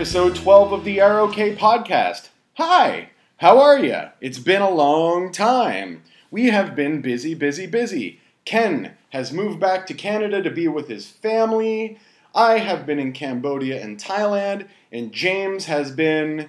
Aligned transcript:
Episode 0.00 0.34
12 0.34 0.72
of 0.72 0.84
the 0.84 0.98
ROK 0.98 1.34
podcast. 1.58 2.30
Hi, 2.54 3.10
how 3.36 3.58
are 3.60 3.78
you? 3.78 4.04
It's 4.22 4.38
been 4.38 4.62
a 4.62 4.70
long 4.70 5.30
time. 5.30 6.04
We 6.30 6.46
have 6.46 6.74
been 6.74 7.02
busy, 7.02 7.34
busy, 7.34 7.66
busy. 7.66 8.18
Ken 8.46 8.96
has 9.10 9.30
moved 9.30 9.60
back 9.60 9.86
to 9.86 9.92
Canada 9.92 10.42
to 10.42 10.50
be 10.50 10.68
with 10.68 10.88
his 10.88 11.06
family. 11.06 11.98
I 12.34 12.60
have 12.60 12.86
been 12.86 12.98
in 12.98 13.12
Cambodia 13.12 13.84
and 13.84 13.98
Thailand, 13.98 14.68
and 14.90 15.12
James 15.12 15.66
has 15.66 15.90
been. 15.90 16.48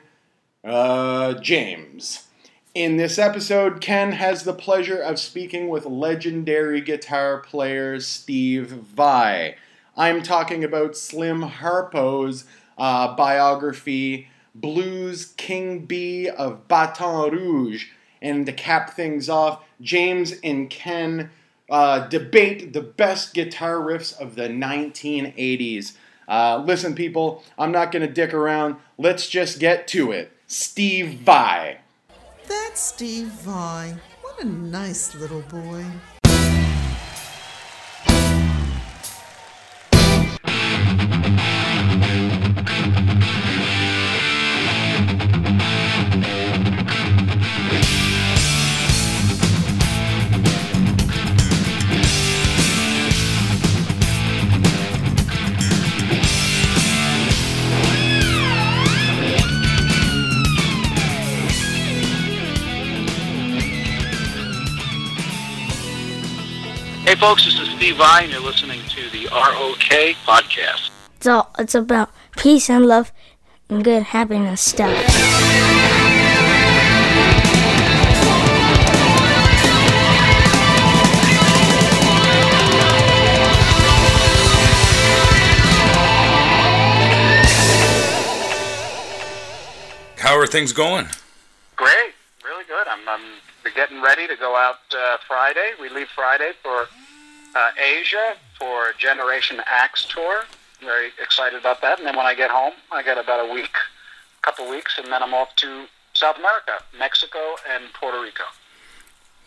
Uh, 0.63 1.33
James. 1.33 2.27
In 2.73 2.95
this 2.95 3.19
episode, 3.19 3.81
Ken 3.81 4.13
has 4.13 4.45
the 4.45 4.53
pleasure 4.53 5.01
of 5.01 5.19
speaking 5.19 5.67
with 5.67 5.85
legendary 5.85 6.79
guitar 6.79 7.39
player 7.39 7.99
Steve 7.99 8.69
Vai. 8.69 9.55
I'm 9.97 10.23
talking 10.23 10.63
about 10.63 10.95
Slim 10.95 11.41
Harpo's 11.41 12.45
uh, 12.77 13.15
biography, 13.15 14.27
Blues 14.53 15.33
King 15.37 15.85
Bee 15.85 16.29
of 16.29 16.67
Baton 16.67 17.31
Rouge. 17.31 17.87
And 18.21 18.45
to 18.45 18.53
cap 18.53 18.91
things 18.91 19.29
off, 19.29 19.63
James 19.81 20.33
and 20.43 20.69
Ken 20.69 21.31
uh, 21.69 22.07
debate 22.07 22.73
the 22.73 22.81
best 22.81 23.33
guitar 23.33 23.77
riffs 23.77 24.17
of 24.19 24.35
the 24.35 24.47
1980s. 24.49 25.93
Uh, 26.27 26.61
listen, 26.65 26.93
people, 26.93 27.43
I'm 27.57 27.71
not 27.71 27.91
going 27.91 28.05
to 28.05 28.13
dick 28.13 28.33
around. 28.33 28.75
Let's 28.97 29.27
just 29.27 29.59
get 29.59 29.87
to 29.89 30.11
it. 30.11 30.31
Steve 30.47 31.19
Vai. 31.19 31.77
That's 32.47 32.81
Steve 32.81 33.27
Vai. 33.27 33.95
What 34.21 34.43
a 34.43 34.45
nice 34.45 35.15
little 35.15 35.41
boy. 35.41 35.85
Hey, 67.03 67.15
folks, 67.15 67.45
this 67.45 67.59
is 67.59 67.67
Steve 67.71 67.97
Vai, 67.97 68.25
and 68.25 68.31
you're 68.31 68.39
listening 68.41 68.79
to 68.89 69.09
the 69.09 69.25
ROK 69.31 70.15
podcast. 70.23 70.91
It's 71.15 71.25
all 71.25 71.49
it's 71.57 71.73
about 71.73 72.11
peace 72.37 72.69
and 72.69 72.85
love 72.85 73.11
and 73.69 73.83
good 73.83 74.03
happiness 74.03 74.61
stuff. 74.61 74.93
How 90.19 90.37
are 90.37 90.45
things 90.45 90.71
going? 90.71 91.07
Great, 91.75 92.13
really 92.45 92.63
good. 92.65 92.87
I'm, 92.87 93.09
I'm 93.09 93.21
we're 93.71 93.81
getting 93.81 94.01
ready 94.01 94.27
to 94.27 94.35
go 94.35 94.55
out 94.55 94.79
uh, 94.95 95.17
Friday. 95.27 95.71
We 95.79 95.89
leave 95.89 96.07
Friday 96.15 96.51
for 96.61 96.87
uh, 97.55 97.69
Asia 97.81 98.33
for 98.57 98.93
Generation 98.97 99.61
Axe 99.69 100.05
tour. 100.05 100.41
Very 100.81 101.09
excited 101.21 101.59
about 101.59 101.81
that. 101.81 101.99
And 101.99 102.07
then 102.07 102.15
when 102.17 102.25
I 102.25 102.33
get 102.33 102.49
home, 102.49 102.73
I 102.91 103.03
got 103.03 103.17
about 103.23 103.47
a 103.49 103.53
week, 103.53 103.71
couple 104.41 104.69
weeks, 104.69 104.97
and 104.97 105.11
then 105.11 105.21
I'm 105.23 105.33
off 105.33 105.55
to 105.57 105.85
South 106.13 106.37
America, 106.37 106.83
Mexico, 106.97 107.39
and 107.73 107.83
Puerto 107.93 108.19
Rico. 108.21 108.43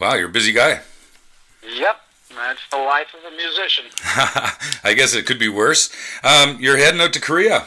Wow, 0.00 0.14
you're 0.14 0.28
a 0.28 0.32
busy 0.32 0.52
guy. 0.52 0.80
Yep, 1.62 1.96
that's 2.34 2.60
the 2.70 2.78
life 2.78 3.08
of 3.18 3.32
a 3.32 3.36
musician. 3.36 3.84
I 4.84 4.94
guess 4.94 5.14
it 5.14 5.26
could 5.26 5.38
be 5.38 5.48
worse. 5.48 5.91
Um, 6.22 6.56
you're 6.60 6.76
heading 6.76 7.00
out 7.00 7.12
to 7.14 7.20
Korea, 7.20 7.66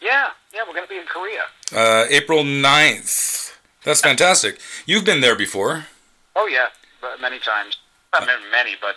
Yeah, 0.00 0.28
yeah, 0.52 0.60
we're 0.66 0.74
going 0.74 0.86
to 0.86 0.90
be 0.90 0.98
in 0.98 1.06
Korea. 1.06 1.42
uh, 1.74 2.06
April 2.10 2.42
9th. 2.44 3.53
That's 3.84 4.00
fantastic. 4.00 4.58
You've 4.86 5.04
been 5.04 5.20
there 5.20 5.36
before. 5.36 5.86
Oh 6.34 6.46
yeah, 6.46 6.68
but 7.00 7.20
many 7.20 7.38
times. 7.38 7.76
Not 8.12 8.26
many, 8.26 8.42
many, 8.50 8.70
but 8.80 8.96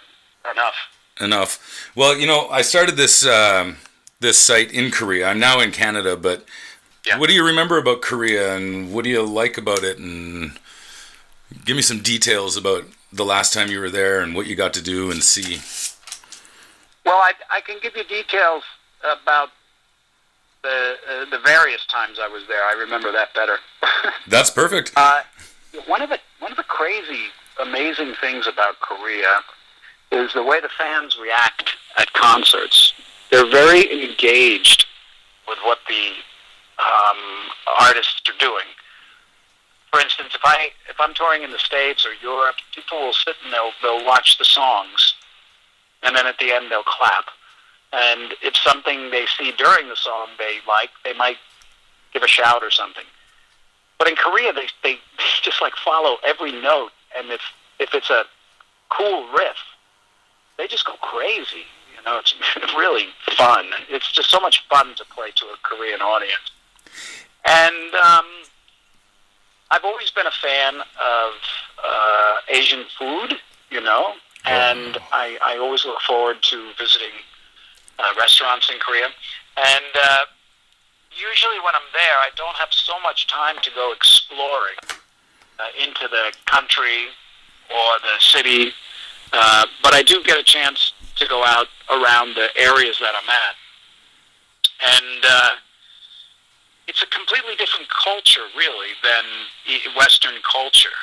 enough. 0.52 0.76
Enough. 1.20 1.92
Well, 1.96 2.16
you 2.18 2.28
know, 2.28 2.48
I 2.50 2.62
started 2.62 2.96
this 2.96 3.26
um, 3.26 3.78
this 4.20 4.38
site 4.38 4.72
in 4.72 4.92
Korea. 4.92 5.28
I'm 5.28 5.40
now 5.40 5.60
in 5.60 5.72
Canada, 5.72 6.16
but 6.16 6.46
Yeah. 7.06 7.18
what 7.18 7.28
do 7.30 7.34
you 7.36 7.46
remember 7.46 7.78
about 7.78 8.02
Korea, 8.02 8.56
and 8.56 8.94
what 8.94 9.04
do 9.04 9.10
you 9.10 9.22
like 9.24 9.58
about 9.58 9.84
it? 9.84 9.98
And 9.98 10.58
give 11.66 11.76
me 11.76 11.82
some 11.82 12.00
details 12.02 12.56
about 12.58 12.86
the 13.12 13.26
last 13.26 13.54
time 13.54 13.70
you 13.70 13.80
were 13.80 13.90
there 13.90 14.22
and 14.22 14.36
what 14.36 14.48
you 14.48 14.56
got 14.56 14.74
to 14.76 14.82
do 14.82 15.12
and 15.12 15.24
see. 15.24 15.62
Well, 17.06 17.16
I, 17.18 17.34
I 17.50 17.62
can 17.62 17.78
give 17.82 17.96
you 17.96 18.04
details 18.04 18.64
about 19.02 19.50
the 20.64 20.96
uh, 21.10 21.26
the 21.30 21.40
various 21.40 21.86
times 21.86 22.18
I 22.22 22.28
was 22.28 22.44
there. 22.48 22.64
I 22.64 22.74
remember 22.80 23.12
that 23.12 23.34
better. 23.34 23.58
That's 24.28 24.50
perfect. 24.50 24.92
uh, 24.96 25.22
one 25.88 26.02
of 26.02 26.10
the 26.10 26.20
one 26.40 26.52
of 26.52 26.58
the 26.58 26.64
crazy, 26.64 27.26
amazing 27.62 28.14
things 28.20 28.48
about 28.48 28.80
Korea 28.80 29.42
is 30.12 30.34
the 30.34 30.44
way 30.44 30.60
the 30.62 30.70
fans 30.78 31.18
react 31.22 31.72
at 31.98 32.12
concerts. 32.14 32.94
They're 33.32 33.50
very 33.50 34.04
engaged 34.04 34.86
with 35.48 35.58
what 35.64 35.80
the 35.88 36.12
um, 36.80 37.50
artists 37.80 38.22
are 38.30 38.38
doing. 38.40 38.66
For 39.92 40.00
instance, 40.02 40.30
if 40.36 40.42
I 40.44 40.70
if 40.90 40.96
I'm 41.00 41.14
touring 41.14 41.44
in 41.44 41.52
the 41.52 41.60
States 41.60 42.06
or 42.06 42.12
Europe, 42.22 42.56
people 42.74 43.00
will 43.00 43.14
sit 43.14 43.36
and 43.44 43.54
they'll 43.54 43.72
they'll 43.82 44.06
watch 44.06 44.38
the 44.38 44.46
songs, 44.46 45.16
and 46.04 46.16
then 46.16 46.26
at 46.28 46.38
the 46.40 46.52
end 46.52 46.72
they'll 46.72 46.84
clap. 46.84 47.26
And 47.94 48.34
if 48.42 48.56
something 48.58 49.12
they 49.12 49.26
see 49.38 49.54
during 49.58 49.88
the 49.88 49.96
song 49.96 50.28
they 50.38 50.58
like, 50.68 50.90
they 51.04 51.14
might 51.14 51.38
give 52.14 52.24
a 52.24 52.28
shout 52.28 52.64
or 52.64 52.72
something. 52.72 53.06
But 53.98 54.10
in 54.10 54.16
Korea, 54.16 54.54
they 54.54 54.68
they 54.84 55.00
just 55.42 55.62
like 55.62 55.74
follow 55.76 56.18
every 56.26 56.52
note, 56.52 56.92
and 57.18 57.32
if 57.32 57.42
if 57.80 57.94
it's 57.94 58.10
a 58.10 58.24
cool 58.90 59.28
riff, 59.32 59.58
they 60.58 60.68
just 60.68 60.86
go 60.86 60.94
crazy. 61.02 61.66
You 61.96 62.04
know, 62.06 62.20
it's 62.20 62.36
really 62.78 63.08
fun. 63.36 63.66
It's 63.90 64.12
just 64.12 64.30
so 64.30 64.40
much 64.40 64.68
fun 64.70 64.96
to 64.96 65.06
play 65.06 65.32
to 65.36 65.46
a 65.46 65.56
Korean 65.64 66.02
audience. 66.02 66.52
And 67.46 67.96
um, 67.96 68.26
I've 69.72 69.84
always 69.84 70.12
been 70.12 70.28
a 70.28 70.32
fan 70.32 70.76
of 70.76 71.34
uh, 71.84 72.36
Asian 72.50 72.86
food, 72.98 73.40
you 73.70 73.82
know, 73.82 74.14
and 74.46 74.98
I, 75.12 75.38
I 75.44 75.58
always 75.58 75.86
look 75.86 76.00
forward 76.02 76.38
to 76.44 76.72
visiting 76.78 77.12
uh, 78.00 78.14
restaurants 78.20 78.70
in 78.70 78.80
Korea. 78.80 79.08
And 79.58 79.94
uh, 79.96 80.26
usually 81.12 81.60
when 81.64 81.74
I'm 81.76 81.90
there, 81.94 82.18
I 82.22 82.30
don't 82.36 82.56
have 82.58 82.70
so 82.72 82.94
much 83.02 83.28
time 83.28 83.56
to 83.64 83.72
go 83.72 83.92
exploring 83.92 84.78
uh, 85.60 85.84
into 85.84 86.08
the 86.10 86.34
country 86.46 87.10
or 87.70 88.00
the 88.02 88.20
city, 88.20 88.72
uh, 89.34 89.66
but 89.84 89.94
I 89.94 90.04
do 90.04 90.24
get 90.24 90.40
a 90.40 90.44
chance 90.44 90.94
to 91.16 91.28
go 91.28 91.44
out 91.44 91.68
around 91.90 92.36
the 92.36 92.50
areas 92.56 92.98
that 93.00 93.14
I'm 93.18 93.30
at. 93.30 93.56
And 94.80 95.26
uh, 95.26 95.50
it's 96.88 97.02
a 97.02 97.08
completely 97.08 97.56
different 97.58 97.88
culture, 97.90 98.46
really, 98.56 98.94
than 99.04 99.26
Western 99.98 100.36
culture. 100.50 100.96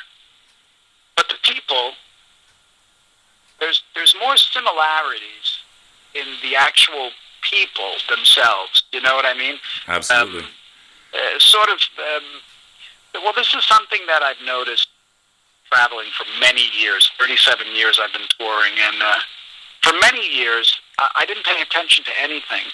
But 1.15 1.27
the 1.29 1.35
people, 1.43 1.91
there's 3.59 3.83
there's 3.93 4.15
more 4.19 4.37
similarities 4.37 5.54
in 6.15 6.25
the 6.41 6.55
actual 6.55 7.11
people 7.41 7.91
themselves. 8.09 8.83
You 8.91 9.01
know 9.01 9.15
what 9.15 9.25
I 9.25 9.33
mean? 9.33 9.55
Absolutely. 9.87 10.39
Um, 10.39 10.47
uh, 11.13 11.39
sort 11.39 11.69
of. 11.69 11.79
Um, 11.99 13.23
well, 13.23 13.33
this 13.35 13.53
is 13.53 13.63
something 13.65 14.01
that 14.07 14.23
I've 14.23 14.41
noticed 14.45 14.89
traveling 15.71 16.07
for 16.17 16.25
many 16.39 16.67
years. 16.77 17.09
37 17.19 17.67
years 17.75 17.99
I've 18.01 18.13
been 18.13 18.27
touring, 18.37 18.73
and 18.79 19.01
uh, 19.01 19.19
for 19.81 19.93
many 20.01 20.27
years 20.27 20.75
I, 20.99 21.23
I 21.23 21.25
didn't 21.25 21.45
pay 21.45 21.61
attention 21.61 22.03
to 22.05 22.11
anything. 22.19 22.65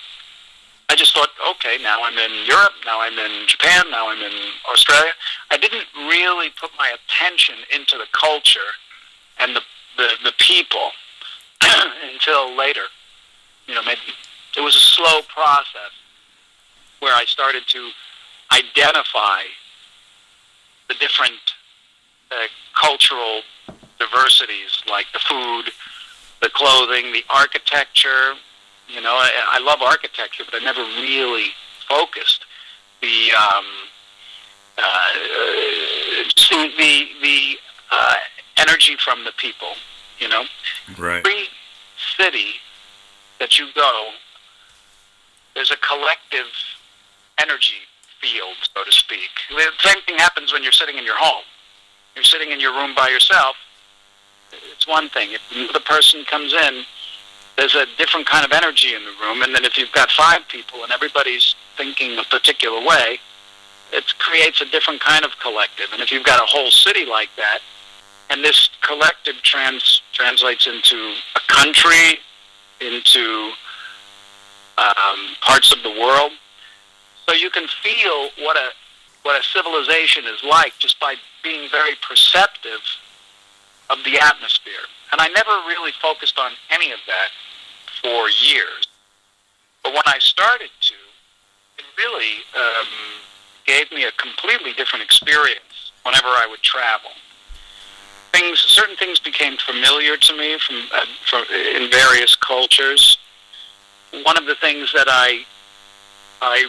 I 0.89 0.95
just 0.95 1.13
thought, 1.13 1.29
okay, 1.55 1.77
now 1.81 2.03
I'm 2.03 2.17
in 2.17 2.45
Europe, 2.45 2.73
now 2.85 2.99
I'm 2.99 3.17
in 3.17 3.47
Japan, 3.47 3.83
now 3.91 4.09
I'm 4.09 4.21
in 4.21 4.33
Australia. 4.69 5.11
I 5.49 5.57
didn't 5.57 5.85
really 5.95 6.49
put 6.59 6.71
my 6.77 6.91
attention 6.91 7.55
into 7.73 7.97
the 7.97 8.07
culture 8.11 8.75
and 9.39 9.55
the 9.55 9.61
the, 9.97 10.09
the 10.23 10.33
people 10.39 10.91
until 12.13 12.55
later. 12.55 12.85
You 13.67 13.75
know, 13.75 13.83
maybe 13.83 14.01
it 14.57 14.61
was 14.61 14.75
a 14.75 14.79
slow 14.79 15.21
process 15.33 15.91
where 16.99 17.15
I 17.15 17.25
started 17.25 17.63
to 17.67 17.89
identify 18.51 19.43
the 20.87 20.95
different 20.95 21.39
uh, 22.31 22.35
cultural 22.79 23.41
diversities, 23.99 24.81
like 24.89 25.05
the 25.13 25.19
food, 25.19 25.71
the 26.41 26.49
clothing, 26.49 27.11
the 27.13 27.23
architecture. 27.29 28.33
You 28.87 29.01
know, 29.01 29.13
I, 29.13 29.31
I 29.53 29.59
love 29.59 29.81
architecture, 29.81 30.43
but 30.43 30.61
I 30.61 30.63
never 30.63 30.81
really 30.81 31.49
focused 31.87 32.45
the 33.01 33.31
um, 33.31 33.65
uh, 34.77 36.23
see 36.35 36.73
the 36.77 37.07
the 37.21 37.55
uh, 37.91 38.15
energy 38.57 38.95
from 39.03 39.23
the 39.23 39.31
people. 39.37 39.73
You 40.19 40.29
know, 40.29 40.43
Right. 40.97 41.17
every 41.25 41.47
city 42.17 42.55
that 43.41 43.57
you 43.57 43.65
go, 43.73 44.11
there's 45.55 45.71
a 45.71 45.77
collective 45.77 46.45
energy 47.41 47.81
field, 48.21 48.55
so 48.61 48.83
to 48.85 48.91
speak. 48.91 49.33
The 49.49 49.65
same 49.79 50.01
thing 50.05 50.15
happens 50.17 50.53
when 50.53 50.61
you're 50.61 50.71
sitting 50.71 50.97
in 50.97 51.03
your 51.03 51.17
home. 51.17 51.43
You're 52.13 52.23
sitting 52.23 52.51
in 52.51 52.59
your 52.59 52.71
room 52.71 52.93
by 52.95 53.09
yourself. 53.09 53.55
It's 54.71 54.88
one 54.88 55.09
thing. 55.09 55.29
If 55.31 55.73
the 55.73 55.79
person 55.79 56.23
comes 56.25 56.53
in, 56.53 56.83
there's 57.57 57.73
a 57.73 57.88
different 57.97 58.27
kind 58.27 58.45
of 58.45 58.51
energy 58.51 58.93
in 58.93 59.03
the 59.03 59.13
room. 59.19 59.41
And 59.41 59.55
then 59.55 59.65
if 59.65 59.75
you've 59.75 59.91
got 59.91 60.11
five 60.11 60.47
people 60.47 60.83
and 60.83 60.91
everybody's 60.91 61.55
thinking 61.77 62.19
a 62.19 62.23
particular 62.23 62.79
way, 62.85 63.17
it 63.91 64.05
creates 64.19 64.61
a 64.61 64.65
different 64.65 65.01
kind 65.01 65.25
of 65.25 65.31
collective. 65.39 65.87
And 65.91 66.01
if 66.01 66.11
you've 66.11 66.25
got 66.25 66.41
a 66.41 66.45
whole 66.45 66.69
city 66.69 67.05
like 67.05 67.29
that, 67.37 67.59
and 68.29 68.44
this 68.44 68.69
collective 68.81 69.41
trans 69.41 70.01
translates 70.13 70.67
into 70.67 71.15
a 71.35 71.39
country, 71.47 72.19
into 72.81 73.51
um, 74.78 75.36
parts 75.42 75.72
of 75.72 75.83
the 75.83 75.89
world, 75.89 76.31
so 77.28 77.36
you 77.36 77.50
can 77.50 77.68
feel 77.83 78.30
what 78.39 78.57
a 78.57 78.69
what 79.24 79.39
a 79.39 79.44
civilization 79.44 80.25
is 80.25 80.44
like 80.44 80.74
just 80.80 81.00
by 81.00 81.16
being 81.44 81.69
very 81.69 81.94
perceptive 82.01 82.81
of 83.89 84.04
the 84.04 84.19
atmosphere. 84.19 84.89
And 85.12 85.22
I 85.22 85.28
never 85.28 85.51
really 85.68 85.92
focused 86.01 86.39
on 86.39 86.51
any 86.72 86.92
of 86.92 87.00
that 87.06 87.30
for 88.01 88.30
years. 88.30 88.88
But 89.83 89.94
when 89.94 90.04
I 90.07 90.18
started 90.19 90.69
to, 90.81 90.94
it 91.78 91.86
really 91.98 92.42
um, 92.56 92.88
gave 93.66 93.92
me 93.92 94.06
a 94.06 94.12
completely 94.13 94.74
different 94.74 95.04
experience 95.04 95.92
whenever 96.04 96.28
I 96.28 96.48
would 96.50 96.62
travel. 96.62 97.12
Things, 98.31 98.60
certain 98.60 98.95
things 98.95 99.19
became 99.19 99.57
familiar 99.57 100.16
to 100.18 100.38
me 100.38 100.57
from, 100.60 100.78
uh, 100.94 101.06
from 101.30 101.44
in 101.75 101.89
various 101.92 102.36
cultures. 102.36 103.18
One 104.24 104.38
of 104.38 104.45
the 104.45 104.56
things 104.56 104.92
that 104.94 105.07
I 105.10 105.45
I 106.42 106.66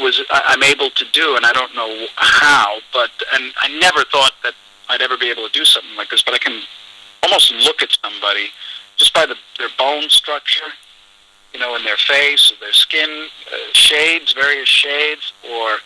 was 0.00 0.22
I'm 0.30 0.62
able 0.62 0.90
to 0.90 1.04
do, 1.12 1.36
and 1.36 1.44
I 1.44 1.52
don't 1.52 1.74
know 1.74 2.06
how, 2.16 2.78
but 2.92 3.10
and 3.34 3.52
I 3.60 3.68
never 3.78 4.04
thought 4.04 4.32
that 4.42 4.54
I'd 4.88 5.02
ever 5.02 5.16
be 5.16 5.30
able 5.30 5.46
to 5.46 5.52
do 5.52 5.64
something 5.64 5.94
like 5.96 6.10
this. 6.10 6.22
But 6.22 6.34
I 6.34 6.38
can 6.38 6.62
almost 7.22 7.52
look 7.52 7.82
at 7.82 7.96
somebody 8.02 8.48
just 8.96 9.12
by 9.12 9.26
the, 9.26 9.36
their 9.58 9.68
bone 9.78 10.08
structure, 10.08 10.70
you 11.52 11.60
know, 11.60 11.76
in 11.76 11.84
their 11.84 11.96
face, 11.96 12.52
their 12.60 12.72
skin 12.72 13.28
uh, 13.52 13.56
shades, 13.72 14.32
various 14.32 14.68
shades, 14.68 15.32
or 15.50 15.78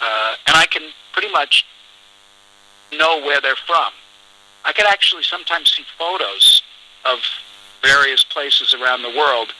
uh, 0.00 0.34
and 0.46 0.56
I 0.56 0.66
can 0.66 0.82
pretty 1.12 1.30
much 1.30 1.64
know 2.92 3.20
where 3.20 3.40
they're 3.40 3.56
from. 3.66 3.92
I 4.68 4.72
could 4.74 4.86
actually 4.86 5.22
sometimes 5.22 5.72
see 5.72 5.84
photos 5.96 6.62
of 7.06 7.20
various 7.82 8.22
places 8.22 8.74
around 8.74 9.00
the 9.00 9.16
world 9.16 9.54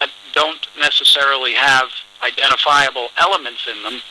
that 0.00 0.10
don't 0.32 0.66
necessarily 0.76 1.54
have 1.54 1.88
identifiable 2.20 3.10
elements 3.16 3.68
in 3.70 3.80
them, 3.84 4.02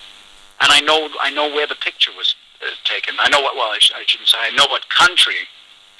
and 0.61 0.69
I 0.71 0.79
know 0.79 1.09
I 1.19 1.29
know 1.29 1.53
where 1.53 1.67
the 1.67 1.75
picture 1.75 2.11
was 2.15 2.35
uh, 2.61 2.71
taken. 2.85 3.15
I 3.19 3.27
know 3.29 3.41
what 3.41 3.55
well 3.55 3.67
I, 3.67 3.79
sh- 3.79 3.91
I 3.93 4.03
shouldn't 4.07 4.29
say 4.29 4.37
I 4.39 4.55
know 4.55 4.65
what 4.69 4.87
country 4.87 5.43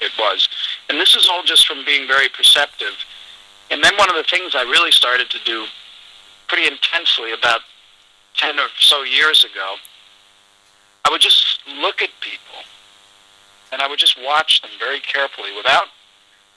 it 0.00 0.12
was, 0.18 0.48
and 0.88 0.98
this 0.98 1.14
is 1.14 1.28
all 1.30 1.42
just 1.44 1.66
from 1.66 1.84
being 1.84 2.08
very 2.08 2.30
perceptive. 2.30 2.96
And 3.70 3.84
then 3.84 3.92
one 3.98 4.08
of 4.08 4.16
the 4.16 4.24
things 4.24 4.54
I 4.56 4.62
really 4.62 4.90
started 4.90 5.28
to 5.30 5.38
do 5.44 5.66
pretty 6.48 6.66
intensely 6.66 7.32
about 7.32 7.60
ten 8.38 8.58
or 8.58 8.68
so 8.78 9.02
years 9.02 9.44
ago, 9.44 9.76
I 11.04 11.10
would 11.10 11.20
just 11.20 11.60
look 11.76 12.00
at 12.00 12.08
people, 12.22 12.64
and 13.72 13.80
I 13.80 13.88
would 13.88 13.98
just 13.98 14.16
watch 14.22 14.62
them 14.62 14.70
very 14.78 15.00
carefully 15.00 15.50
without 15.56 15.86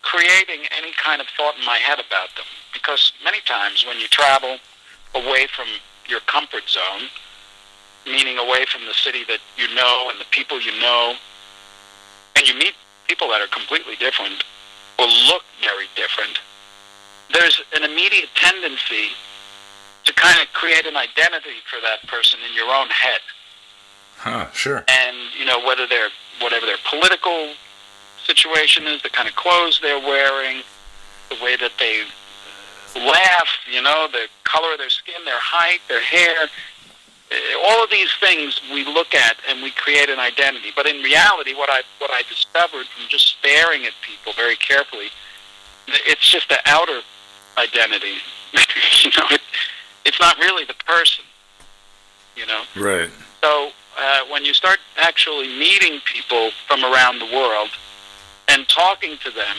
creating 0.02 0.68
any 0.78 0.92
kind 0.92 1.22
of 1.22 1.28
thought 1.38 1.58
in 1.58 1.66
my 1.66 1.78
head 1.78 2.00
about 2.00 2.30
them. 2.36 2.46
Because 2.74 3.14
many 3.24 3.40
times 3.42 3.86
when 3.86 4.00
you 4.00 4.08
travel 4.08 4.58
away 5.16 5.48
from 5.56 5.68
your 6.08 6.20
comfort 6.22 6.68
zone, 6.68 7.08
meaning 8.06 8.38
away 8.38 8.66
from 8.66 8.86
the 8.86 8.94
city 8.94 9.24
that 9.28 9.40
you 9.58 9.74
know 9.74 10.10
and 10.12 10.20
the 10.20 10.28
people 10.32 10.60
you 10.60 10.78
know, 10.82 11.16
and 12.36 12.48
you 12.48 12.54
meet 12.56 12.74
people 13.08 13.30
that 13.30 13.42
are 13.42 13.48
completely 13.48 13.96
different 13.96 14.44
or 15.00 15.06
look 15.06 15.44
very 15.62 15.88
different, 15.96 16.40
there's 17.32 17.62
an 17.74 17.84
immediate 17.84 18.30
tendency 18.36 19.10
to 20.04 20.14
kind 20.14 20.40
of 20.42 20.52
create 20.54 20.86
an 20.86 20.98
identity 20.98 21.64
for 21.70 21.80
that 21.82 22.06
person 22.10 22.40
in 22.48 22.54
your 22.56 22.70
own 22.74 22.90
head. 22.90 23.22
Huh. 24.18 24.52
Sure. 24.52 24.84
And, 24.88 25.18
you 25.38 25.46
know, 25.46 25.66
whether 25.66 25.88
they're, 25.88 26.10
whatever 26.42 26.66
their 26.66 26.78
political 26.90 27.54
situation 28.26 28.88
is, 28.88 29.02
the 29.02 29.10
kind 29.10 29.28
of 29.28 29.36
clothes 29.36 29.80
they're 29.82 30.00
wearing, 30.00 30.64
the 31.30 31.44
way 31.44 31.56
that 31.58 31.72
they 31.80 32.04
laugh, 32.96 33.50
you 33.72 33.82
know, 33.82 34.08
the 34.12 34.28
color 34.44 34.74
of 34.74 34.78
their 34.78 34.90
skin, 34.90 35.16
their 35.26 35.40
height, 35.40 35.80
their 35.88 36.02
hair, 36.02 36.48
eh, 37.32 37.36
all 37.68 37.84
of 37.84 37.90
these 37.90 38.12
things 38.20 38.62
we 38.72 38.86
look 38.86 39.14
at 39.14 39.38
and 39.50 39.62
we 39.62 39.72
create 39.72 40.10
an 40.10 40.20
identity. 40.20 40.70
But 40.76 40.88
in 40.88 41.02
reality, 41.02 41.54
what 41.54 41.70
I 41.70 41.82
what 42.00 42.12
I 42.12 42.22
discovered 42.30 42.86
from 42.88 43.06
just 43.10 43.38
staring 43.40 43.86
at 43.86 43.94
people 44.02 44.34
very 44.34 44.56
carefully, 44.56 45.08
it's 45.88 46.30
just 46.30 46.50
the 46.50 46.60
outer 46.66 47.02
identity. 47.58 48.18
you 48.54 49.12
know, 49.18 49.28
it, 49.32 49.42
it's 50.06 50.20
not 50.20 50.38
really 50.38 50.66
the 50.66 50.76
person. 50.86 51.26
You 52.36 52.46
know. 52.48 52.64
Right. 52.76 53.10
So 53.44 53.72
uh, 53.98 54.22
when 54.32 54.46
you 54.46 54.54
start 54.54 54.80
actually 54.98 55.48
meeting 55.48 56.00
people 56.06 56.52
from 56.68 56.84
around 56.84 57.20
the 57.20 57.26
world 57.26 57.70
and 58.48 58.68
talking 58.68 59.18
to 59.24 59.32
them 59.32 59.56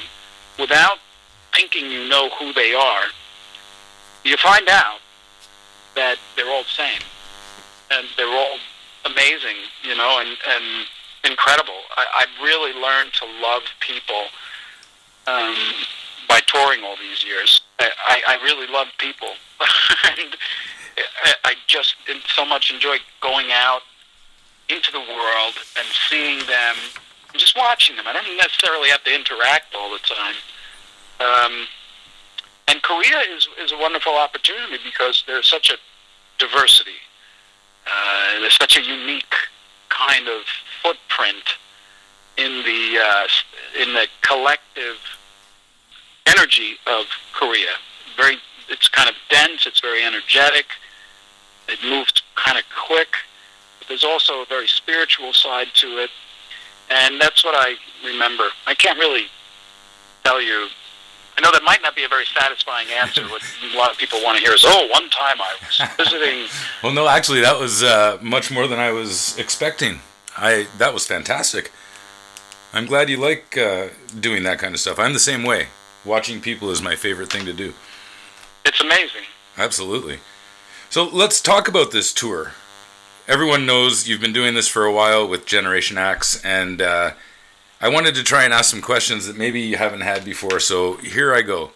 without 0.59 0.99
thinking 1.55 1.91
you 1.91 2.09
know 2.09 2.29
who 2.31 2.53
they 2.53 2.75
are, 2.75 3.05
you 4.25 4.37
find 4.37 4.69
out 4.69 4.99
that 5.95 6.17
they're 6.37 6.51
all 6.51 6.63
the 6.63 6.69
same 6.69 7.01
and 7.91 8.07
they're 8.17 8.27
all 8.27 8.59
amazing, 9.07 9.57
you 9.83 9.95
know, 9.95 10.19
and, 10.21 10.29
and 10.29 10.65
incredible. 11.31 11.81
I, 11.97 12.23
I've 12.23 12.43
really 12.43 12.73
learned 12.81 13.13
to 13.15 13.27
love 13.41 13.63
people 13.81 14.25
um, 15.27 15.55
by 16.29 16.41
touring 16.47 16.85
all 16.85 16.97
these 16.97 17.25
years. 17.25 17.63
I, 17.79 18.23
I, 18.27 18.43
really 18.43 18.67
love 18.67 18.89
people. 18.99 19.29
and 20.19 20.37
I 21.45 21.55
just 21.67 21.97
so 22.35 22.45
much 22.45 22.73
enjoy 22.73 22.97
going 23.21 23.49
out 23.51 23.83
into 24.69 24.93
the 24.93 25.01
world 25.01 25.55
and 25.77 25.87
seeing 26.09 26.39
them 26.47 26.77
and 27.31 27.41
just 27.41 27.57
watching 27.57 27.97
them. 27.97 28.07
I 28.07 28.13
don't 28.13 28.37
necessarily 28.37 28.89
have 28.91 29.05
to 29.05 29.15
interact 29.15 29.75
all 29.75 29.91
the 29.91 29.99
time. 29.99 30.35
Um, 31.21 31.67
and 32.69 32.83
Korea 32.83 33.21
is, 33.35 33.49
is 33.61 33.73
a 33.73 33.79
wonderful 33.79 34.15
opportunity 34.15 34.79
because 34.85 35.23
there's 35.27 35.49
such 35.49 35.71
a 35.71 35.77
diversity. 36.39 36.99
Uh, 37.87 38.41
there's 38.41 38.57
such 38.57 38.77
a 38.79 38.83
unique 38.83 39.35
kind 39.91 40.29
of 40.29 40.43
footprint 40.83 41.45
in 42.37 42.63
the 42.65 42.99
uh, 42.99 43.27
in 43.81 43.93
the 43.93 44.07
collective 44.23 44.97
energy 46.27 46.77
of 46.87 47.05
Korea. 47.33 47.77
Very, 48.17 48.39
it's 48.69 48.89
kind 48.89 49.09
of 49.09 49.15
dense. 49.31 49.67
It's 49.67 49.81
very 49.81 50.05
energetic. 50.05 50.67
It 51.69 51.79
moves 51.85 52.13
kind 52.35 52.59
of 52.59 52.65
quick. 52.75 53.09
But 53.85 53.91
there's 53.91 54.05
also 54.05 54.43
a 54.43 54.47
very 54.47 54.69
spiritual 54.69 55.33
side 55.33 55.69
to 55.75 55.99
it, 55.99 56.11
and 56.91 57.21
that's 57.21 57.45
what 57.45 57.55
I 57.57 57.75
remember. 58.05 58.45
I 58.67 58.75
can't 58.75 58.99
really 58.99 59.27
tell 60.25 60.41
you. 60.41 60.69
I 61.37 61.41
know 61.41 61.51
that 61.51 61.63
might 61.65 61.83
not 61.83 61.97
be 61.97 62.05
a 62.05 62.09
very 62.09 62.27
satisfying 62.27 62.87
answer. 62.97 63.23
What 63.29 63.43
a 63.75 63.77
lot 63.77 63.91
of 63.91 63.99
people 63.99 64.21
want 64.23 64.39
to 64.39 64.45
hear 64.45 64.55
is, 64.55 64.65
"Oh, 64.67 64.89
one 64.91 65.11
time 65.11 65.37
I 65.41 65.55
was 65.67 65.97
visiting." 65.97 66.47
Well, 66.83 66.93
no, 66.93 67.09
actually, 67.09 67.41
that 67.41 67.59
was 67.59 67.83
uh, 67.83 68.19
much 68.23 68.51
more 68.51 68.67
than 68.67 68.79
I 68.79 68.91
was 68.93 69.37
expecting. 69.39 70.01
I 70.37 70.67
that 70.79 70.95
was 70.95 71.07
fantastic. 71.07 71.71
I'm 72.73 72.87
glad 72.87 73.09
you 73.09 73.19
like 73.19 73.57
uh, 73.57 73.89
doing 74.19 74.43
that 74.45 74.59
kind 74.59 74.75
of 74.75 74.81
stuff. 74.81 74.99
I'm 74.99 75.13
the 75.13 75.21
same 75.21 75.45
way. 75.45 75.69
Watching 76.05 76.41
people 76.41 76.71
is 76.71 76.83
my 76.83 76.97
favorite 76.97 77.31
thing 77.31 77.47
to 77.47 77.53
do. 77.53 77.73
It's 78.65 78.81
amazing. 78.81 79.23
Absolutely. 79.57 80.19
So 80.91 81.05
let's 81.05 81.41
talk 81.41 81.69
about 81.69 81.93
this 81.93 82.13
tour. 82.13 82.53
Everyone 83.27 83.65
knows 83.65 84.07
you've 84.07 84.21
been 84.21 84.35
doing 84.35 84.53
this 84.53 84.69
for 84.69 84.85
a 84.85 84.93
while 84.93 85.27
with 85.27 85.47
Generation 85.47 85.97
Axe, 85.97 86.45
and 86.45 86.83
uh, 86.83 87.13
I 87.81 87.89
wanted 87.89 88.15
to 88.17 88.23
try 88.23 88.45
and 88.45 88.53
ask 88.53 88.71
some 88.71 88.83
questions 88.83 89.27
that 89.27 89.39
maybe 89.39 89.63
you 89.63 89.79
haven't 89.79 90.03
had 90.03 90.27
before. 90.27 90.61
So 90.61 90.97
here 90.99 91.35
I 91.35 91.41
go. 91.41 91.71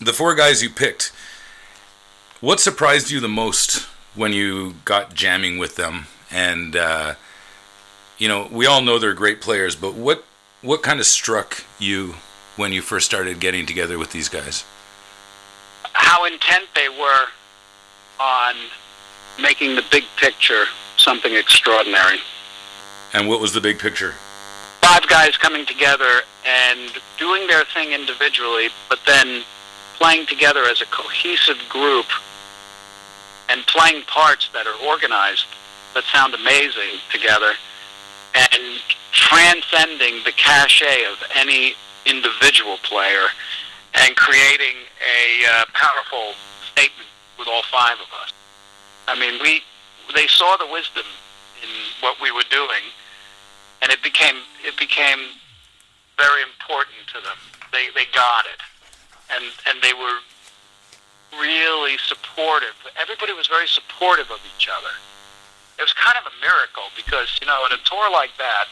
The 0.00 0.14
four 0.14 0.34
guys 0.34 0.62
you 0.62 0.70
picked, 0.70 1.12
what 2.40 2.58
surprised 2.58 3.10
you 3.10 3.20
the 3.20 3.28
most 3.28 3.82
when 4.14 4.32
you 4.32 4.76
got 4.86 5.12
jamming 5.12 5.58
with 5.58 5.76
them? 5.76 6.06
And 6.30 6.74
uh, 6.74 7.14
you 8.16 8.26
know, 8.26 8.48
we 8.50 8.64
all 8.64 8.80
know 8.80 8.98
they're 8.98 9.12
great 9.12 9.42
players, 9.42 9.76
but 9.76 9.92
what 9.92 10.24
what 10.62 10.82
kind 10.82 11.00
of 11.00 11.06
struck 11.06 11.64
you 11.78 12.14
when 12.56 12.72
you 12.72 12.80
first 12.80 13.04
started 13.04 13.40
getting 13.40 13.66
together 13.66 13.98
with 13.98 14.12
these 14.12 14.30
guys? 14.30 14.64
How 15.92 16.24
intent 16.24 16.68
they 16.74 16.88
were 16.88 17.26
on 18.18 18.54
making 19.40 19.74
the 19.76 19.84
big 19.90 20.04
picture 20.16 20.64
something 20.96 21.34
extraordinary. 21.34 22.18
And 23.12 23.28
what 23.28 23.40
was 23.40 23.52
the 23.52 23.60
big 23.60 23.78
picture? 23.78 24.14
Five 24.80 25.06
guys 25.08 25.36
coming 25.36 25.66
together 25.66 26.22
and 26.44 26.90
doing 27.18 27.46
their 27.46 27.64
thing 27.74 27.92
individually, 27.92 28.68
but 28.88 28.98
then 29.06 29.42
playing 29.96 30.26
together 30.26 30.64
as 30.64 30.80
a 30.80 30.86
cohesive 30.86 31.58
group 31.68 32.06
and 33.48 33.66
playing 33.66 34.02
parts 34.04 34.48
that 34.52 34.66
are 34.66 34.86
organized 34.86 35.46
that 35.94 36.04
sound 36.12 36.34
amazing 36.34 37.00
together 37.10 37.52
and 38.34 38.80
transcending 39.12 40.22
the 40.24 40.32
cachet 40.32 41.04
of 41.10 41.16
any 41.34 41.74
individual 42.04 42.76
player 42.82 43.26
and 43.94 44.14
creating 44.16 44.76
a 45.00 45.46
uh, 45.46 45.64
powerful 45.72 46.34
statement 46.70 47.08
with 47.38 47.48
all 47.48 47.62
five 47.72 47.96
of 47.96 48.06
us. 48.22 48.32
I 49.08 49.18
mean, 49.18 49.40
we 49.42 49.62
they 50.14 50.26
saw 50.26 50.56
the 50.56 50.66
wisdom 50.66 51.06
in 51.62 51.68
what 52.00 52.20
we 52.20 52.30
were 52.30 52.46
doing, 52.50 52.84
and 53.82 53.90
it 53.90 54.02
became 54.02 54.36
it 54.64 54.76
became 54.76 55.18
very 56.18 56.42
important 56.42 57.06
to 57.14 57.18
them. 57.22 57.38
They 57.72 57.90
they 57.94 58.06
got 58.14 58.46
it, 58.46 58.60
and 59.30 59.44
and 59.70 59.82
they 59.82 59.94
were 59.94 60.18
really 61.38 61.98
supportive. 61.98 62.74
Everybody 63.00 63.32
was 63.32 63.46
very 63.46 63.68
supportive 63.68 64.30
of 64.30 64.40
each 64.56 64.68
other. 64.70 64.94
It 65.78 65.82
was 65.82 65.92
kind 65.92 66.16
of 66.16 66.24
a 66.24 66.34
miracle 66.40 66.88
because 66.96 67.28
you 67.40 67.46
know, 67.46 67.66
in 67.66 67.72
a 67.74 67.80
tour 67.84 68.10
like 68.10 68.34
that, 68.38 68.66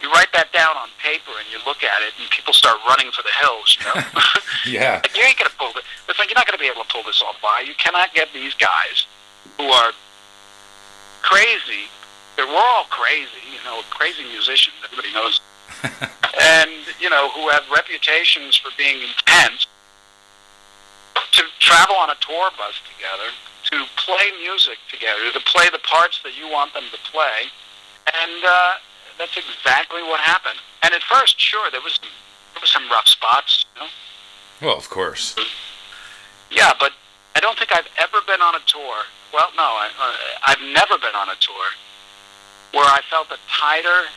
you 0.00 0.10
write 0.10 0.32
that 0.32 0.52
down 0.52 0.76
on 0.76 0.88
paper 1.02 1.32
and 1.38 1.46
you 1.52 1.58
look 1.66 1.82
at 1.82 2.02
it, 2.02 2.14
and 2.18 2.28
people 2.30 2.54
start 2.54 2.78
running 2.88 3.12
for 3.12 3.22
the 3.22 3.34
hills. 3.42 3.78
You 3.78 3.82
know, 3.86 3.94
Yeah. 4.66 5.00
like, 5.04 5.14
you 5.16 5.22
ain't 5.22 5.38
gonna 5.38 5.54
pull 5.58 5.70
it. 5.78 5.84
It's 6.08 6.18
like 6.18 6.30
you're 6.30 6.38
not 6.38 6.46
gonna 6.46 6.62
be 6.62 6.70
able 6.70 6.82
to 6.82 6.90
pull 6.90 7.02
this 7.04 7.22
off 7.22 7.36
by. 7.42 7.62
You 7.66 7.74
cannot 7.76 8.14
get 8.14 8.32
these 8.32 8.54
guys 8.54 9.06
who 9.56 9.64
are 9.64 9.92
crazy. 11.22 11.88
We're 12.38 12.46
all 12.48 12.84
crazy, 12.90 13.42
you 13.50 13.62
know, 13.64 13.80
crazy 13.90 14.24
musicians. 14.24 14.76
Everybody 14.84 15.12
knows, 15.12 15.40
and 16.40 16.70
you 17.00 17.10
know, 17.10 17.30
who 17.30 17.48
have 17.48 17.64
reputations 17.74 18.56
for 18.56 18.70
being 18.76 19.02
intense. 19.02 19.66
To 21.32 21.42
travel 21.60 21.96
on 21.96 22.10
a 22.10 22.16
tour 22.20 22.50
bus 22.56 22.80
together, 22.96 23.28
to 23.64 23.84
play 23.96 24.32
music 24.40 24.78
together, 24.90 25.32
to 25.32 25.40
play 25.40 25.68
the 25.70 25.80
parts 25.80 26.20
that 26.22 26.38
you 26.38 26.48
want 26.48 26.72
them 26.72 26.84
to 26.92 26.98
play, 27.10 27.50
and 28.06 28.44
uh, 28.44 28.72
that's 29.18 29.36
exactly 29.36 30.02
what 30.02 30.20
happened. 30.20 30.58
And 30.82 30.94
at 30.94 31.02
first, 31.02 31.40
sure, 31.40 31.70
there 31.70 31.80
was 31.80 31.98
there 32.00 32.60
was 32.60 32.70
some 32.70 32.88
rough 32.90 33.08
spots, 33.08 33.64
you 33.74 33.82
know. 33.82 33.88
Well, 34.62 34.76
of 34.76 34.88
course. 34.88 35.36
Yeah, 36.50 36.72
but 36.78 36.92
I 37.36 37.40
don't 37.40 37.58
think 37.58 37.70
I've 37.70 37.88
ever 38.00 38.24
been 38.26 38.40
on 38.40 38.54
a 38.54 38.64
tour. 38.64 38.96
Well, 39.34 39.52
no, 39.60 39.62
I, 39.62 39.90
uh, 39.92 40.48
I've 40.48 40.64
never 40.72 40.96
been 40.96 41.14
on 41.14 41.28
a 41.28 41.36
tour 41.36 41.68
where 42.72 42.88
I 42.88 43.02
felt 43.10 43.28
a 43.28 43.36
tighter 43.46 44.08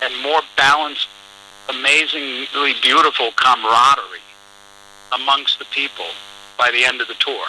and 0.00 0.14
more 0.22 0.38
balanced, 0.56 1.08
amazingly 1.68 2.74
beautiful 2.80 3.32
camaraderie 3.34 4.22
amongst 5.10 5.58
the 5.58 5.64
people 5.74 6.06
by 6.56 6.70
the 6.70 6.84
end 6.84 7.00
of 7.00 7.08
the 7.08 7.18
tour. 7.18 7.42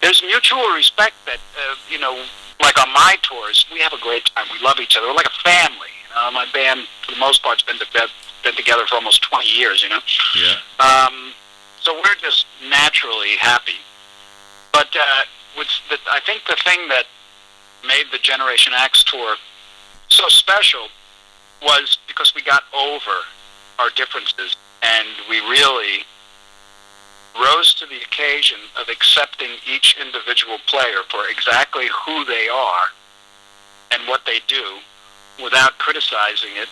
There's 0.00 0.22
mutual 0.22 0.70
respect 0.70 1.16
that, 1.26 1.42
uh, 1.58 1.74
you 1.90 1.98
know, 1.98 2.22
like 2.62 2.78
on 2.80 2.92
my 2.94 3.16
tours, 3.22 3.66
we 3.72 3.80
have 3.80 3.92
a 3.92 4.00
great 4.00 4.30
time. 4.36 4.46
We 4.52 4.64
love 4.64 4.78
each 4.78 4.96
other. 4.96 5.08
We're 5.08 5.18
like 5.18 5.26
a 5.26 5.42
family. 5.42 5.90
You 6.06 6.14
know, 6.14 6.30
my 6.30 6.46
band, 6.54 6.86
for 7.04 7.10
the 7.10 7.18
most 7.18 7.42
part, 7.42 7.60
has 7.60 7.66
been, 7.66 7.84
to, 7.84 8.08
been 8.44 8.54
together 8.54 8.86
for 8.86 8.94
almost 8.94 9.22
20 9.22 9.48
years, 9.48 9.82
you 9.82 9.88
know. 9.88 9.98
Yeah. 10.38 10.54
Um, 10.78 11.32
so 11.86 11.94
we're 11.94 12.20
just 12.20 12.46
naturally 12.68 13.36
happy. 13.38 13.78
But 14.72 14.88
uh, 14.96 15.22
what's 15.54 15.80
the, 15.88 15.96
I 16.10 16.18
think 16.26 16.42
the 16.48 16.56
thing 16.64 16.88
that 16.88 17.04
made 17.86 18.06
the 18.10 18.18
Generation 18.18 18.72
Axe 18.76 19.04
tour 19.04 19.36
so 20.08 20.24
special 20.26 20.88
was 21.62 21.98
because 22.08 22.34
we 22.34 22.42
got 22.42 22.64
over 22.74 23.22
our 23.78 23.90
differences 23.94 24.56
and 24.82 25.06
we 25.30 25.38
really 25.38 26.02
rose 27.36 27.72
to 27.74 27.86
the 27.86 28.02
occasion 28.02 28.58
of 28.80 28.88
accepting 28.88 29.50
each 29.72 29.96
individual 30.00 30.58
player 30.66 31.06
for 31.08 31.28
exactly 31.30 31.86
who 32.04 32.24
they 32.24 32.48
are 32.48 32.86
and 33.92 34.08
what 34.08 34.22
they 34.26 34.40
do 34.48 34.78
without 35.40 35.78
criticizing 35.78 36.50
it, 36.56 36.68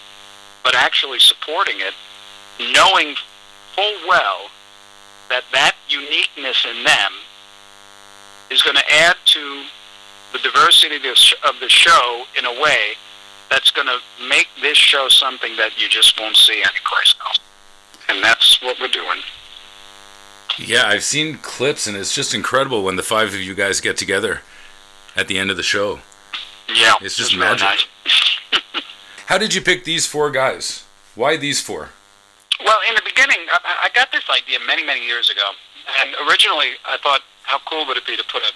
but 0.64 0.75
actually 0.75 1.21
supporting 1.21 1.76
it, 1.78 1.94
knowing 2.59 3.14
full 3.76 3.94
well 4.09 4.50
that 5.28 5.45
that 5.52 5.75
uniqueness 5.88 6.66
in 6.69 6.85
them 6.85 7.12
is 8.50 8.62
going 8.62 8.76
to 8.76 8.93
add 8.93 9.16
to 9.26 9.64
the 10.33 10.38
diversity 10.40 10.97
of 10.97 11.02
the 11.02 11.35
of 11.49 11.61
the 11.61 11.69
show 11.69 12.25
in 12.38 12.45
a 12.45 12.52
way 12.61 12.95
that's 13.50 13.71
going 13.71 13.87
to 13.87 13.99
make 14.28 14.49
this 14.61 14.76
show 14.76 15.09
something 15.09 15.57
that 15.57 15.81
you 15.81 15.88
just 15.88 16.19
won't 16.21 16.37
see 16.37 16.57
anyplace 16.62 17.14
else. 17.25 17.38
And 18.09 18.23
that's 18.23 18.61
what 18.62 18.78
we're 18.81 18.88
doing. 18.88 19.21
Yeah, 20.59 20.87
I've 20.87 21.04
seen 21.04 21.38
clips, 21.38 21.87
and 21.87 21.97
it's 21.97 22.14
just 22.14 22.35
incredible 22.35 22.83
when 22.85 22.97
the 22.97 23.02
five 23.02 23.28
of 23.28 23.40
you 23.40 23.54
guys 23.54 23.81
get 23.81 23.97
together 23.97 24.43
at 25.16 25.26
the 25.28 25.38
end 25.38 25.50
of 25.50 25.57
the 25.57 25.62
show. 25.62 26.00
Yeah, 26.73 26.95
It's 27.00 27.16
just 27.16 27.37
magic. 27.37 27.66
nice. 27.66 28.38
How 29.26 29.38
did 29.38 29.54
you 29.54 29.61
pick 29.61 29.85
these 29.85 30.07
four 30.07 30.31
guys? 30.31 30.85
Why 31.14 31.37
these 31.37 31.61
four? 31.61 31.90
Well, 32.62 32.78
in 32.88 32.94
the 32.94 33.02
beginning, 33.04 33.38
I, 33.50 33.87
I 33.87 33.88
got 33.94 34.12
this 34.12 34.25
idea 34.30 34.58
many, 34.66 34.84
many 34.84 35.04
years 35.04 35.30
ago. 35.30 35.50
And 36.02 36.14
originally, 36.28 36.78
I 36.87 36.96
thought, 36.99 37.20
how 37.42 37.58
cool 37.66 37.87
would 37.87 37.96
it 37.96 38.06
be 38.06 38.16
to 38.16 38.25
put 38.25 38.42
a 38.42 38.52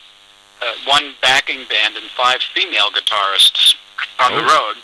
uh, 0.61 0.75
one 0.87 1.15
backing 1.23 1.63
band 1.71 1.95
and 1.97 2.07
five 2.17 2.41
female 2.55 2.91
guitarists 2.91 3.77
on 4.19 4.33
the 4.35 4.43
Oh. 4.43 4.49
road 4.51 4.77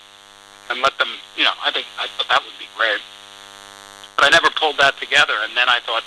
and 0.70 0.80
let 0.80 0.96
them, 0.98 1.08
you 1.36 1.42
know, 1.44 1.52
I 1.64 1.70
think 1.72 1.86
I 1.98 2.06
thought 2.14 2.28
that 2.28 2.42
would 2.44 2.58
be 2.58 2.68
great. 2.76 3.00
But 4.16 4.26
I 4.26 4.28
never 4.30 4.50
pulled 4.50 4.76
that 4.78 4.96
together. 5.00 5.34
And 5.42 5.56
then 5.56 5.68
I 5.68 5.80
thought, 5.80 6.04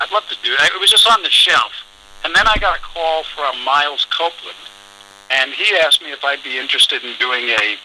I'd 0.00 0.10
love 0.12 0.28
to 0.28 0.36
do 0.42 0.52
it. 0.52 0.60
It 0.60 0.80
was 0.80 0.90
just 0.90 1.06
on 1.08 1.22
the 1.22 1.30
shelf. 1.30 1.72
And 2.24 2.34
then 2.34 2.46
I 2.46 2.56
got 2.58 2.76
a 2.78 2.82
call 2.82 3.24
from 3.36 3.62
Miles 3.64 4.06
Copeland, 4.10 4.56
and 5.30 5.52
he 5.52 5.76
asked 5.76 6.00
me 6.02 6.10
if 6.12 6.24
I'd 6.24 6.42
be 6.42 6.58
interested 6.58 7.04
in 7.04 7.12
doing 7.18 7.48
a 7.50 7.76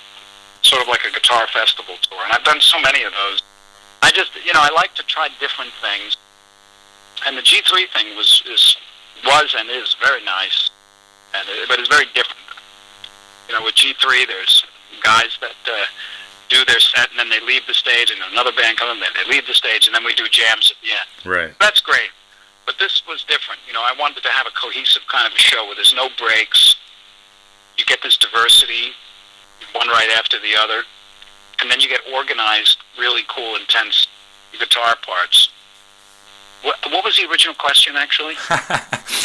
sort 0.62 0.82
of 0.82 0.88
like 0.88 1.04
a 1.06 1.12
guitar 1.12 1.46
festival 1.52 1.96
tour. 2.02 2.20
And 2.24 2.32
I've 2.34 2.44
done 2.44 2.60
so 2.62 2.80
many 2.82 3.04
of 3.04 3.12
those. 3.14 3.42
I 4.02 4.12
just, 4.12 4.32
you 4.46 4.54
know, 4.54 4.62
I 4.62 4.70
like 4.76 4.96
to 4.96 5.04
try 5.04 5.30
different 5.40 5.72
things. 5.82 6.18
And 7.26 7.38
the 7.38 7.42
G3 7.42 7.90
thing 7.92 8.16
was 8.16 8.44
is 8.50 8.78
was 9.26 9.56
and 9.58 9.70
is 9.70 9.96
very 10.02 10.24
nice, 10.24 10.70
and 11.36 11.48
but 11.68 11.80
it's 11.80 11.90
very 11.90 12.06
different. 12.16 12.40
You 13.50 13.56
know, 13.56 13.64
with 13.64 13.76
G3, 13.76 14.28
there's 14.28 14.64
guys 15.04 15.38
that 15.42 15.58
uh, 15.68 15.86
do 16.50 16.66
their 16.66 16.80
set 16.80 17.10
and 17.10 17.20
then 17.20 17.30
they 17.30 17.40
leave 17.46 17.66
the 17.68 17.74
stage, 17.74 18.12
and 18.12 18.20
another 18.32 18.52
band 18.52 18.78
comes 18.78 18.92
and 18.92 19.02
then 19.02 19.12
they 19.16 19.30
leave 19.32 19.48
the 19.48 19.54
stage, 19.54 19.88
and 19.88 19.96
then 19.96 20.04
we 20.04 20.14
do 20.16 20.28
jams 20.30 20.72
at 20.72 20.78
the 20.82 20.92
end. 20.92 21.10
Right. 21.26 21.54
That's 21.60 21.82
great. 21.82 22.12
But 22.66 22.78
this 22.78 23.04
was 23.08 23.24
different. 23.24 23.62
You 23.68 23.74
know, 23.74 23.82
I 23.82 23.94
wanted 23.98 24.24
to 24.24 24.30
have 24.30 24.46
a 24.46 24.52
cohesive 24.52 25.04
kind 25.08 25.26
of 25.26 25.34
a 25.34 25.40
show 25.40 25.66
where 25.66 25.76
there's 25.76 25.94
no 25.96 26.10
breaks. 26.18 26.76
You 27.78 27.86
get 27.86 28.02
this 28.04 28.18
diversity, 28.18 28.94
one 29.74 29.88
right 29.88 30.10
after 30.18 30.40
the 30.40 30.56
other, 30.60 30.84
and 31.62 31.72
then 31.72 31.80
you 31.80 31.88
get 31.88 32.02
organized, 32.14 32.79
really 33.00 33.24
cool, 33.28 33.56
intense 33.56 34.08
guitar 34.58 34.96
parts. 35.06 35.50
What, 36.62 36.78
what 36.92 37.06
was 37.06 37.16
the 37.16 37.30
original 37.30 37.56
question, 37.56 37.96
actually? 37.96 38.36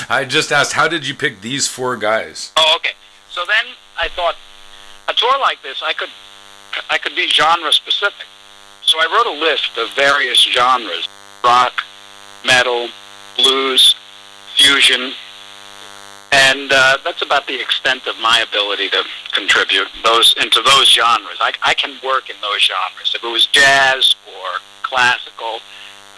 I 0.09 0.25
just 0.25 0.53
asked, 0.53 0.73
how 0.73 0.87
did 0.87 1.07
you 1.07 1.15
pick 1.15 1.41
these 1.41 1.67
four 1.67 1.97
guys? 1.97 2.53
Oh, 2.57 2.75
okay. 2.77 2.93
So 3.31 3.43
then 3.47 3.75
I 3.99 4.09
thought 4.09 4.37
a 5.09 5.15
tour 5.15 5.39
like 5.41 5.63
this, 5.63 5.83
I 5.83 5.93
could 5.93 6.11
I 6.91 6.99
could 6.99 7.15
be 7.15 7.29
genre 7.29 7.73
specific. 7.73 8.27
So 8.83 8.99
I 8.99 9.07
wrote 9.07 9.27
a 9.27 9.41
list 9.41 9.77
of 9.79 9.91
various 9.95 10.41
genres: 10.43 11.09
rock, 11.43 11.83
metal, 12.45 12.89
blues, 13.37 13.95
fusion, 14.57 15.13
and 16.35 16.73
uh, 16.73 16.99
that's 17.05 17.23
about 17.23 17.47
the 17.47 17.61
extent 17.61 18.09
of 18.09 18.19
my 18.19 18.41
ability 18.41 18.89
to 18.89 19.05
contribute 19.31 19.87
those 20.03 20.35
into 20.43 20.61
those 20.63 20.91
genres. 20.91 21.39
I, 21.39 21.53
I 21.63 21.75
can 21.75 21.95
work 22.03 22.29
in 22.29 22.35
those 22.43 22.61
genres. 22.61 23.15
If 23.15 23.23
it 23.23 23.31
was 23.31 23.47
jazz 23.47 24.17
or 24.27 24.59
classical, 24.83 25.61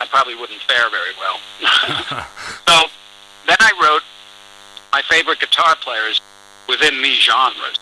I 0.01 0.07
probably 0.07 0.35
wouldn't 0.35 0.63
fare 0.63 0.89
very 0.89 1.13
well. 1.21 1.39
so 2.67 2.89
then 3.47 3.61
I 3.61 3.73
wrote 3.83 4.03
my 4.91 5.03
favorite 5.03 5.39
guitar 5.39 5.77
players 5.77 6.23
within 6.67 7.03
these 7.03 7.21
genres. 7.21 7.77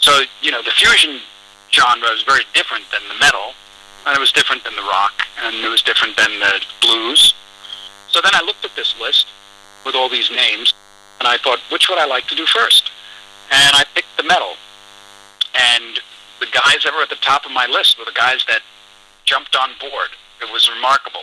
So 0.00 0.20
you 0.42 0.50
know, 0.50 0.60
the 0.60 0.70
fusion 0.70 1.20
genre 1.72 2.08
is 2.10 2.22
very 2.24 2.44
different 2.52 2.84
than 2.92 3.00
the 3.08 3.18
metal, 3.18 3.54
and 4.06 4.14
it 4.14 4.20
was 4.20 4.32
different 4.32 4.64
than 4.64 4.76
the 4.76 4.82
rock, 4.82 5.14
and 5.42 5.56
it 5.56 5.68
was 5.68 5.80
different 5.80 6.14
than 6.18 6.38
the 6.40 6.60
blues. 6.82 7.32
So 8.08 8.20
then 8.22 8.32
I 8.34 8.42
looked 8.44 8.66
at 8.66 8.76
this 8.76 8.94
list 9.00 9.26
with 9.86 9.94
all 9.94 10.10
these 10.10 10.30
names, 10.30 10.74
and 11.18 11.28
I 11.28 11.36
thought, 11.38 11.58
which 11.70 11.88
would 11.88 11.98
I 11.98 12.06
like 12.06 12.26
to 12.28 12.34
do 12.34 12.46
first? 12.46 12.90
And 13.50 13.76
I 13.76 13.84
picked 13.94 14.16
the 14.16 14.24
metal. 14.24 14.54
And 15.54 16.00
the 16.40 16.46
guys 16.46 16.82
that 16.84 16.92
were 16.94 17.02
at 17.02 17.10
the 17.10 17.16
top 17.16 17.46
of 17.46 17.52
my 17.52 17.66
list 17.66 17.98
were 17.98 18.04
the 18.04 18.12
guys 18.12 18.44
that 18.48 18.60
jumped 19.24 19.56
on 19.56 19.70
board. 19.80 20.10
It 20.42 20.52
was 20.52 20.68
remarkable. 20.68 21.22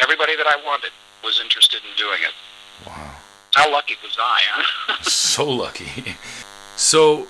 Everybody 0.00 0.36
that 0.36 0.46
I 0.46 0.56
wanted 0.64 0.90
was 1.24 1.40
interested 1.40 1.80
in 1.82 1.96
doing 1.96 2.20
it. 2.22 2.86
Wow. 2.86 3.14
How 3.54 3.72
lucky 3.72 3.94
was 4.02 4.16
I? 4.20 4.40
Huh? 4.44 5.02
so 5.08 5.48
lucky. 5.48 6.16
So, 6.76 7.26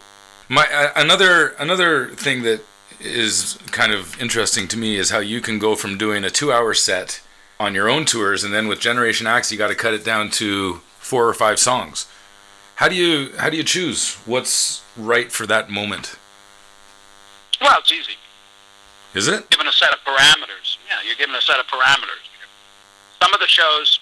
my 0.48 0.66
uh, 0.72 0.90
another 0.96 1.50
another 1.58 2.08
thing 2.08 2.42
that 2.42 2.62
is 2.98 3.58
kind 3.70 3.92
of 3.92 4.20
interesting 4.20 4.66
to 4.68 4.76
me 4.76 4.96
is 4.96 5.10
how 5.10 5.20
you 5.20 5.40
can 5.40 5.58
go 5.58 5.76
from 5.76 5.96
doing 5.96 6.24
a 6.24 6.30
two-hour 6.30 6.74
set 6.74 7.22
on 7.60 7.74
your 7.74 7.88
own 7.88 8.04
tours, 8.04 8.42
and 8.42 8.52
then 8.52 8.66
with 8.66 8.80
Generation 8.80 9.26
Axe, 9.26 9.52
you 9.52 9.58
got 9.58 9.68
to 9.68 9.74
cut 9.74 9.94
it 9.94 10.04
down 10.04 10.30
to 10.30 10.80
four 11.06 11.28
or 11.28 11.34
five 11.34 11.58
songs. 11.58 12.06
How 12.76 12.88
do 12.88 12.96
you 12.96 13.32
how 13.38 13.48
do 13.48 13.56
you 13.56 13.62
choose 13.64 14.16
what's 14.26 14.82
right 14.96 15.30
for 15.30 15.46
that 15.46 15.70
moment? 15.70 16.16
well, 17.60 17.78
it's 17.78 17.90
easy. 17.92 18.18
Is 19.14 19.28
it? 19.28 19.48
given 19.48 19.66
a 19.66 19.72
set 19.72 19.92
of 19.94 20.00
parameters. 20.04 20.76
Yeah, 20.88 21.00
you're 21.06 21.16
given 21.16 21.34
a 21.34 21.40
set 21.40 21.58
of 21.58 21.66
parameters. 21.66 22.26
Some 23.22 23.32
of 23.32 23.40
the 23.40 23.46
shows, 23.46 23.98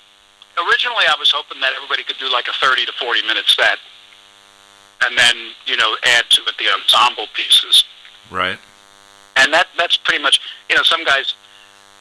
originally 0.59 1.07
I 1.07 1.15
was 1.21 1.31
hoping 1.31 1.61
that 1.61 1.73
everybody 1.77 2.03
could 2.03 2.19
do 2.19 2.33
like 2.33 2.49
a 2.49 2.53
30 2.59 2.87
to 2.87 2.93
40 2.99 3.23
minute 3.29 3.47
set, 3.47 3.79
and 5.07 5.17
then 5.17 5.37
you 5.67 5.77
know 5.77 5.97
add 6.17 6.25
to 6.31 6.43
it 6.49 6.55
the 6.59 6.67
ensemble 6.73 7.27
pieces. 7.35 7.85
Right. 8.31 8.59
And 9.37 9.53
that 9.53 9.69
that's 9.79 9.97
pretty 9.99 10.23
much 10.23 10.41
you 10.71 10.75
know 10.75 10.83
some 10.83 11.05
guys 11.05 11.35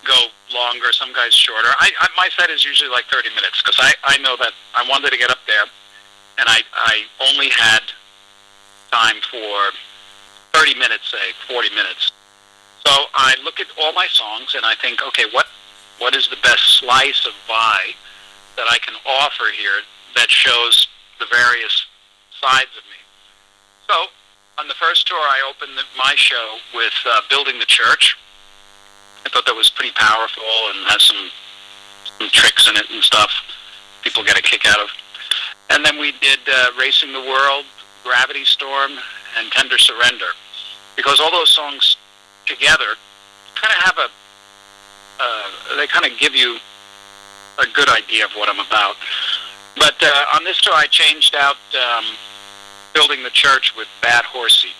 go 0.07 0.27
longer, 0.53 0.91
some 0.91 1.11
guys 1.13 1.33
shorter. 1.33 1.69
I, 1.79 1.91
I 1.99 2.07
my 2.15 2.29
set 2.37 2.49
is 2.49 2.63
usually 2.63 2.89
like 2.89 3.05
30 3.11 3.29
minutes 3.35 3.61
because 3.61 3.77
I 3.79 3.93
I 4.03 4.17
know 4.19 4.37
that 4.37 4.53
I 4.75 4.85
wanted 4.89 5.11
to 5.11 5.17
get 5.17 5.29
up 5.29 5.41
there, 5.47 5.65
and 6.37 6.47
I 6.47 6.61
I 6.73 7.03
only 7.29 7.49
had 7.49 7.81
time 8.91 9.17
for 9.29 9.73
30 10.53 10.77
minutes, 10.77 11.09
say 11.09 11.33
40 11.49 11.69
minutes. 11.73 12.11
So 12.85 12.91
I 13.15 13.35
look 13.43 13.59
at 13.59 13.67
all 13.81 13.91
my 13.93 14.07
songs 14.07 14.55
and 14.55 14.65
I 14.65 14.75
think, 14.75 15.01
okay, 15.01 15.25
what 15.31 15.47
what 15.99 16.15
is 16.15 16.27
the 16.29 16.37
best 16.43 16.79
slice 16.79 17.25
of 17.25 17.33
Vai 17.47 17.95
that 18.55 18.67
I 18.69 18.77
can 18.79 18.95
offer 19.05 19.45
here 19.57 19.81
that 20.15 20.29
shows 20.29 20.87
the 21.19 21.25
various 21.31 21.85
sides 22.41 22.71
of 22.77 22.83
me? 22.85 22.99
So 23.89 23.95
on 24.57 24.67
the 24.67 24.73
first 24.75 25.07
tour, 25.07 25.17
I 25.17 25.41
opened 25.49 25.77
the, 25.77 25.83
my 25.97 26.13
show 26.15 26.57
with 26.75 26.93
uh, 27.05 27.21
"Building 27.29 27.59
the 27.59 27.65
Church." 27.65 28.17
I 29.25 29.29
thought 29.29 29.45
that 29.45 29.55
was 29.55 29.69
pretty 29.69 29.93
powerful 29.95 30.43
and 30.69 30.85
has 30.87 31.03
some 31.03 31.29
some 32.19 32.29
tricks 32.29 32.69
in 32.69 32.75
it 32.75 32.89
and 32.91 33.03
stuff. 33.03 33.31
People 34.03 34.23
get 34.23 34.37
a 34.37 34.41
kick 34.41 34.65
out 34.65 34.79
of. 34.79 34.89
And 35.69 35.83
then 35.83 35.97
we 35.99 36.11
did 36.21 36.39
uh, 36.47 36.71
"Racing 36.77 37.13
the 37.13 37.21
World," 37.21 37.65
"Gravity 38.03 38.45
Storm," 38.45 38.91
and 39.37 39.51
"Tender 39.51 39.77
Surrender," 39.77 40.27
because 40.95 41.19
all 41.19 41.31
those 41.31 41.49
songs 41.49 41.97
together 42.45 42.95
kind 43.55 43.73
of 43.73 43.83
have 43.83 43.97
a 43.97 44.09
uh, 45.19 45.75
they 45.77 45.87
kind 45.87 46.05
of 46.05 46.17
give 46.19 46.35
you 46.35 46.57
a 47.59 47.67
good 47.73 47.89
idea 47.89 48.25
of 48.25 48.31
what 48.31 48.49
I'm 48.49 48.59
about. 48.59 48.95
But 49.77 49.95
uh, 50.01 50.35
on 50.35 50.43
this 50.43 50.59
tour, 50.61 50.73
I 50.73 50.87
changed 50.87 51.35
out 51.35 51.57
um, 51.73 52.05
"Building 52.93 53.23
the 53.23 53.29
Church" 53.31 53.73
with 53.75 53.87
"Bad 54.01 54.25
Horsie." 54.25 54.75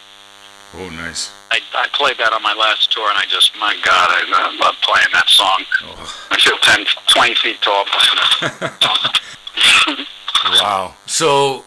Oh, 0.75 0.89
nice. 0.89 1.31
I, 1.51 1.59
I 1.75 1.87
played 1.93 2.17
that 2.17 2.33
on 2.33 2.41
my 2.41 2.53
last 2.53 2.91
tour, 2.91 3.07
and 3.09 3.17
I 3.17 3.25
just, 3.25 3.55
my 3.59 3.75
God, 3.83 4.09
I, 4.09 4.23
I 4.27 4.57
love 4.57 4.75
playing 4.81 5.07
that 5.13 5.29
song. 5.29 5.63
Oh. 5.83 6.27
I 6.31 6.39
feel 6.39 6.57
10, 6.57 6.85
20 7.07 7.35
feet 7.35 7.61
tall 7.61 7.85
playing 7.85 8.61
it. 9.99 10.07
Wow. 10.61 10.95
So, 11.05 11.63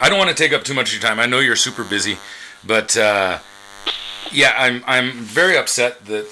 I 0.00 0.08
don't 0.08 0.18
want 0.18 0.30
to 0.30 0.36
take 0.36 0.52
up 0.52 0.64
too 0.64 0.74
much 0.74 0.88
of 0.88 1.00
your 1.00 1.08
time. 1.08 1.20
I 1.20 1.26
know 1.26 1.38
you're 1.38 1.56
super 1.56 1.84
busy, 1.84 2.16
but 2.66 2.96
uh, 2.96 3.38
yeah, 4.32 4.54
I'm 4.56 4.82
I'm 4.86 5.12
very 5.12 5.56
upset 5.56 6.06
that 6.06 6.24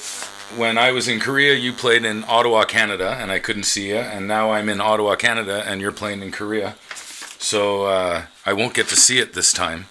when 0.56 0.78
I 0.78 0.90
was 0.90 1.06
in 1.06 1.20
Korea, 1.20 1.54
you 1.54 1.72
played 1.72 2.04
in 2.04 2.24
Ottawa, 2.24 2.64
Canada, 2.64 3.16
and 3.20 3.30
I 3.30 3.38
couldn't 3.38 3.64
see 3.64 3.88
you, 3.88 3.96
and 3.96 4.26
now 4.26 4.52
I'm 4.52 4.68
in 4.68 4.80
Ottawa, 4.80 5.16
Canada, 5.16 5.62
and 5.66 5.80
you're 5.80 5.92
playing 5.92 6.22
in 6.22 6.32
Korea. 6.32 6.76
So 7.38 7.84
uh, 7.84 8.24
I 8.46 8.52
won't 8.54 8.74
get 8.74 8.88
to 8.88 8.96
see 8.96 9.18
it 9.18 9.34
this 9.34 9.52
time. 9.52 9.86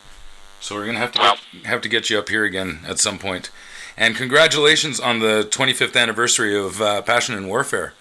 So 0.60 0.76
we're 0.76 0.86
gonna 0.86 1.00
have 1.00 1.12
to 1.13 1.20
get, 1.20 1.65
have 1.65 1.82
to 1.82 1.89
get 1.89 2.10
you 2.10 2.17
up 2.20 2.30
here 2.30 2.43
again 2.43 2.80
at 2.86 3.00
some 3.00 3.20
point. 3.20 3.52
And 3.96 4.15
congratulations 4.15 5.00
on 5.00 5.20
the 5.20 5.48
25th 5.50 5.96
anniversary 5.96 6.58
of 6.58 6.82
uh, 6.82 7.02
Passion 7.02 7.36
and 7.36 7.48
Warfare. 7.48 7.93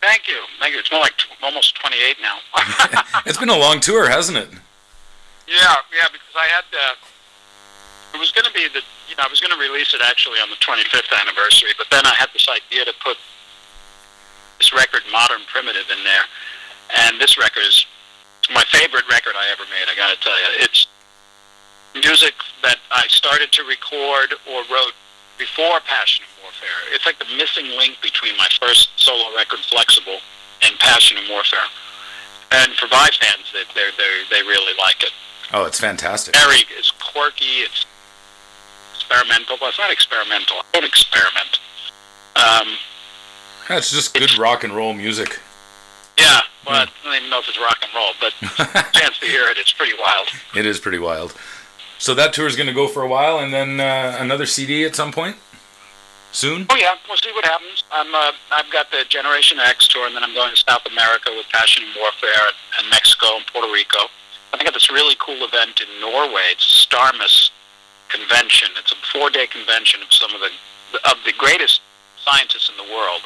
Thank 0.00 0.28
you. 0.28 0.38
Thank 0.60 0.74
you. 0.74 0.80
It's 0.80 0.92
more 0.92 1.00
like 1.00 1.16
t- 1.16 1.26
almost 1.42 1.74
28 1.80 2.16
now. 2.22 2.38
It's 3.26 3.38
been 3.38 3.48
a 3.48 3.58
long 3.58 3.80
tour, 3.80 4.08
hasn't 4.08 4.38
it? 4.38 4.48
Yeah, 5.48 5.74
yeah, 5.90 6.06
because 6.12 6.36
I 6.36 6.46
had 6.46 6.64
uh, 6.70 6.94
it 8.14 8.18
was 8.20 8.30
going 8.30 8.44
to 8.44 8.52
be 8.52 8.68
the 8.68 8.84
you 9.08 9.16
know 9.16 9.24
I 9.24 9.28
was 9.28 9.40
going 9.40 9.50
to 9.50 9.58
release 9.58 9.94
it 9.94 10.00
actually 10.04 10.38
on 10.38 10.50
the 10.50 10.60
25th 10.60 11.10
anniversary, 11.20 11.70
but 11.76 11.88
then 11.90 12.06
I 12.06 12.14
had 12.14 12.28
this 12.32 12.46
idea 12.48 12.84
to 12.84 12.92
put 13.02 13.16
this 14.58 14.72
record, 14.72 15.02
Modern 15.10 15.40
Primitive, 15.50 15.88
in 15.90 16.04
there, 16.04 16.26
and 17.06 17.20
this 17.20 17.38
record 17.38 17.64
is 17.66 17.86
my 18.52 18.64
favorite 18.70 19.08
record 19.10 19.34
I 19.36 19.50
ever 19.50 19.64
made. 19.72 19.88
I 19.90 19.96
got 19.96 20.14
to 20.14 20.20
tell 20.20 20.36
you, 20.36 20.62
it's 20.62 20.86
music 22.18 22.34
that 22.62 22.76
I 22.90 23.06
started 23.08 23.52
to 23.52 23.62
record 23.64 24.34
or 24.50 24.62
wrote 24.72 24.92
before 25.38 25.78
Passion 25.86 26.24
and 26.26 26.42
Warfare. 26.42 26.92
It's 26.92 27.06
like 27.06 27.18
the 27.18 27.26
missing 27.36 27.66
link 27.78 27.96
between 28.02 28.36
my 28.36 28.48
first 28.60 28.88
solo 28.96 29.34
record, 29.36 29.60
Flexible, 29.70 30.18
and 30.62 30.76
Passion 30.80 31.16
and 31.18 31.28
Warfare. 31.30 31.66
And 32.50 32.72
for 32.74 32.88
Vai 32.88 33.08
fans, 33.20 33.46
they 33.52 33.62
they 33.74 33.88
they 33.96 34.10
they 34.30 34.42
really 34.42 34.72
like 34.78 35.02
it 35.02 35.12
Oh, 35.52 35.64
it's 35.64 35.78
fantastic. 35.80 36.34
very 36.34 36.64
it's 36.76 36.90
quirky 36.90 37.62
it's 37.64 37.86
experimental 38.94 39.56
well 39.60 39.70
it's 39.70 39.78
not 39.78 39.90
experimental 39.90 40.56
i 40.58 40.64
don't 40.72 40.84
experiment 40.84 41.58
um, 42.36 42.68
That's 43.68 43.90
just 43.90 44.12
good 44.12 44.36
rock 44.38 44.64
and 44.64 44.74
roll 44.74 44.92
music. 44.92 45.40
yeah 46.18 46.40
well 46.66 46.82
i 46.82 46.86
don't 47.04 47.14
even 47.14 47.30
know 47.30 47.38
if 47.38 47.48
it's 47.48 47.58
rock 47.58 47.78
and 47.82 47.90
roll 47.94 48.12
but 48.20 48.92
chance 48.92 49.18
to 49.20 49.26
hear 49.26 49.44
it 49.48 49.56
it's 49.56 49.72
pretty 49.72 49.94
wild 49.98 50.28
It 50.56 50.66
is 50.66 50.78
pretty 50.80 50.98
wild. 50.98 51.34
So 51.98 52.14
that 52.14 52.32
tour 52.32 52.46
is 52.46 52.56
going 52.56 52.68
to 52.68 52.72
go 52.72 52.88
for 52.88 53.02
a 53.02 53.08
while, 53.08 53.38
and 53.40 53.52
then 53.52 53.80
uh, 53.80 54.16
another 54.20 54.46
CD 54.46 54.84
at 54.84 54.94
some 54.94 55.12
point? 55.12 55.36
Soon. 56.30 56.66
oh 56.68 56.76
yeah 56.76 56.94
we'll 57.08 57.16
see 57.16 57.32
what 57.32 57.46
happens. 57.46 57.84
I'm 57.90 58.14
uh, 58.14 58.32
i've 58.52 58.70
got 58.70 58.90
the 58.90 59.02
generation 59.08 59.58
axe 59.58 59.88
tour 59.88 60.06
and 60.06 60.14
then 60.14 60.22
i'm 60.22 60.34
going 60.34 60.54
to 60.54 60.60
south 60.60 60.84
america 60.84 61.32
with 61.34 61.48
passion 61.48 61.84
and 61.84 61.96
warfare 61.98 62.52
and, 62.52 62.56
and 62.78 62.90
mexico 62.90 63.36
and 63.36 63.46
puerto 63.46 63.72
rico. 63.72 64.12
I 64.52 64.62
got 64.62 64.74
this 64.74 64.90
really 64.90 65.16
cool 65.18 65.42
event 65.42 65.80
in 65.80 65.88
norway. 66.00 66.52
It's 66.52 66.86
starmus 66.86 67.50
convention. 68.08 68.68
It's 68.78 68.92
a 68.92 68.96
four 69.12 69.30
day 69.30 69.46
convention 69.46 70.02
of 70.02 70.12
some 70.12 70.34
of 70.34 70.40
the 70.40 70.50
of 71.08 71.16
the 71.24 71.32
greatest 71.32 71.80
scientists 72.24 72.68
in 72.68 72.76
the 72.76 72.92
world. 72.92 73.22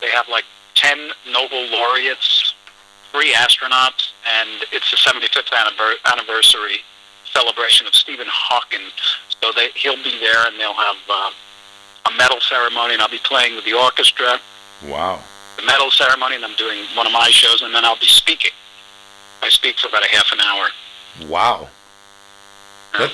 They 0.00 0.10
have 0.10 0.28
like 0.28 0.44
10 0.74 1.10
Nobel 1.30 1.70
laureates, 1.70 2.54
three 3.12 3.32
astronauts, 3.32 4.10
and 4.26 4.64
it's 4.72 4.90
the 4.90 4.96
75th 4.96 5.50
annivers- 5.50 6.02
anniversary 6.04 6.82
celebration 7.42 7.86
of 7.86 7.94
Stephen 7.94 8.26
Hawking. 8.28 8.80
So 9.42 9.52
they, 9.54 9.68
he'll 9.74 10.02
be 10.02 10.18
there, 10.20 10.46
and 10.46 10.58
they'll 10.58 10.74
have 10.74 10.96
uh, 11.08 11.30
a 12.06 12.16
medal 12.16 12.40
ceremony, 12.40 12.94
and 12.94 13.02
I'll 13.02 13.08
be 13.10 13.20
playing 13.22 13.54
with 13.54 13.64
the 13.64 13.74
orchestra, 13.74 14.40
Wow. 14.86 15.20
the 15.56 15.62
medal 15.64 15.90
ceremony, 15.90 16.36
and 16.36 16.44
I'm 16.44 16.56
doing 16.56 16.84
one 16.96 17.06
of 17.06 17.12
my 17.12 17.30
shows, 17.30 17.62
and 17.62 17.74
then 17.74 17.84
I'll 17.84 17.98
be 17.98 18.06
speaking. 18.06 18.50
I 19.42 19.48
speak 19.50 19.78
for 19.78 19.88
about 19.88 20.04
a 20.04 20.08
half 20.16 20.32
an 20.32 20.40
hour. 20.40 21.28
Wow. 21.28 21.68
That, 22.98 23.12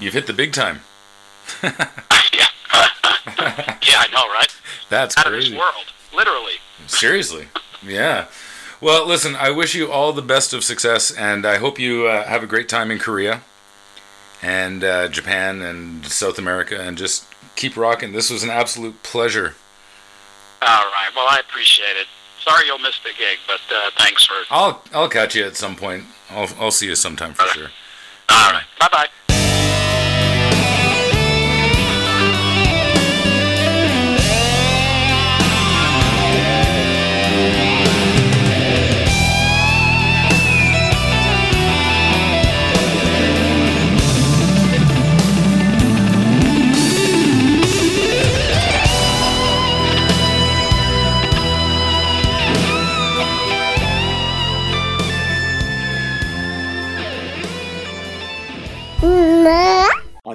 you've 0.00 0.14
hit 0.14 0.26
the 0.26 0.32
big 0.32 0.52
time. 0.52 0.80
yeah. 1.62 1.70
yeah, 2.72 3.98
I 4.00 4.08
know, 4.12 4.26
right? 4.32 4.48
That's 4.88 5.16
Out 5.18 5.26
of 5.26 5.32
this 5.32 5.44
crazy. 5.48 5.58
world, 5.58 5.92
literally. 6.14 6.54
Seriously. 6.86 7.48
Yeah. 7.86 8.26
Well, 8.82 9.06
listen, 9.06 9.36
I 9.36 9.52
wish 9.52 9.76
you 9.76 9.92
all 9.92 10.12
the 10.12 10.22
best 10.22 10.52
of 10.52 10.64
success, 10.64 11.12
and 11.12 11.46
I 11.46 11.58
hope 11.58 11.78
you 11.78 12.08
uh, 12.08 12.24
have 12.24 12.42
a 12.42 12.48
great 12.48 12.68
time 12.68 12.90
in 12.90 12.98
Korea 12.98 13.42
and 14.42 14.82
uh, 14.82 15.06
Japan 15.06 15.62
and 15.62 16.04
South 16.04 16.36
America, 16.36 16.80
and 16.80 16.98
just 16.98 17.24
keep 17.54 17.76
rocking. 17.76 18.12
This 18.12 18.28
was 18.28 18.42
an 18.42 18.50
absolute 18.50 19.04
pleasure. 19.04 19.54
All 20.62 20.84
right. 20.90 21.10
Well, 21.14 21.28
I 21.30 21.38
appreciate 21.38 21.96
it. 21.96 22.08
sorry 22.40 22.66
you'll 22.66 22.80
miss 22.80 22.98
the 23.04 23.10
gig, 23.16 23.38
but 23.46 23.60
uh, 23.72 23.90
thanks 23.98 24.26
for. 24.26 24.34
I'll 24.50 24.82
I'll 24.92 25.08
catch 25.08 25.36
you 25.36 25.44
at 25.44 25.54
some 25.54 25.76
point. 25.76 26.02
I'll 26.28 26.48
I'll 26.58 26.72
see 26.72 26.86
you 26.86 26.96
sometime 26.96 27.34
for 27.34 27.46
sure. 27.46 27.68
All 28.30 28.50
right. 28.50 28.64
Bye 28.80 28.88
bye. 28.90 29.06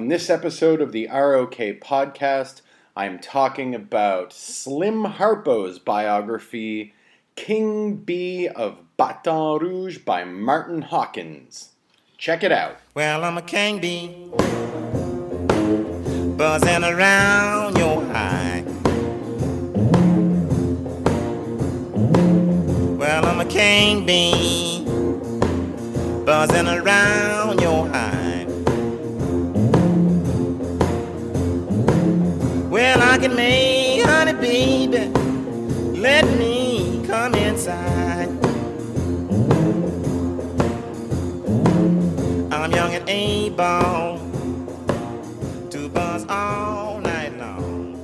On 0.08 0.10
this 0.10 0.30
episode 0.30 0.80
of 0.80 0.92
the 0.92 1.06
ROK 1.06 1.56
podcast, 1.82 2.62
I'm 2.96 3.18
talking 3.18 3.74
about 3.74 4.32
Slim 4.32 5.04
Harpo's 5.04 5.78
biography, 5.78 6.94
King 7.36 7.96
Bee 7.96 8.48
of 8.48 8.78
Baton 8.96 9.58
Rouge 9.58 9.98
by 9.98 10.24
Martin 10.24 10.80
Hawkins. 10.80 11.72
Check 12.16 12.42
it 12.42 12.50
out. 12.50 12.78
Well, 12.94 13.22
I'm 13.22 13.36
a 13.36 13.42
king 13.42 13.80
bee, 13.82 14.30
buzzing 16.38 16.84
around 16.84 17.76
your 17.76 18.02
eye. 18.14 18.64
Well, 22.96 23.26
I'm 23.26 23.40
a 23.40 23.44
king 23.46 24.06
bee, 24.06 24.86
buzzing 26.24 26.66
around 26.66 27.60
your 27.60 27.86
eye. 27.92 28.27
Well, 32.88 33.02
I 33.02 33.18
can 33.18 33.36
make 33.36 34.02
honey, 34.02 34.32
baby. 34.32 35.08
Let 36.00 36.24
me 36.38 37.04
come 37.06 37.34
inside. 37.34 38.30
I'm 42.50 42.72
young 42.72 42.94
and 42.94 43.06
able 43.06 44.16
to 45.68 45.88
buzz 45.90 46.24
all 46.30 47.02
night 47.02 47.36
long. 47.36 47.94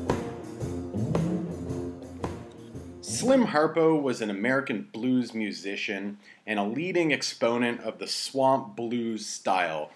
Slim 3.00 3.46
Harpo 3.46 4.02
was 4.02 4.20
an 4.20 4.28
American 4.28 4.90
blues 4.92 5.32
musician 5.32 6.18
and 6.46 6.58
a 6.58 6.62
leading 6.62 7.10
exponent 7.10 7.80
of 7.80 7.98
the 7.98 8.06
swamp 8.06 8.76
blues 8.76 9.24
style. 9.24 9.90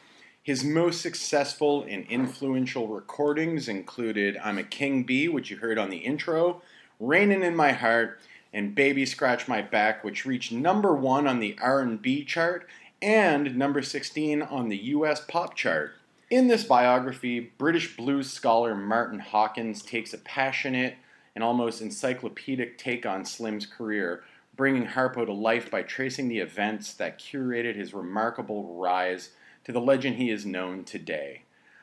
His 0.49 0.65
most 0.65 1.03
successful 1.03 1.85
and 1.87 2.07
influential 2.07 2.89
recordings 2.89 3.69
included 3.69 4.39
I'm 4.43 4.57
a 4.57 4.63
King 4.63 5.03
Bee, 5.03 5.29
which 5.29 5.51
you 5.51 5.59
heard 5.59 5.77
on 5.77 5.91
the 5.91 5.99
intro, 5.99 6.63
Rainin' 6.99 7.43
in 7.43 7.55
My 7.55 7.73
Heart, 7.73 8.19
and 8.51 8.75
Baby 8.75 9.05
Scratch 9.05 9.47
My 9.47 9.61
Back, 9.61 10.03
which 10.03 10.25
reached 10.25 10.51
number 10.51 10.95
1 10.95 11.27
on 11.27 11.41
the 11.41 11.55
R&B 11.61 12.25
chart 12.25 12.67
and 13.03 13.59
number 13.59 13.83
16 13.83 14.41
on 14.41 14.71
the 14.71 14.79
US 14.95 15.23
pop 15.29 15.55
chart. 15.55 15.93
In 16.31 16.49
this 16.49 16.65
biography, 16.65 17.41
British 17.41 17.95
blues 17.95 18.33
scholar 18.33 18.75
Martin 18.75 19.19
Hawkins 19.19 19.83
takes 19.83 20.15
a 20.15 20.19
passionate 20.19 20.97
and 21.35 21.45
almost 21.45 21.83
encyclopedic 21.83 22.79
take 22.79 23.05
on 23.05 23.27
Slim's 23.27 23.67
career, 23.67 24.25
bringing 24.57 24.87
Harpo 24.87 25.27
to 25.27 25.33
life 25.35 25.71
by 25.71 25.83
tracing 25.83 26.29
the 26.29 26.39
events 26.39 26.95
that 26.95 27.19
curated 27.19 27.77
his 27.77 27.93
remarkable 27.93 28.75
rise 28.77 29.33
to 29.68 29.72
the 29.72 29.81
legend 29.83 30.16
he 30.16 30.31
is 30.31 30.46
known 30.46 30.83
today. 30.83 31.42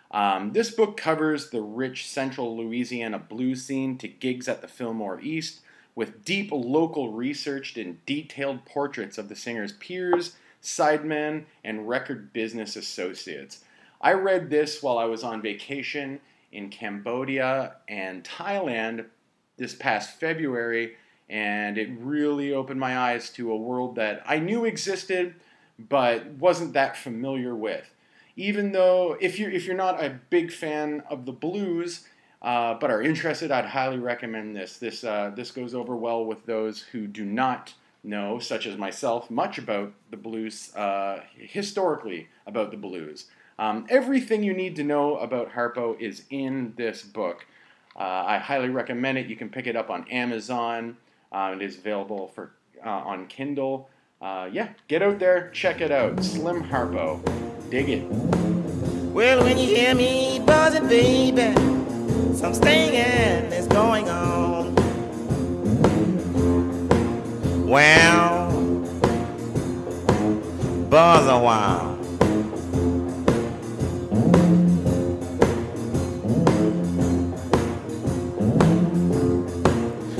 Um, 0.09 0.53
this 0.53 0.71
book 0.71 0.97
covers 0.97 1.51
the 1.51 1.61
rich 1.61 2.09
central 2.09 2.57
Louisiana 2.57 3.19
blues 3.19 3.63
scene 3.63 3.99
to 3.99 4.07
gigs 4.07 4.47
at 4.47 4.61
the 4.61 4.67
Fillmore 4.67 5.21
East, 5.21 5.59
with 5.93 6.25
deep 6.25 6.49
local 6.51 7.11
research 7.11 7.77
and 7.77 8.03
detailed 8.07 8.65
portraits 8.65 9.19
of 9.19 9.29
the 9.29 9.35
singer's 9.35 9.73
peers, 9.73 10.35
sidemen, 10.63 11.45
and 11.63 11.87
record 11.87 12.33
business 12.33 12.75
associates. 12.75 13.63
I 14.01 14.13
read 14.13 14.49
this 14.49 14.81
while 14.81 14.97
I 14.97 15.05
was 15.05 15.23
on 15.23 15.43
vacation 15.43 16.19
in 16.51 16.71
Cambodia 16.71 17.75
and 17.87 18.23
Thailand 18.23 19.05
this 19.57 19.75
past 19.75 20.19
February, 20.19 20.95
and 21.29 21.77
it 21.77 21.91
really 21.99 22.51
opened 22.51 22.79
my 22.79 22.97
eyes 22.97 23.29
to 23.33 23.51
a 23.51 23.55
world 23.55 23.93
that 23.97 24.23
I 24.25 24.39
knew 24.39 24.65
existed 24.65 25.35
but 25.77 26.27
wasn't 26.31 26.73
that 26.73 26.97
familiar 26.97 27.55
with. 27.55 27.91
Even 28.35 28.71
though, 28.71 29.17
if 29.21 29.39
you're 29.39 29.51
if 29.51 29.65
you're 29.65 29.75
not 29.75 30.03
a 30.03 30.19
big 30.29 30.51
fan 30.51 31.01
of 31.09 31.25
the 31.25 31.31
blues, 31.31 32.05
uh, 32.41 32.73
but 32.73 32.91
are 32.91 33.01
interested, 33.01 33.51
I'd 33.51 33.65
highly 33.65 33.97
recommend 33.97 34.55
this. 34.55 34.77
This 34.77 35.03
uh, 35.03 35.31
this 35.35 35.51
goes 35.51 35.73
over 35.73 35.95
well 35.95 36.25
with 36.25 36.45
those 36.45 36.81
who 36.81 37.07
do 37.07 37.23
not 37.25 37.73
know, 38.03 38.39
such 38.39 38.65
as 38.65 38.77
myself, 38.77 39.31
much 39.31 39.57
about 39.57 39.93
the 40.11 40.17
blues 40.17 40.75
uh, 40.75 41.21
historically 41.37 42.27
about 42.45 42.71
the 42.71 42.77
blues. 42.77 43.25
Um, 43.57 43.85
everything 43.89 44.43
you 44.43 44.53
need 44.53 44.75
to 44.75 44.83
know 44.83 45.17
about 45.17 45.53
Harpo 45.53 45.99
is 45.99 46.23
in 46.29 46.73
this 46.75 47.03
book. 47.03 47.45
Uh, 47.95 48.23
I 48.27 48.37
highly 48.37 48.69
recommend 48.69 49.17
it. 49.17 49.27
You 49.27 49.37
can 49.37 49.49
pick 49.49 49.67
it 49.67 49.75
up 49.75 49.89
on 49.89 50.07
Amazon. 50.09 50.97
Uh, 51.31 51.53
it 51.55 51.61
is 51.61 51.77
available 51.77 52.27
for 52.35 52.51
uh, 52.85 52.89
on 52.89 53.27
Kindle. 53.27 53.89
Uh, 54.25 54.49
yeah, 54.51 54.69
get 54.87 55.03
out 55.03 55.19
there, 55.19 55.51
check 55.51 55.81
it 55.81 55.91
out. 55.91 56.23
Slim 56.23 56.63
Harpo, 56.63 57.21
dig 57.69 57.89
it. 57.89 58.07
Well, 59.13 59.43
when 59.43 59.55
you 59.55 59.67
hear 59.67 59.93
me 59.93 60.39
buzzing, 60.39 60.87
baby, 60.87 61.53
some 62.33 62.55
stinging 62.55 63.51
is 63.53 63.67
going 63.67 64.09
on. 64.09 64.73
Well, 67.67 68.49
buzz 70.89 71.27
a 71.27 71.37
while. 71.37 71.93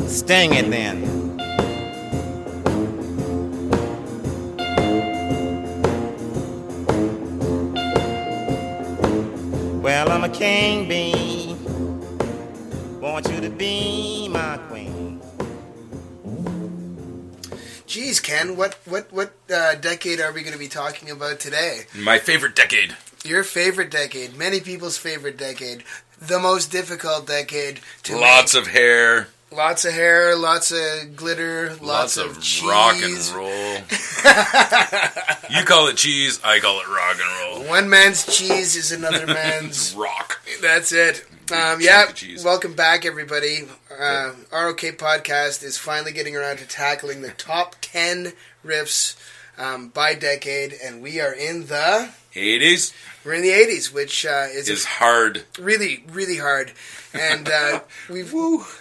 Sting 0.08 0.54
it 0.54 0.70
then. 0.70 1.15
Well, 10.06 10.14
I'm 10.14 10.24
a 10.24 10.30
king 10.30 10.88
bee. 10.88 11.56
Want 13.02 13.28
you 13.28 13.42
to 13.42 13.50
be 13.50 14.28
my 14.30 14.58
queen. 14.70 15.20
Geez, 17.88 18.20
Ken, 18.20 18.56
what 18.56 18.78
what 18.86 19.12
what 19.12 19.34
uh, 19.52 19.74
decade 19.74 20.22
are 20.22 20.32
we 20.32 20.42
going 20.42 20.54
to 20.54 20.60
be 20.60 20.68
talking 20.68 21.10
about 21.10 21.40
today? 21.40 21.86
My 21.96 22.20
favorite 22.20 22.56
decade. 22.56 22.96
Your 23.24 23.44
favorite 23.44 23.90
decade, 23.90 24.38
many 24.38 24.60
people's 24.60 24.96
favorite 25.00 25.38
decade, 25.38 25.84
the 26.22 26.38
most 26.38 26.72
difficult 26.72 27.26
decade 27.26 27.80
to 28.04 28.16
Lots 28.16 28.54
of 28.54 28.68
hair. 28.68 29.30
Lots 29.52 29.86
of 29.86 29.94
hair, 29.94 30.36
lots 30.36 30.72
of 30.72 31.16
glitter, 31.16 31.70
lots, 31.82 32.18
Lots, 32.18 32.18
of, 32.18 32.42
cheese. 32.42 32.64
rock 32.68 32.96
and 33.02 33.28
roll. 33.36 33.76
you 35.50 35.66
call 35.66 35.88
it 35.88 35.98
cheese, 35.98 36.40
I 36.44 36.60
call 36.60 36.80
it 36.80 36.88
rock 36.88 37.18
and 37.20 37.60
roll. 37.64 37.70
One 37.70 37.90
man's 37.90 38.26
cheese 38.26 38.76
is 38.76 38.92
another 38.92 39.26
man's. 39.28 39.94
rock. 39.98 40.42
That's 40.62 40.92
it. 40.92 41.26
Um, 41.52 41.80
yeah, 41.80 42.12
welcome 42.44 42.74
back, 42.74 43.06
everybody. 43.06 43.60
Uh, 43.92 44.32
ROK 44.52 44.80
Podcast 44.98 45.64
is 45.64 45.78
finally 45.78 46.12
getting 46.12 46.36
around 46.36 46.58
to 46.58 46.68
tackling 46.68 47.22
the 47.22 47.30
top 47.32 47.76
10 47.82 48.34
riffs 48.66 49.16
um, 49.60 49.90
by 49.90 50.16
decade, 50.16 50.74
and 50.84 51.02
we 51.04 51.22
are 51.22 51.34
in 51.34 51.68
the. 51.68 52.10
80s 52.36 52.94
We're 53.24 53.34
in 53.34 53.42
the 53.42 53.50
80s, 53.50 53.94
which 53.94 54.26
uh, 54.26 54.48
is, 54.52 54.70
is 54.70 54.86
hard. 54.86 55.44
really, 55.58 56.04
really 56.12 56.38
hard. 56.38 56.74
And 57.14 57.50
uh, 57.50 57.80
we've 58.10 58.34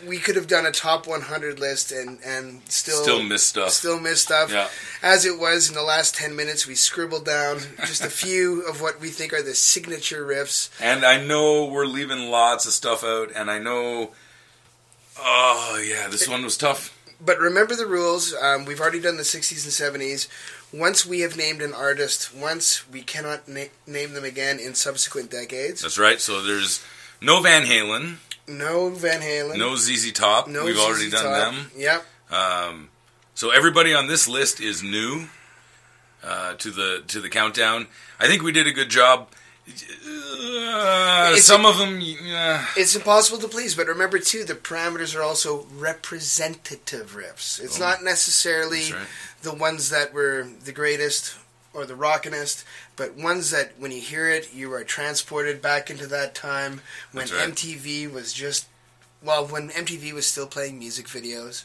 we 0.06 0.18
could 0.18 0.36
have 0.36 0.48
done 0.48 0.66
a 0.66 0.72
top 0.72 1.06
100 1.06 1.60
list 1.60 1.92
and, 1.92 2.18
and 2.24 2.60
still 2.68 3.02
Still 3.02 3.22
miss 3.22 3.44
stuff. 3.44 3.70
Still 3.70 4.00
missed 4.00 4.24
stuff. 4.24 4.52
Yeah. 4.52 4.68
As 5.02 5.24
it 5.24 5.38
was 5.38 5.68
in 5.68 5.74
the 5.74 5.82
last 5.82 6.14
10 6.16 6.34
minutes, 6.34 6.66
we 6.66 6.74
scribbled 6.74 7.24
down 7.24 7.58
just 7.86 8.02
a 8.04 8.10
few 8.10 8.62
of 8.62 8.80
what 8.80 9.00
we 9.00 9.08
think 9.08 9.32
are 9.32 9.42
the 9.42 9.54
signature 9.54 10.26
riffs. 10.26 10.70
And 10.80 11.04
I 11.04 11.22
know 11.24 11.66
we're 11.66 11.86
leaving 11.86 12.30
lots 12.30 12.66
of 12.66 12.72
stuff 12.72 13.04
out, 13.04 13.30
and 13.34 13.50
I 13.50 13.58
know. 13.58 14.10
Oh, 15.16 15.80
yeah, 15.86 16.08
this 16.08 16.28
one 16.28 16.42
was 16.42 16.56
tough. 16.56 16.90
But 17.24 17.38
remember 17.38 17.74
the 17.76 17.86
rules. 17.86 18.34
Um, 18.34 18.64
we've 18.64 18.80
already 18.80 19.00
done 19.00 19.16
the 19.16 19.22
60s 19.22 19.64
and 19.64 20.02
70s. 20.02 20.28
Once 20.78 21.06
we 21.06 21.20
have 21.20 21.36
named 21.36 21.62
an 21.62 21.72
artist, 21.72 22.34
once 22.34 22.88
we 22.90 23.00
cannot 23.00 23.46
na- 23.46 23.70
name 23.86 24.12
them 24.14 24.24
again 24.24 24.58
in 24.58 24.74
subsequent 24.74 25.30
decades. 25.30 25.82
That's 25.82 25.98
right. 25.98 26.20
So 26.20 26.42
there's 26.42 26.84
no 27.20 27.40
Van 27.40 27.62
Halen, 27.64 28.16
No 28.48 28.90
Van 28.90 29.20
Halen. 29.20 29.56
no 29.56 29.76
ZZ 29.76 30.10
Top. 30.12 30.48
no 30.48 30.64
We've 30.64 30.78
already 30.78 31.10
done 31.10 31.24
Top. 31.24 31.54
them. 31.54 31.70
Yep. 31.76 32.04
Um, 32.30 32.90
So 33.34 33.50
everybody 33.50 33.94
on 33.94 34.06
this 34.08 34.26
list 34.28 34.60
is 34.60 34.82
new 34.82 35.28
uh, 36.22 36.54
to 36.54 36.70
the 36.70 37.02
to 37.08 37.20
the 37.20 37.28
countdown. 37.28 37.86
I 38.18 38.26
think 38.26 38.42
we 38.42 38.52
did 38.52 38.66
a 38.66 38.72
good 38.72 38.88
job. 38.90 39.28
Uh, 39.66 41.36
some 41.36 41.64
of 41.64 41.78
them, 41.78 42.00
yeah. 42.00 42.66
It's 42.76 42.94
impossible 42.94 43.38
to 43.38 43.48
please, 43.48 43.74
but 43.74 43.86
remember 43.86 44.18
too, 44.18 44.44
the 44.44 44.54
parameters 44.54 45.16
are 45.16 45.22
also 45.22 45.66
representative 45.76 47.12
riffs. 47.16 47.62
It's 47.62 47.78
not 47.78 48.02
necessarily 48.04 48.92
Oh, 48.92 48.96
right. 48.96 49.06
the 49.42 49.54
ones 49.54 49.90
that 49.90 50.12
were 50.12 50.46
the 50.64 50.72
greatest 50.72 51.36
or 51.72 51.86
the 51.86 51.94
rockinest, 51.94 52.64
but 52.96 53.16
ones 53.16 53.50
that 53.50 53.72
when 53.78 53.90
you 53.90 54.00
hear 54.00 54.28
it, 54.30 54.52
you 54.54 54.72
are 54.72 54.84
transported 54.84 55.60
back 55.62 55.90
into 55.90 56.06
that 56.08 56.34
time 56.34 56.80
when 57.12 57.26
right. 57.28 57.50
MTV 57.50 58.12
was 58.12 58.32
just 58.32 58.66
well, 59.22 59.46
when 59.46 59.70
MTV 59.70 60.12
was 60.12 60.26
still 60.26 60.46
playing 60.46 60.78
music 60.78 61.06
videos. 61.06 61.64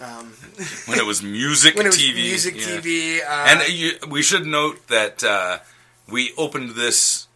Um, 0.00 0.32
when 0.86 0.98
it 0.98 1.04
was 1.06 1.22
music 1.22 1.76
when 1.76 1.86
it 1.86 1.90
was 1.90 1.98
TV. 1.98 2.14
music 2.14 2.54
yeah. 2.56 2.62
TV, 2.80 3.20
uh, 3.20 3.46
And 3.48 3.68
you, 3.72 3.92
we 4.10 4.22
should 4.22 4.46
note 4.46 4.88
that 4.88 5.22
uh, 5.22 5.58
we 6.10 6.32
opened 6.38 6.70
this 6.70 7.28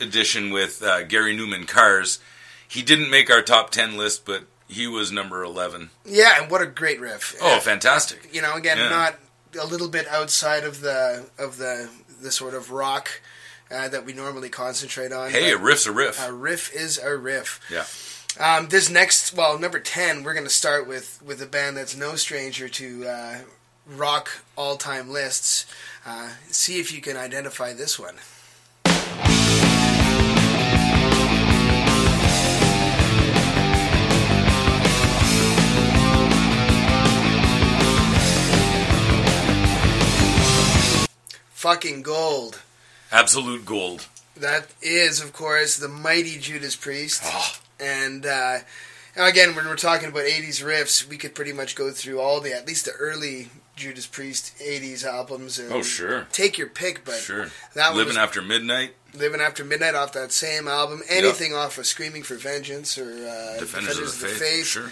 edition 0.00 0.50
with 0.50 0.82
uh, 0.82 1.02
Gary 1.04 1.36
Numan 1.36 1.66
Cars. 1.68 2.18
He 2.66 2.82
didn't 2.82 3.10
make 3.10 3.30
our 3.30 3.42
top 3.42 3.70
10 3.70 3.96
list, 3.96 4.24
but 4.24 4.44
he 4.68 4.86
was 4.86 5.10
number 5.10 5.42
11. 5.42 5.90
yeah, 6.04 6.40
and 6.40 6.50
what 6.50 6.62
a 6.62 6.66
great 6.66 7.00
riff! 7.00 7.34
Oh, 7.40 7.56
Uh, 7.56 7.60
fantastic. 7.60 8.28
you 8.32 8.40
know, 8.42 8.54
again, 8.54 8.78
Yeah. 8.78 8.88
not 8.88 9.18
a 9.60 9.66
little 9.66 9.88
bit 9.88 10.06
outside 10.08 10.62
of 10.64 10.80
the 10.80 11.26
of 11.38 11.56
the 11.56 11.90
the 12.22 12.30
sort 12.30 12.54
of 12.54 12.70
rock 12.70 13.20
uh, 13.70 13.88
that 13.88 14.04
we 14.04 14.12
normally 14.12 14.48
concentrate 14.48 15.10
on. 15.12 15.30
Hey, 15.30 15.50
a 15.50 15.56
riff's 15.56 15.86
a 15.86 15.92
riff. 15.92 16.24
a 16.24 16.32
riff 16.32 16.72
is 16.72 16.98
a 16.98 17.16
riff. 17.16 17.58
Yeah. 17.70 17.84
Um, 18.38 18.68
this 18.68 18.88
next, 18.88 19.32
well, 19.34 19.58
number 19.58 19.80
ten, 19.80 20.22
we're 20.22 20.34
going 20.34 20.46
to 20.46 20.50
start 20.50 20.86
with 20.86 21.20
with 21.24 21.42
a 21.42 21.46
band 21.46 21.76
that's 21.76 21.96
no 21.96 22.14
stranger 22.14 22.68
to 22.68 23.06
uh, 23.08 23.38
rock 23.88 24.28
all 24.56 24.76
time 24.76 25.10
lists. 25.10 25.66
Uh, 26.06 26.30
see 26.48 26.78
if 26.78 26.92
you 26.92 27.00
can 27.00 27.16
identify 27.16 27.72
this 27.72 27.98
one. 27.98 28.14
Fucking 41.60 42.00
gold. 42.00 42.62
Absolute 43.12 43.66
gold. 43.66 44.06
That 44.34 44.68
is, 44.80 45.20
of 45.22 45.34
course, 45.34 45.76
the 45.76 45.88
mighty 45.88 46.38
Judas 46.38 46.74
Priest. 46.74 47.20
Oh. 47.22 47.52
And 47.78 48.24
uh, 48.24 48.60
again, 49.14 49.54
when 49.54 49.66
we're 49.66 49.76
talking 49.76 50.08
about 50.08 50.22
80s 50.24 50.64
riffs, 50.64 51.06
we 51.06 51.18
could 51.18 51.34
pretty 51.34 51.52
much 51.52 51.74
go 51.76 51.90
through 51.90 52.18
all 52.18 52.40
the, 52.40 52.54
at 52.54 52.66
least 52.66 52.86
the 52.86 52.92
early 52.92 53.50
Judas 53.76 54.06
Priest 54.06 54.56
80s 54.58 55.04
albums. 55.04 55.58
And 55.58 55.70
Oh, 55.70 55.82
sure. 55.82 56.26
Take 56.32 56.56
your 56.56 56.68
pick, 56.68 57.04
but 57.04 57.16
Sure. 57.16 57.48
that 57.74 57.90
one 57.90 57.98
Living 57.98 58.16
After 58.16 58.40
Midnight, 58.40 58.94
Living 59.12 59.42
After 59.42 59.62
Midnight 59.62 59.94
off 59.94 60.14
that 60.14 60.32
same 60.32 60.66
album. 60.66 61.02
Anything 61.10 61.54
off 61.54 61.76
of 61.76 61.84
Screaming 61.84 62.22
for 62.22 62.36
Vengeance 62.36 62.96
or 62.96 63.04
uh, 63.10 63.58
Defenders, 63.60 63.98
of 63.98 64.20
the 64.20 64.28
Faith. 64.28 64.64
Sure. 64.66 64.90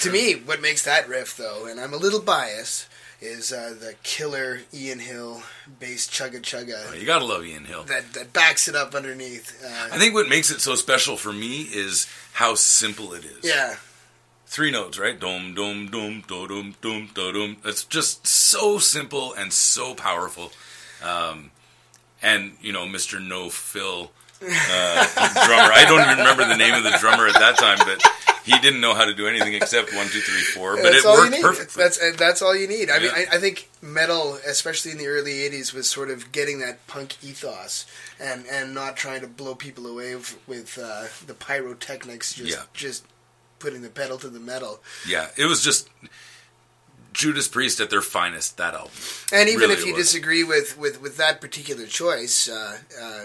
To 0.00 0.10
me, 0.10 0.32
what 0.36 0.62
makes 0.62 0.82
that 0.86 1.10
riff, 1.10 1.36
though, 1.36 1.66
and 1.66 1.78
I'm 1.78 1.92
a 1.92 1.98
little 1.98 2.20
biased, 2.20 2.86
is 3.20 3.52
uh, 3.52 3.74
the 3.78 3.94
killer 4.02 4.60
Ian 4.72 4.98
Hill 4.98 5.42
bass 5.78 6.08
chugga 6.08 6.40
chugga. 6.40 6.86
Oh, 6.90 6.94
you 6.94 7.04
gotta 7.06 7.24
love 7.24 7.44
Ian 7.44 7.64
Hill. 7.66 7.82
that, 7.84 8.12
that 8.14 8.32
backs 8.32 8.66
it 8.68 8.74
up 8.74 8.94
underneath. 8.94 9.62
Uh, 9.64 9.94
I 9.94 9.98
think 9.98 10.14
what 10.14 10.28
makes 10.28 10.50
it 10.50 10.60
so 10.60 10.74
special 10.74 11.16
for 11.16 11.32
me 11.32 11.62
is 11.62 12.06
how 12.34 12.54
simple 12.54 13.12
it 13.12 13.24
is. 13.24 13.44
yeah, 13.44 13.76
Three 14.46 14.70
notes, 14.72 14.98
right? 14.98 15.18
Dum 15.20 15.54
dum 15.54 15.88
dum 15.90 16.24
do 16.26 16.48
dum 16.48 16.74
dum 16.80 17.10
do 17.14 17.32
dum. 17.32 17.56
It's 17.64 17.84
just 17.84 18.26
so 18.26 18.78
simple 18.78 19.32
and 19.34 19.52
so 19.52 19.94
powerful. 19.94 20.50
Um, 21.04 21.50
and 22.22 22.56
you 22.60 22.72
know, 22.72 22.84
Mr. 22.86 23.24
No 23.24 23.48
Phil, 23.48 24.10
uh, 24.42 24.46
drummer. 25.46 25.72
I 25.72 25.84
don't 25.86 26.00
even 26.00 26.18
remember 26.18 26.46
the 26.48 26.56
name 26.56 26.74
of 26.74 26.82
the 26.82 26.96
drummer 26.98 27.26
at 27.28 27.34
that 27.34 27.58
time, 27.58 27.78
but 27.78 28.02
he 28.50 28.58
didn't 28.60 28.80
know 28.80 28.94
how 28.94 29.04
to 29.04 29.14
do 29.14 29.26
anything 29.26 29.54
except 29.54 29.94
one, 29.94 30.06
two, 30.06 30.20
three, 30.20 30.42
four. 30.42 30.76
But 30.76 30.84
that's 30.92 30.96
it 30.98 31.06
all 31.06 31.14
you 31.16 31.20
worked 31.22 31.32
need. 31.32 31.42
perfectly. 31.42 31.82
That's 31.82 32.16
that's 32.16 32.42
all 32.42 32.54
you 32.56 32.66
need. 32.68 32.90
I 32.90 32.98
mean, 32.98 33.10
I, 33.14 33.26
I 33.32 33.38
think 33.38 33.68
metal, 33.82 34.38
especially 34.46 34.92
in 34.92 34.98
the 34.98 35.06
early 35.06 35.32
'80s, 35.48 35.72
was 35.74 35.88
sort 35.88 36.10
of 36.10 36.32
getting 36.32 36.58
that 36.60 36.86
punk 36.86 37.22
ethos 37.22 37.86
and 38.18 38.46
and 38.46 38.74
not 38.74 38.96
trying 38.96 39.20
to 39.20 39.26
blow 39.26 39.54
people 39.54 39.86
away 39.86 40.14
with, 40.14 40.38
with 40.46 40.78
uh, 40.82 41.04
the 41.26 41.34
pyrotechnics. 41.34 42.34
Just 42.34 42.50
Yeah. 42.50 42.62
just 42.74 43.04
putting 43.58 43.82
the 43.82 43.90
pedal 43.90 44.16
to 44.18 44.28
the 44.28 44.40
metal. 44.40 44.80
yeah, 45.06 45.28
it 45.36 45.44
was 45.44 45.62
just 45.62 45.88
Judas 47.12 47.48
Priest 47.48 47.80
at 47.80 47.90
their 47.90 48.00
finest. 48.02 48.56
That 48.56 48.74
album. 48.74 48.92
And 49.32 49.48
even 49.48 49.60
Really 49.60 49.74
if 49.74 49.86
you 49.86 49.94
was. 49.94 50.06
disagree 50.06 50.44
with, 50.44 50.78
with, 50.78 51.02
with 51.02 51.16
that 51.18 51.40
particular 51.40 51.86
choice, 51.86 52.48
uh, 52.48 52.78
uh, 53.00 53.24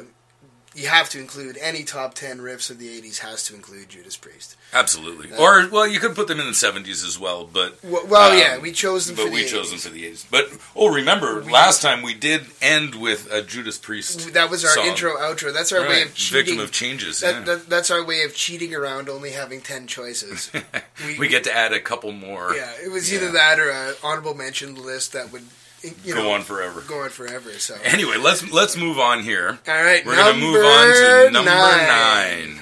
you 0.76 0.88
have 0.88 1.10
to 1.10 1.20
include 1.20 1.58
any 1.62 1.84
top 1.84 2.14
ten 2.14 2.40
riffs 2.40 2.70
of 2.70 2.78
the 2.78 2.88
'80s 3.02 3.20
has 3.20 3.44
to 3.46 3.56
include 3.56 3.90
Judas 3.90 4.18
Priest. 4.18 4.56
Absolutely. 4.74 5.32
or 5.38 5.68
well, 5.70 5.88
you 5.88 6.00
could 6.00 6.16
put 6.16 6.28
them 6.28 6.40
in 6.40 6.46
the 6.48 6.54
seventies 6.54 7.04
as 7.04 7.18
well, 7.18 7.46
but 7.46 7.82
Well, 7.84 8.06
well 8.08 8.32
Um, 8.32 8.38
yeah, 8.38 8.58
we 8.58 8.72
chose 8.72 9.08
them 9.08 9.16
but 9.16 9.28
for 9.28 9.32
we 9.32 9.44
the 9.44 9.50
chose 9.50 9.70
them 9.70 9.80
for 9.80 9.90
the 9.90 10.06
eighties. 10.06 10.26
But 10.30 10.52
oh, 10.76 10.94
remember 10.94 11.44
last 11.44 11.82
time 11.82 12.02
we 12.02 12.14
did 12.14 12.42
end 12.62 12.96
with 12.96 13.32
a 13.32 13.42
Judas 13.42 13.78
Priest. 13.78 14.34
That 14.34 14.50
was 14.50 14.66
our 14.66 14.72
song. 14.72 14.88
intro 14.88 15.16
outro. 15.16 15.54
That's 15.54 15.72
our 15.72 15.88
way 15.88 16.02
of 16.04 16.14
cheating. 16.14 16.46
Victim 16.46 16.60
of 16.60 16.72
changes. 16.72 17.22
That, 17.22 17.34
yeah. 17.36 17.42
that, 17.56 17.70
that's 17.70 17.90
our 17.90 18.04
way 18.04 18.24
of 18.24 18.36
cheating 18.36 18.74
around 18.76 19.10
only 19.10 19.32
having 19.32 19.62
10 19.62 19.88
choices. 19.88 20.52
we, 21.20 21.28
get 21.28 21.44
to 21.46 21.56
add 21.56 21.72
a 21.74 21.80
couple 21.80 22.12
more. 22.12 22.54
Yeah, 22.56 22.72
it 22.84 22.92
was 22.92 23.12
Yeah. 23.12 23.20
either 23.20 23.32
that 23.32 23.60
or 23.60 23.70
an 23.70 23.96
honorable 24.04 24.34
mention 24.34 24.76
list 24.76 25.14
that 25.14 25.32
would 25.32 25.44
you 26.04 26.13
Go 26.13 26.24
know, 26.24 26.32
on 26.32 26.41
forever. 26.41 26.82
Go 26.88 27.02
on 27.04 27.10
forever. 27.10 27.52
So, 27.60 27.76
Anyway, 27.84 28.17
let's 28.17 28.50
let's 28.52 28.76
move 28.78 28.98
on 29.00 29.24
here. 29.24 29.60
all 29.67 29.84
right, 29.84 30.06
We're 30.06 30.15
gonna 30.15 30.38
move 30.39 30.63
on 30.63 30.93
to 30.93 31.30
number 31.32 31.52
nine. 31.52 32.56
nine. 32.56 32.62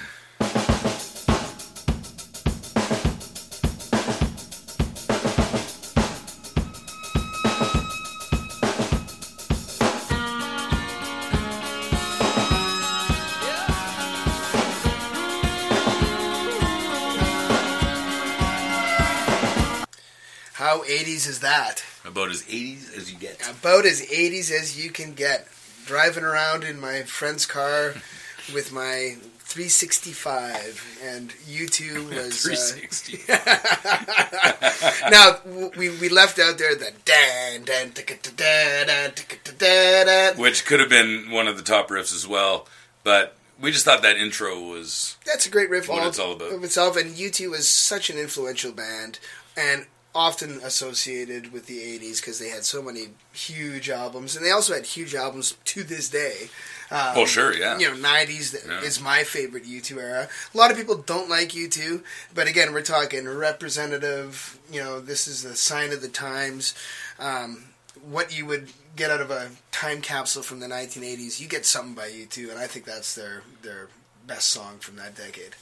How 20.53 20.83
80s 20.83 21.27
is 21.27 21.39
that? 21.39 21.83
About 22.05 22.29
as 22.29 22.43
eighties 22.49 22.91
as 22.95 23.11
you 23.11 23.17
get. 23.17 23.41
About 23.49 23.85
as 23.85 24.01
80s 24.01 24.51
as 24.51 24.83
you 24.83 24.89
can 24.91 25.13
get. 25.13 25.47
Driving 25.85 26.23
around 26.23 26.63
in 26.63 26.79
my 26.79 27.01
friend's 27.03 27.45
car 27.45 27.93
with 28.53 28.71
my 28.71 29.15
365, 29.39 30.99
and 31.03 31.29
U2 31.47 32.09
was. 32.15 33.29
Uh, 33.29 35.09
now 35.11 35.37
we 35.77 35.89
we 35.99 36.09
left 36.09 36.39
out 36.39 36.57
there 36.57 36.73
the 36.75 36.91
dan 37.05 37.63
dan 37.63 37.91
ticka 37.91 38.15
da 38.23 38.31
da 38.31 38.85
dan 38.85 39.11
ticka 39.11 39.37
da 39.57 40.03
da 40.03 40.31
da. 40.33 40.41
Which 40.41 40.65
could 40.65 40.79
have 40.79 40.89
been 40.89 41.29
one 41.31 41.47
of 41.47 41.57
the 41.57 41.63
top 41.63 41.89
riffs 41.89 42.13
as 42.15 42.27
well, 42.27 42.67
but 43.03 43.35
we 43.59 43.71
just 43.71 43.85
thought 43.85 44.01
that 44.01 44.17
intro 44.17 44.59
was 44.59 45.17
That's 45.25 45.45
a 45.45 45.49
great 45.49 45.69
riff 45.69 45.87
What 45.87 46.01
all 46.01 46.07
it's 46.07 46.19
all 46.19 46.33
about. 46.33 46.51
of 46.53 46.63
itself, 46.63 46.97
and 46.97 47.13
U2 47.15 47.51
was 47.51 47.67
such 47.67 48.09
an 48.09 48.17
influential 48.17 48.71
band 48.71 49.19
and 49.55 49.85
often 50.15 50.60
associated 50.63 51.52
with 51.52 51.65
the 51.65 51.80
80s 51.80 52.17
because 52.21 52.38
they 52.39 52.49
had 52.49 52.63
so 52.65 52.82
many 52.82 53.10
huge 53.34 53.89
albums, 53.89 54.36
and 54.36 54.45
they 54.45 54.52
also 54.52 54.73
had 54.73 54.86
huge 54.86 55.15
albums 55.15 55.56
to 55.65 55.84
this 55.84 56.10
day. 56.10 56.49
Um, 56.91 57.13
Oh, 57.15 57.26
sure, 57.26 57.52
yeah. 57.56 57.80
You 57.80 57.89
know, 57.89 57.95
90s 57.97 58.54
Yeah. 58.67 58.82
is 58.82 59.02
my 59.02 59.23
favorite 59.23 59.65
U2 59.65 59.97
era. 59.99 60.30
A 60.54 60.58
lot 60.58 60.69
of 60.69 60.78
people 60.78 60.95
don't 60.95 61.30
like 61.30 61.49
U2, 61.56 62.04
but 62.36 62.47
again, 62.47 62.73
we're 62.73 62.82
talking 62.84 63.28
representative, 63.28 64.60
you 64.71 64.82
know, 64.84 64.99
this 64.99 65.28
is 65.28 65.41
the 65.43 65.56
sign 65.56 65.91
of 65.91 66.02
the 66.02 66.10
times. 66.10 66.76
Um, 67.19 67.65
what 68.02 68.36
you 68.38 68.45
would 68.45 68.69
get 68.95 69.10
out 69.10 69.21
of 69.21 69.32
a 69.32 69.49
time 69.71 70.02
capsule 70.02 70.43
from 70.43 70.60
the 70.60 70.67
1980s, 70.67 71.39
you 71.39 71.47
get 71.47 71.65
something 71.65 71.95
by 71.95 72.10
U2, 72.10 72.52
and 72.52 72.60
I 72.60 72.67
think 72.67 72.86
that's 72.86 73.15
their, 73.15 73.41
their 73.63 73.88
best 74.28 74.49
song 74.49 74.78
from 74.80 74.95
that 74.97 75.15
decade. 75.15 75.56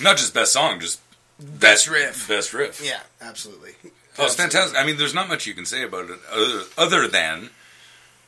not 0.00 0.16
just 0.16 0.32
best 0.34 0.52
song, 0.52 0.78
just 0.80 1.00
Best 1.40 1.88
riff. 1.88 2.26
Best 2.28 2.52
riff. 2.52 2.82
Yeah, 2.84 3.00
absolutely. 3.20 3.72
Oh, 4.18 4.24
it's 4.26 4.34
fantastic. 4.34 4.76
I 4.76 4.84
mean, 4.84 4.96
there's 4.96 5.14
not 5.14 5.28
much 5.28 5.46
you 5.46 5.54
can 5.54 5.64
say 5.64 5.84
about 5.84 6.10
it 6.10 6.18
other, 6.32 6.62
other 6.76 7.08
than, 7.08 7.50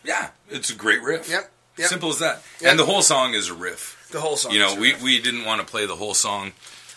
yeah, 0.04 0.30
it's 0.48 0.70
a 0.70 0.76
great 0.76 1.02
riff. 1.02 1.28
Yep, 1.28 1.50
yep. 1.76 1.88
Simple 1.88 2.10
as 2.10 2.20
that. 2.20 2.42
Yep. 2.60 2.70
And 2.70 2.78
the 2.78 2.84
whole 2.84 3.02
song 3.02 3.34
is 3.34 3.48
a 3.48 3.54
riff. 3.54 4.08
The 4.12 4.20
whole 4.20 4.36
song. 4.36 4.52
You 4.52 4.60
know, 4.60 4.76
we, 4.76 4.94
we 5.02 5.20
didn't 5.20 5.44
want 5.44 5.60
to 5.60 5.66
play 5.66 5.86
the 5.86 5.96
whole 5.96 6.14
song. 6.14 6.52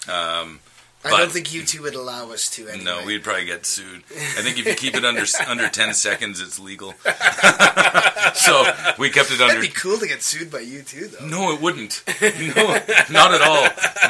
Um, 0.08 0.60
I 1.06 1.10
don't 1.10 1.32
think 1.32 1.48
U2 1.48 1.82
would 1.82 1.96
allow 1.96 2.32
us 2.32 2.50
to 2.52 2.68
anyway. 2.68 2.84
No, 2.84 3.06
we'd 3.06 3.24
probably 3.24 3.46
get 3.46 3.66
sued. 3.66 4.04
I 4.12 4.42
think 4.42 4.58
if 4.58 4.66
you 4.66 4.76
keep 4.76 4.96
it 4.96 5.04
under 5.04 5.24
under 5.48 5.68
ten 5.70 5.94
seconds, 5.94 6.40
it's 6.42 6.60
legal. 6.60 6.94
so 8.34 8.64
we 8.98 9.10
kept 9.10 9.32
it 9.32 9.42
under. 9.42 9.56
That'd 9.56 9.62
be 9.62 9.68
cool 9.68 9.98
to 9.98 10.08
get 10.08 10.22
sued 10.22 10.50
by 10.52 10.64
U2 10.64 11.20
though. 11.20 11.26
No, 11.26 11.54
it 11.54 11.62
wouldn't. 11.62 12.04
No, 12.22 12.80
not 13.12 13.34
at 13.34 13.42
all. 13.42 13.64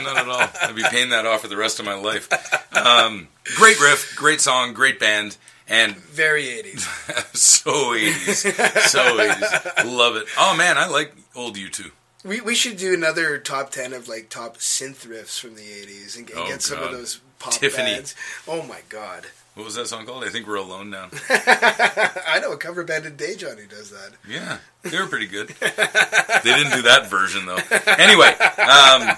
Not 0.03 0.17
at 0.17 0.27
all. 0.27 0.49
I'd 0.61 0.75
be 0.75 0.83
paying 0.83 1.09
that 1.09 1.25
off 1.25 1.41
for 1.41 1.47
the 1.47 1.57
rest 1.57 1.79
of 1.79 1.85
my 1.85 1.95
life. 1.95 2.29
Um, 2.75 3.27
great 3.57 3.79
riff, 3.81 4.15
great 4.15 4.41
song, 4.41 4.73
great 4.73 4.99
band, 4.99 5.37
and 5.67 5.95
Very 5.95 6.43
80s. 6.43 6.81
so 7.35 7.71
80s, 7.71 8.87
so 8.87 8.99
80s. 9.17 9.85
Love 9.85 10.15
it. 10.17 10.25
Oh 10.37 10.55
man, 10.55 10.77
I 10.77 10.87
like 10.87 11.13
old 11.35 11.55
U2. 11.55 11.91
We, 12.23 12.39
we 12.41 12.55
should 12.55 12.77
do 12.77 12.93
another 12.93 13.37
top 13.37 13.71
10 13.71 13.93
of 13.93 14.07
like 14.07 14.29
top 14.29 14.57
synth 14.57 15.05
riffs 15.07 15.39
from 15.39 15.55
the 15.55 15.61
80s 15.61 16.17
and, 16.17 16.29
and 16.29 16.39
Oh, 16.39 16.47
get 16.47 16.61
some 16.61 16.81
of 16.81 16.91
those 16.91 17.19
pop 17.39 17.53
Tiffany. 17.53 17.91
bands. 17.95 18.15
Oh 18.47 18.63
my 18.63 18.79
god. 18.89 19.25
What 19.55 19.65
was 19.65 19.75
that 19.75 19.85
song 19.87 20.05
called? 20.07 20.23
I 20.23 20.29
think 20.29 20.47
we're 20.47 20.55
alone 20.55 20.89
now. 20.89 21.09
I 21.29 22.39
know 22.41 22.53
a 22.53 22.57
cover 22.57 22.83
band 22.83 23.05
in 23.05 23.15
Daejeon 23.17 23.59
who 23.59 23.67
does 23.67 23.91
that. 23.91 24.11
Yeah, 24.27 24.57
they 24.81 24.99
were 24.99 25.05
pretty 25.05 25.27
good. 25.27 25.49
they 25.49 26.55
didn't 26.55 26.71
do 26.73 26.81
that 26.81 27.07
version 27.07 27.45
though. 27.45 27.59
Anyway, 27.85 28.29
um, 28.57 29.15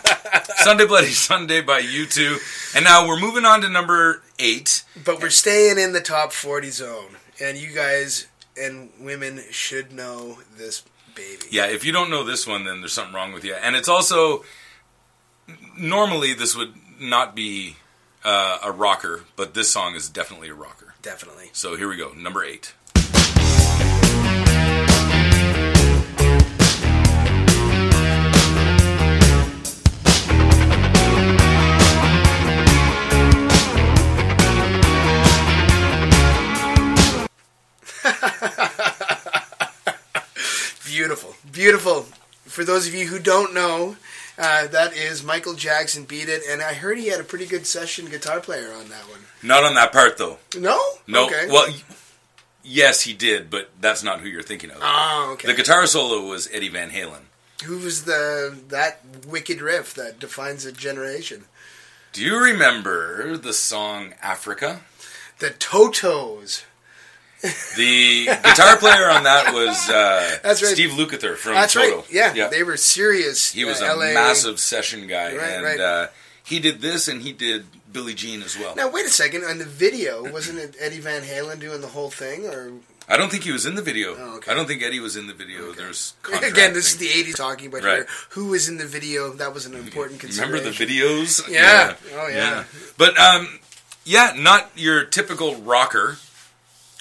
Sunday 0.57 0.85
Bloody 0.85 1.11
Sunday 1.11 1.61
by 1.61 1.81
U2, 1.81 2.75
and 2.75 2.83
now 2.83 3.07
we're 3.07 3.17
moving 3.19 3.45
on 3.45 3.61
to 3.61 3.69
number 3.69 4.23
eight. 4.37 4.83
But 5.05 5.21
we're 5.21 5.29
staying 5.29 5.77
in 5.77 5.93
the 5.93 6.01
top 6.01 6.33
40 6.33 6.69
zone. 6.69 7.15
And 7.41 7.57
you 7.57 7.71
guys 7.73 8.27
and 8.61 8.89
women 8.99 9.41
should 9.51 9.93
know 9.93 10.39
this 10.57 10.83
baby. 11.15 11.45
Yeah, 11.49 11.67
if 11.67 11.85
you 11.85 11.91
don't 11.91 12.09
know 12.09 12.23
this 12.23 12.45
one, 12.45 12.65
then 12.65 12.81
there's 12.81 12.93
something 12.93 13.13
wrong 13.13 13.33
with 13.33 13.43
you. 13.43 13.55
And 13.55 13.75
it's 13.75 13.89
also 13.89 14.43
normally 15.77 16.33
this 16.33 16.55
would 16.55 16.73
not 16.99 17.35
be 17.35 17.77
uh, 18.23 18.59
a 18.63 18.71
rocker, 18.71 19.23
but 19.35 19.53
this 19.53 19.71
song 19.71 19.95
is 19.95 20.09
definitely 20.09 20.49
a 20.49 20.53
rocker. 20.53 20.95
Definitely. 21.01 21.49
So 21.53 21.75
here 21.75 21.87
we 21.87 21.97
go, 21.97 22.11
number 22.13 22.43
eight. 22.43 22.73
Beautiful. 41.05 41.35
Beautiful. 41.51 42.01
For 42.45 42.63
those 42.63 42.87
of 42.87 42.95
you 42.95 43.05
who 43.05 43.19
don't 43.19 43.53
know, 43.53 43.95
uh, 44.39 44.65
that 44.65 44.93
is 44.93 45.23
Michael 45.23 45.53
Jackson 45.53 46.03
Beat 46.03 46.29
It. 46.29 46.41
And 46.49 46.63
I 46.63 46.73
heard 46.73 46.97
he 46.97 47.09
had 47.09 47.19
a 47.19 47.23
pretty 47.23 47.45
good 47.45 47.67
session 47.67 48.07
guitar 48.07 48.39
player 48.39 48.73
on 48.73 48.89
that 48.89 49.07
one. 49.07 49.19
Not 49.43 49.63
on 49.63 49.75
that 49.75 49.91
part 49.91 50.17
though. 50.17 50.39
No? 50.57 50.81
No. 51.05 51.27
Okay. 51.27 51.45
Well, 51.47 51.71
yes, 52.63 53.01
he 53.01 53.13
did, 53.13 53.51
but 53.51 53.69
that's 53.79 54.01
not 54.01 54.21
who 54.21 54.27
you're 54.27 54.41
thinking 54.41 54.71
of. 54.71 54.77
Oh, 54.81 55.29
okay. 55.33 55.47
The 55.47 55.53
guitar 55.53 55.85
solo 55.85 56.27
was 56.27 56.49
Eddie 56.51 56.69
Van 56.69 56.89
Halen. 56.89 57.25
Who 57.65 57.77
was 57.77 58.05
the 58.05 58.57
that 58.69 59.01
wicked 59.27 59.61
riff 59.61 59.93
that 59.93 60.19
defines 60.19 60.65
a 60.65 60.71
generation? 60.71 61.45
Do 62.13 62.23
you 62.23 62.41
remember 62.41 63.37
the 63.37 63.53
song 63.53 64.15
Africa? 64.23 64.81
The 65.37 65.51
Totos. 65.51 66.63
The 67.41 68.25
guitar 68.25 68.77
player 68.77 69.09
on 69.09 69.23
that 69.23 69.53
was 69.53 69.89
uh, 69.89 70.37
That's 70.43 70.63
right. 70.63 70.73
Steve 70.73 70.91
Lukather 70.91 71.35
from 71.35 71.53
That's 71.53 71.73
Toto. 71.73 71.97
right. 71.97 72.11
Yeah, 72.11 72.47
they 72.47 72.63
were 72.63 72.77
serious. 72.77 73.51
He 73.51 73.65
was 73.65 73.81
uh, 73.81 73.85
a 73.85 73.95
LA. 73.95 74.13
massive 74.13 74.59
session 74.59 75.07
guy, 75.07 75.35
Right, 75.35 75.49
and 75.51 75.63
right. 75.63 75.79
Uh, 75.79 76.07
he 76.43 76.59
did 76.59 76.81
this, 76.81 77.07
and 77.07 77.21
he 77.21 77.31
did 77.31 77.65
Billie 77.91 78.13
Jean 78.13 78.41
as 78.41 78.57
well. 78.57 78.75
Now 78.75 78.89
wait 78.89 79.05
a 79.05 79.09
second. 79.09 79.43
On 79.43 79.57
the 79.57 79.65
video, 79.65 80.31
wasn't 80.31 80.59
it 80.59 80.75
Eddie 80.79 80.99
Van 80.99 81.21
Halen 81.23 81.59
doing 81.59 81.81
the 81.81 81.87
whole 81.87 82.09
thing, 82.09 82.45
or 82.45 82.71
I 83.07 83.17
don't 83.17 83.29
think 83.31 83.43
he 83.43 83.51
was 83.51 83.65
in 83.65 83.75
the 83.75 83.81
video. 83.83 84.15
Oh, 84.17 84.37
okay. 84.37 84.51
I 84.51 84.55
don't 84.55 84.65
think 84.67 84.81
Eddie 84.81 84.99
was 84.99 85.15
in 85.15 85.27
the 85.27 85.33
video. 85.33 85.71
There's 85.73 86.13
again, 86.33 86.73
this 86.73 86.91
is 86.93 86.97
the 86.97 87.07
'80s 87.07 87.35
talking 87.35 87.67
about 87.67 87.83
Right. 87.83 87.97
here. 87.97 88.07
Who 88.31 88.47
was 88.47 88.69
in 88.69 88.77
the 88.77 88.85
video? 88.87 89.33
That 89.33 89.53
was 89.53 89.65
an 89.65 89.75
important 89.75 90.19
consideration. 90.19 90.53
Remember 90.53 90.71
the 90.71 90.85
videos? 90.85 91.47
Yeah. 91.49 91.95
Oh, 92.15 92.27
yeah. 92.27 92.63
But 92.97 93.17
um, 93.19 93.59
yeah, 94.03 94.33
not 94.35 94.69
your 94.75 95.03
typical 95.05 95.55
rocker, 95.57 96.17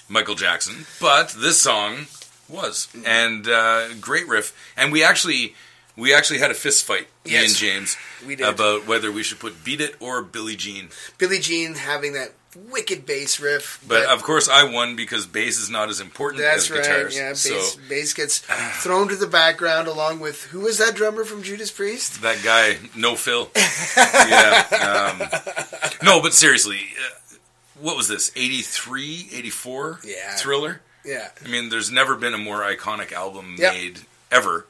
Michael 0.08 0.34
Jackson, 0.34 0.86
but 1.00 1.30
this 1.30 1.60
song 1.60 2.06
was, 2.48 2.88
and 3.06 3.48
uh, 3.48 3.94
great 4.00 4.28
riff. 4.28 4.54
And 4.76 4.92
we 4.92 5.02
actually, 5.02 5.54
we 5.96 6.12
actually 6.14 6.38
had 6.40 6.50
a 6.50 6.54
fist 6.54 6.84
fight, 6.84 7.08
me 7.24 7.36
and 7.36 7.54
James, 7.54 7.96
we 8.26 8.36
did. 8.36 8.46
about 8.46 8.86
whether 8.86 9.10
we 9.10 9.22
should 9.22 9.38
put 9.40 9.64
"Beat 9.64 9.80
It" 9.80 9.96
or 10.00 10.22
"Billie 10.22 10.56
Jean." 10.56 10.88
Billie 11.18 11.38
Jean 11.40 11.74
having 11.74 12.12
that 12.12 12.32
wicked 12.70 13.04
bass 13.04 13.40
riff. 13.40 13.82
But 13.88 14.04
of 14.06 14.22
course, 14.22 14.48
I 14.48 14.62
won 14.62 14.94
because 14.94 15.26
bass 15.26 15.58
is 15.58 15.70
not 15.70 15.88
as 15.88 15.98
important 16.00 16.42
that's 16.42 16.64
as 16.64 16.70
right. 16.70 16.82
guitars. 16.82 17.16
Yeah, 17.16 17.30
bass, 17.30 17.72
So 17.72 17.80
bass 17.88 18.12
gets 18.12 18.38
thrown 18.82 19.08
to 19.08 19.16
the 19.16 19.26
background 19.26 19.88
along 19.88 20.20
with 20.20 20.44
who 20.44 20.60
was 20.60 20.78
that 20.78 20.94
drummer 20.94 21.24
from 21.24 21.42
Judas 21.42 21.70
Priest? 21.72 22.22
that 22.22 22.42
guy, 22.44 22.76
no 22.96 23.16
Phil. 23.16 23.50
yeah. 23.96 25.10
Um, 25.20 25.96
no, 26.02 26.22
but 26.22 26.32
seriously, 26.34 26.78
uh, 26.78 27.18
what 27.78 27.96
was 27.96 28.08
this? 28.08 28.30
83, 28.36 29.28
84? 29.32 30.00
Yeah. 30.04 30.34
Thriller? 30.36 30.80
Yeah. 31.04 31.28
I 31.44 31.48
mean, 31.48 31.68
there's 31.68 31.90
never 31.90 32.14
been 32.16 32.34
a 32.34 32.38
more 32.38 32.60
iconic 32.60 33.12
album 33.12 33.56
Yep. 33.58 33.72
made 33.74 34.00
ever, 34.30 34.66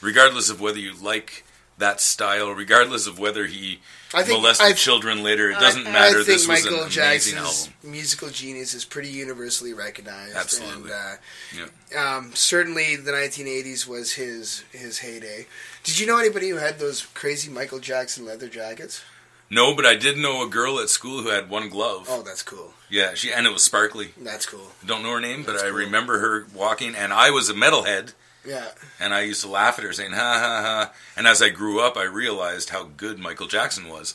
regardless 0.00 0.50
of 0.50 0.60
whether 0.60 0.78
you 0.78 0.94
like 0.94 1.44
that 1.78 2.00
style, 2.00 2.50
regardless 2.52 3.06
of 3.06 3.18
whether 3.18 3.44
he 3.44 3.80
I 4.14 4.22
think- 4.22 4.38
molested 4.40 4.66
I- 4.68 4.72
children 4.72 5.22
later. 5.22 5.50
It 5.50 5.58
doesn't 5.60 5.86
I, 5.86 5.90
matter. 5.92 6.14
think 6.24 6.26
this 6.26 6.48
was 6.48 6.64
Michael 6.64 6.84
an 6.84 6.90
amazing 6.92 7.36
album. 7.36 7.72
musical 7.82 8.30
genius 8.30 8.72
is 8.72 8.84
pretty 8.86 9.10
universally 9.10 9.74
recognized. 9.74 10.34
Absolutely. 10.34 10.90
And, 10.90 11.18
Yeah. 11.54 11.66
uh, 11.94 12.16
um, 12.16 12.34
certainly, 12.34 12.96
the 12.96 13.12
1980s 13.12 13.86
was 13.86 14.14
his 14.14 14.62
his 14.72 14.98
heyday. 15.00 15.46
Did 15.84 15.98
you 15.98 16.06
know 16.06 16.16
anybody 16.16 16.48
who 16.48 16.56
had 16.56 16.78
those 16.78 17.04
crazy 17.12 17.50
Michael 17.50 17.78
Jackson 17.78 18.24
leather 18.24 18.48
jackets? 18.48 19.02
No, 19.48 19.74
but 19.76 19.86
I 19.86 19.94
did 19.94 20.16
know 20.18 20.42
a 20.42 20.48
girl 20.48 20.78
at 20.80 20.88
school 20.88 21.22
who 21.22 21.28
had 21.28 21.48
one 21.48 21.68
glove. 21.68 22.06
Oh, 22.08 22.22
that's 22.22 22.42
cool. 22.42 22.72
Yeah, 22.90 23.14
she 23.14 23.32
and 23.32 23.46
it 23.46 23.52
was 23.52 23.62
sparkly. 23.64 24.10
That's 24.20 24.46
cool. 24.46 24.72
Don't 24.84 25.02
know 25.02 25.12
her 25.12 25.20
name, 25.20 25.42
but 25.44 25.52
That's 25.52 25.64
I 25.64 25.68
cool. 25.68 25.78
remember 25.78 26.18
her 26.20 26.46
walking, 26.54 26.94
and 26.94 27.12
I 27.12 27.30
was 27.30 27.48
a 27.48 27.54
metalhead. 27.54 28.12
Yeah. 28.46 28.68
And 29.00 29.12
I 29.12 29.22
used 29.22 29.42
to 29.42 29.48
laugh 29.48 29.78
at 29.78 29.84
her, 29.84 29.92
saying 29.92 30.12
"ha 30.12 30.38
ha 30.38 30.62
ha." 30.62 30.92
And 31.16 31.26
as 31.26 31.42
I 31.42 31.48
grew 31.48 31.80
up, 31.80 31.96
I 31.96 32.04
realized 32.04 32.70
how 32.70 32.84
good 32.96 33.18
Michael 33.18 33.46
Jackson 33.48 33.88
was. 33.88 34.14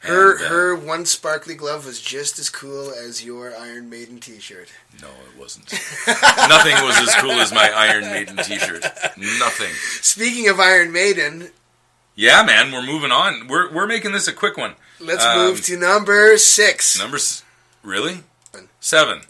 Her 0.00 0.36
And, 0.36 0.44
uh, 0.44 0.48
her 0.48 0.76
one 0.76 1.06
sparkly 1.06 1.56
glove 1.56 1.84
was 1.84 2.00
just 2.00 2.38
as 2.38 2.50
cool 2.50 2.90
as 2.92 3.24
your 3.24 3.52
Iron 3.56 3.90
Maiden 3.90 4.20
T-shirt. 4.20 4.68
No, 5.02 5.08
it 5.08 5.36
wasn't. 5.38 5.72
Nothing 6.06 6.74
was 6.84 6.96
as 7.00 7.14
cool 7.16 7.32
as 7.32 7.52
my 7.52 7.68
Iron 7.74 8.02
Maiden 8.04 8.36
T-shirt. 8.36 8.82
Nothing. 9.16 9.72
Speaking 10.02 10.48
of 10.48 10.60
Iron 10.60 10.92
Maiden, 10.92 11.50
Yeah, 12.20 12.42
man, 12.42 12.72
we're 12.72 12.82
moving 12.82 13.12
on. 13.12 13.46
We're 13.46 13.70
we're 13.72 13.86
making 13.86 14.10
this 14.10 14.26
a 14.26 14.32
quick 14.32 14.56
one. 14.56 14.74
let's 14.98 15.24
Um, 15.24 15.38
move 15.38 15.62
to 15.66 15.76
number 15.78 16.36
six. 16.36 16.98
Number 16.98 17.16
s- 17.16 17.44
really 17.84 18.24
seven. 18.80 19.20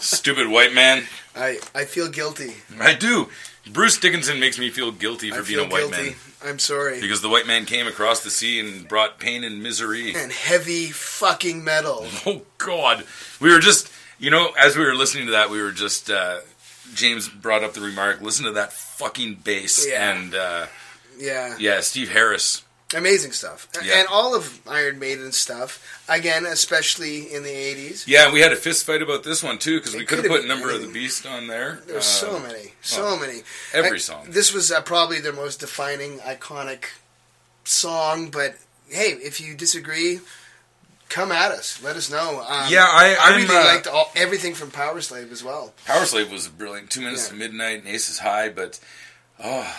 Stupid 0.00 0.48
white 0.48 0.72
man. 0.74 1.04
I 1.36 1.58
I 1.74 1.84
feel 1.84 2.08
guilty. 2.08 2.54
I 2.80 2.94
do. 2.94 3.28
Bruce 3.70 3.98
Dickinson 3.98 4.40
makes 4.40 4.58
me 4.58 4.70
feel 4.70 4.90
guilty 4.92 5.30
for 5.30 5.40
I 5.40 5.42
being 5.42 5.58
a 5.60 5.68
white 5.68 5.90
guilty. 5.90 6.02
man 6.10 6.14
I'm 6.42 6.58
sorry. 6.58 7.00
because 7.00 7.20
the 7.20 7.28
white 7.28 7.46
man 7.46 7.64
came 7.66 7.86
across 7.86 8.20
the 8.24 8.30
sea 8.30 8.60
and 8.60 8.88
brought 8.88 9.18
pain 9.18 9.44
and 9.44 9.62
misery. 9.62 10.14
and 10.14 10.32
heavy 10.32 10.86
fucking 10.86 11.62
metal. 11.64 12.06
Oh 12.26 12.42
God, 12.58 13.04
we 13.40 13.50
were 13.52 13.58
just 13.58 13.90
you 14.18 14.30
know 14.30 14.52
as 14.58 14.76
we 14.76 14.84
were 14.84 14.94
listening 14.94 15.26
to 15.26 15.32
that, 15.32 15.50
we 15.50 15.60
were 15.62 15.72
just 15.72 16.10
uh, 16.10 16.38
James 16.94 17.28
brought 17.28 17.62
up 17.62 17.74
the 17.74 17.80
remark, 17.82 18.20
listen 18.22 18.46
to 18.46 18.52
that 18.52 18.72
fucking 18.72 19.34
bass 19.44 19.86
Yeah. 19.86 20.10
and 20.12 20.34
uh, 20.34 20.66
Yeah. 21.18 21.56
yeah, 21.58 21.80
Steve 21.80 22.10
Harris. 22.10 22.62
Amazing 22.96 23.32
stuff. 23.32 23.68
Yeah. 23.84 23.98
And 23.98 24.08
all 24.08 24.34
of 24.34 24.60
Iron 24.66 24.98
Maiden 24.98 25.30
stuff, 25.32 26.02
again, 26.08 26.46
especially 26.46 27.32
in 27.34 27.42
the 27.42 27.50
80s. 27.50 28.06
Yeah, 28.06 28.32
we 28.32 28.40
had 28.40 28.50
a 28.50 28.56
fist 28.56 28.86
fight 28.86 29.02
about 29.02 29.24
this 29.24 29.42
one 29.42 29.58
too 29.58 29.78
because 29.78 29.94
we 29.94 30.06
could 30.06 30.18
have 30.20 30.26
put 30.26 30.40
been 30.40 30.48
Number 30.48 30.70
of 30.70 30.80
the. 30.80 30.88
Beast 30.88 31.26
on 31.26 31.48
there. 31.48 31.80
There's 31.86 31.98
Uh, 31.98 32.28
so 32.30 32.38
many. 32.38 32.72
So 32.80 33.04
oh, 33.06 33.18
many. 33.18 33.42
every 33.74 33.96
I- 33.98 34.00
song. 34.00 34.28
This 34.30 34.54
was 34.54 34.72
uh, 34.72 34.80
probably 34.80 35.20
their 35.20 35.34
most 35.34 35.60
defining, 35.60 36.18
iconic 36.20 36.84
song, 37.64 38.30
but 38.30 38.56
hey, 38.88 39.10
if 39.20 39.38
you 39.38 39.54
disagree, 39.54 40.20
come 41.10 41.30
at 41.30 41.50
us. 41.52 41.82
Let 41.82 41.96
us 41.96 42.10
know. 42.10 42.40
Um, 42.48 42.72
Yeah, 42.72 42.86
I- 42.88 43.16
I 43.20 43.36
really 43.36 43.54
uh, 43.54 43.64
liked 43.66 43.86
all, 43.86 44.10
everything 44.16 44.54
from 44.54 44.70
Power 44.70 45.02
Slave 45.02 45.30
as 45.30 45.44
well. 45.44 45.74
Power 45.84 46.06
Slave 46.06 46.32
was 46.32 46.48
brilliant. 46.48 46.88
Two 46.88 47.02
minutes 47.02 47.24
Yeah. 47.26 47.32
to 47.32 47.34
midnight, 47.36 47.78
and 47.80 47.88
Aces 47.88 48.20
High, 48.20 48.48
but 48.48 48.80
oh, 49.44 49.76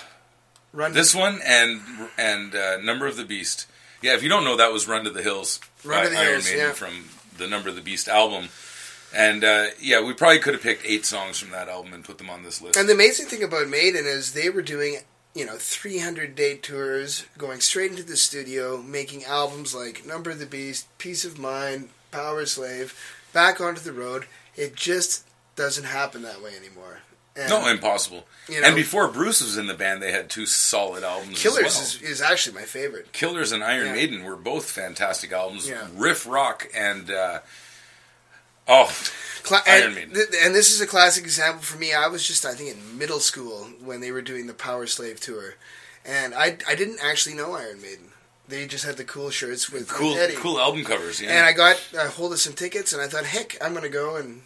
Run 0.74 0.94
this 0.94 1.16
one 1.16 1.40
and 1.44 1.82
and 2.18 2.56
uh, 2.56 2.78
Number 2.78 3.08
of 3.08 3.18
the 3.18 3.26
Beast. 3.26 3.68
Yeah, 4.02 4.14
if 4.16 4.24
you 4.24 4.30
don't 4.30 4.44
know, 4.44 4.56
that 4.56 4.72
was 4.72 4.88
Run 4.88 5.04
to 5.04 5.10
the 5.10 5.22
Hills 5.22 5.60
Run 5.84 6.00
by 6.00 6.04
to 6.06 6.10
the 6.10 6.18
Iron 6.18 6.32
Hills, 6.34 6.46
Maiden 6.46 6.60
yeah. 6.60 6.72
from 6.74 7.10
the 7.38 7.48
Number 7.48 7.70
of 7.70 7.76
the 7.76 7.82
Beast 7.82 8.08
album. 8.08 8.50
And 9.14 9.44
uh, 9.44 9.68
yeah, 9.82 10.02
we 10.04 10.14
probably 10.14 10.40
could 10.40 10.54
have 10.54 10.62
picked 10.64 10.86
eight 10.86 11.06
songs 11.06 11.40
from 11.40 11.50
that 11.52 11.68
album 11.68 11.94
and 11.94 12.04
put 12.04 12.18
them 12.18 12.30
on 12.30 12.44
this 12.44 12.62
list. 12.62 12.78
And 12.78 12.88
the 12.88 12.94
amazing 12.94 13.26
thing 13.26 13.44
about 13.44 13.68
Maiden 13.68 14.06
is 14.06 14.34
they 14.34 14.50
were 14.50 14.62
doing 14.62 15.00
you 15.36 15.46
know 15.46 15.56
300 15.58 16.36
day 16.36 16.58
tours, 16.58 17.26
going 17.38 17.60
straight 17.60 17.92
into 17.92 18.04
the 18.04 18.18
studio, 18.18 18.78
making 18.82 19.24
albums 19.26 19.74
like 19.74 20.06
Number 20.06 20.30
of 20.30 20.40
the 20.40 20.46
Beast, 20.46 20.96
Piece 20.98 21.26
of 21.26 21.40
Mind, 21.40 21.90
Power 22.12 22.46
Slave, 22.46 22.94
back 23.34 23.60
onto 23.60 23.82
the 23.82 23.94
road. 23.94 24.26
It 24.56 24.76
just 24.76 25.26
doesn't 25.56 25.86
happen 25.86 26.22
that 26.22 26.42
way 26.42 26.56
anymore. 26.56 27.00
And 27.40 27.50
No, 27.50 27.68
impossible. 27.68 28.26
You 28.48 28.60
know- 28.62 28.68
and 28.68 28.76
before 28.76 29.08
Bruce 29.08 29.42
was 29.42 29.58
in 29.58 29.68
the 29.68 29.74
band, 29.74 30.02
they 30.02 30.12
had 30.12 30.30
two 30.30 30.46
solid 30.46 31.04
albums. 31.04 31.42
Killers 31.42 31.76
well. 31.76 31.84
is, 31.84 32.02
is 32.02 32.22
actually 32.22 32.56
my 32.56 32.64
favorite. 32.66 33.12
Killers 33.14 33.52
and 33.52 33.64
Iron 33.64 33.88
Yeah. 33.88 33.94
Maiden 33.94 34.24
were 34.24 34.36
both 34.36 34.70
fantastic 34.70 35.32
albums. 35.32 35.68
Yeah. 35.70 35.88
Riff 35.96 36.26
Rock 36.28 36.68
and 36.76 37.10
uh, 37.12 37.40
oh, 38.68 38.92
Cla- 39.44 39.64
Iron 39.68 39.86
and, 39.86 39.96
Maiden. 39.96 40.14
th- 40.16 40.28
and 40.44 40.54
this 40.56 40.72
is 40.72 40.82
a 40.82 40.88
classic 40.88 41.24
example 41.24 41.62
for 41.64 41.78
me. 41.78 41.94
I 41.94 42.08
was 42.08 42.28
just, 42.28 42.46
I 42.46 42.54
think, 42.54 42.72
in 42.76 42.98
middle 42.98 43.20
school 43.20 43.70
when 43.84 44.02
they 44.02 44.12
were 44.12 44.22
doing 44.22 44.48
the 44.48 44.54
Power 44.54 44.88
Slave 44.88 45.20
tour, 45.20 45.56
and 46.06 46.34
I, 46.34 46.58
I 46.68 46.76
didn't 46.76 47.00
actually 47.04 47.36
know 47.36 47.54
Iron 47.54 47.82
Maiden. 47.82 48.06
They 48.48 48.66
just 48.66 48.84
had 48.84 48.98
the 48.98 49.04
cool 49.04 49.30
shirts 49.30 49.72
with 49.72 49.88
cool, 49.88 50.16
Eddie. 50.18 50.34
cool 50.34 50.60
album 50.60 50.84
covers. 50.84 51.22
Yeah, 51.22 51.30
And 51.38 51.46
I 51.46 51.52
got 51.54 51.80
a 51.96 52.08
hold 52.10 52.34
of 52.34 52.40
some 52.40 52.54
tickets, 52.54 52.92
and 52.94 53.02
I 53.02 53.08
thought, 53.08 53.26
heck, 53.26 53.56
I'm 53.62 53.74
going 53.74 53.84
to 53.84 53.90
go 53.90 54.16
and 54.16 54.42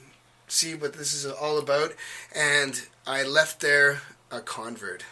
see 0.47 0.75
what 0.75 0.93
this 0.93 1.13
is 1.13 1.25
all 1.25 1.57
about. 1.57 1.93
And 2.35 2.81
I 3.05 3.23
left 3.23 3.59
there 3.61 4.01
a 4.31 4.39
convert. 4.39 5.03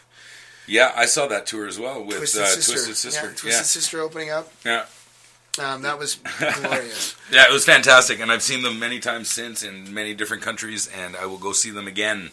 yeah, 0.67 0.91
I 0.95 1.05
saw 1.05 1.27
that 1.27 1.45
tour 1.45 1.67
as 1.67 1.79
well 1.79 2.03
with 2.03 2.17
Twisted 2.17 2.41
uh, 2.41 2.45
Sister. 2.45 2.73
Twisted 2.73 2.95
Sister. 2.97 3.27
Yeah, 3.27 3.34
Twisted 3.36 3.65
Sister 3.65 4.01
opening 4.01 4.29
up. 4.29 4.51
yeah. 4.65 4.86
Um, 5.59 5.82
that 5.82 5.99
was 5.99 6.15
glorious. 6.61 7.13
Yeah, 7.29 7.43
it 7.49 7.51
was 7.51 7.65
fantastic, 7.65 8.21
and 8.21 8.32
I've 8.32 8.41
seen 8.41 8.63
them 8.63 8.79
many 8.79 8.99
times 9.01 9.29
since 9.29 9.63
in 9.63 9.93
many 9.93 10.13
different 10.13 10.43
countries, 10.43 10.88
and 10.88 11.13
I 11.17 11.25
will 11.25 11.38
go 11.38 11.51
see 11.51 11.71
them 11.71 11.88
again. 11.88 12.32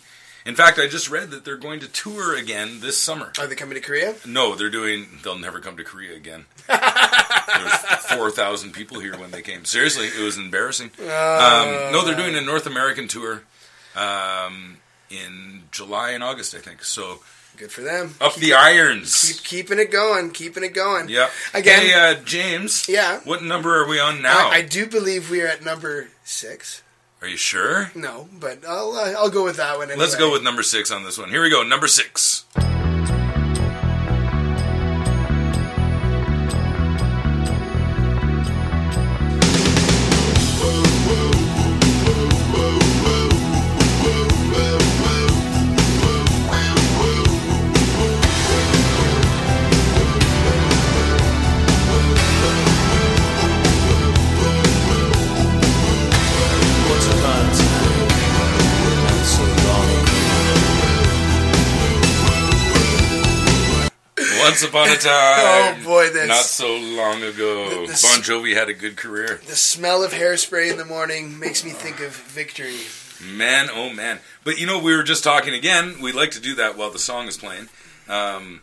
In 0.49 0.55
fact, 0.55 0.79
I 0.79 0.87
just 0.87 1.11
read 1.11 1.31
that 1.33 1.45
they're 1.45 1.59
going 1.59 1.79
to 1.81 1.89
tour 1.89 2.35
again 2.35 2.81
this 2.81 2.97
summer. 2.97 3.33
Are 3.39 3.47
they 3.47 3.55
coming 3.55 3.75
to 3.75 3.83
Korea? 3.83 4.15
No, 4.27 4.55
they're 4.55 4.71
doing. 4.71 5.07
They'll 5.23 5.39
never 5.39 5.61
come 5.61 5.77
to 5.77 5.85
Korea 5.85 6.17
again. 6.17 6.47
There's 6.67 7.73
four 8.09 8.31
thousand 8.31 8.73
people 8.73 8.99
here 8.99 9.19
when 9.19 9.31
they 9.31 9.43
came. 9.43 9.67
Seriously, 9.67 10.07
it 10.07 10.25
was 10.25 10.39
embarrassing. 10.39 10.91
Um, 11.01 11.93
no, 11.93 12.03
they're 12.03 12.17
doing 12.17 12.35
a 12.35 12.41
North 12.41 12.67
American 12.67 13.09
tour 13.09 13.43
um, 13.95 14.79
in 15.11 15.65
July 15.71 16.13
and 16.13 16.25
August, 16.25 16.55
I 16.55 16.61
think. 16.61 16.83
So 16.83 17.19
Good 17.59 17.71
for 17.71 17.83
them. 17.83 18.15
up 18.19 18.35
the 18.37 18.55
irons. 18.55 19.31
Keep 19.31 19.45
keeping 19.45 19.79
it 19.79 19.93
going. 19.93 20.31
Keeping 20.31 20.65
it 20.65 20.73
going. 20.73 21.11
Yep. 21.11 21.31
Again- 21.53 21.83
hey, 21.83 21.93
uh, 21.93 22.15
James. 22.25 22.89
Yeah. 22.89 23.21
What 23.25 23.43
number 23.43 23.77
are 23.83 23.87
we 23.87 24.01
on 24.01 24.23
now? 24.23 24.49
I, 24.49 24.57
I 24.57 24.63
do 24.63 24.87
believe 24.87 25.31
we 25.31 25.43
are 25.43 25.47
at 25.49 25.63
number 25.63 26.09
six. 26.25 26.83
Are 27.21 27.29
you 27.29 27.37
sure? 27.37 27.91
No, 27.95 28.29
but 28.39 28.65
I'll 28.67 28.93
uh, 28.93 29.15
I'll 29.19 29.31
go 29.31 29.45
with 29.45 29.57
that 29.57 29.77
one. 29.77 29.91
Anyway. 29.91 30.01
Let's 30.01 30.17
go 30.17 30.33
with 30.33 30.43
number 30.43 30.63
six 30.63 30.91
on 30.91 31.05
this 31.05 31.19
one. 31.19 31.31
Here 31.31 31.43
we 31.43 31.51
go. 31.51 31.63
Number 31.63 31.87
six. 31.87 32.45
Once 64.63 64.71
upon 64.71 64.89
a 64.89 64.97
time. 64.97 65.81
Oh, 65.81 65.85
boy, 65.85 66.07
that's- 66.11 66.29
not 66.29 66.45
so 66.45 66.77
long 66.77 67.23
ago. 67.23 67.69
The- 67.87 67.93
the- 67.93 68.01
Bon 68.03 68.21
Jovi 68.23 68.55
had 68.55 68.69
a 68.69 68.75
good 68.75 68.97
career. 68.97 69.41
The 69.47 69.57
smell 69.57 70.03
of 70.03 70.13
hairspray 70.13 70.71
in 70.71 70.77
the 70.79 70.85
morning 70.85 71.39
makes 71.39 71.65
me 71.65 71.71
think 71.71 72.01
of 72.01 72.15
victory. 72.15 72.79
Man, 73.25 73.69
oh 73.73 73.91
man. 73.93 74.21
But 74.45 74.59
you 74.59 74.67
know, 74.67 74.79
we 74.79 74.95
were 74.97 75.03
just 75.03 75.25
talking 75.25 75.55
again. 75.55 75.97
We 76.01 76.13
like 76.13 76.31
to 76.33 76.41
do 76.41 76.55
that 76.57 76.77
while 76.77 76.91
the 76.91 76.99
song 77.01 77.27
is 77.27 77.37
playing. 77.37 77.69
Um, 78.09 78.63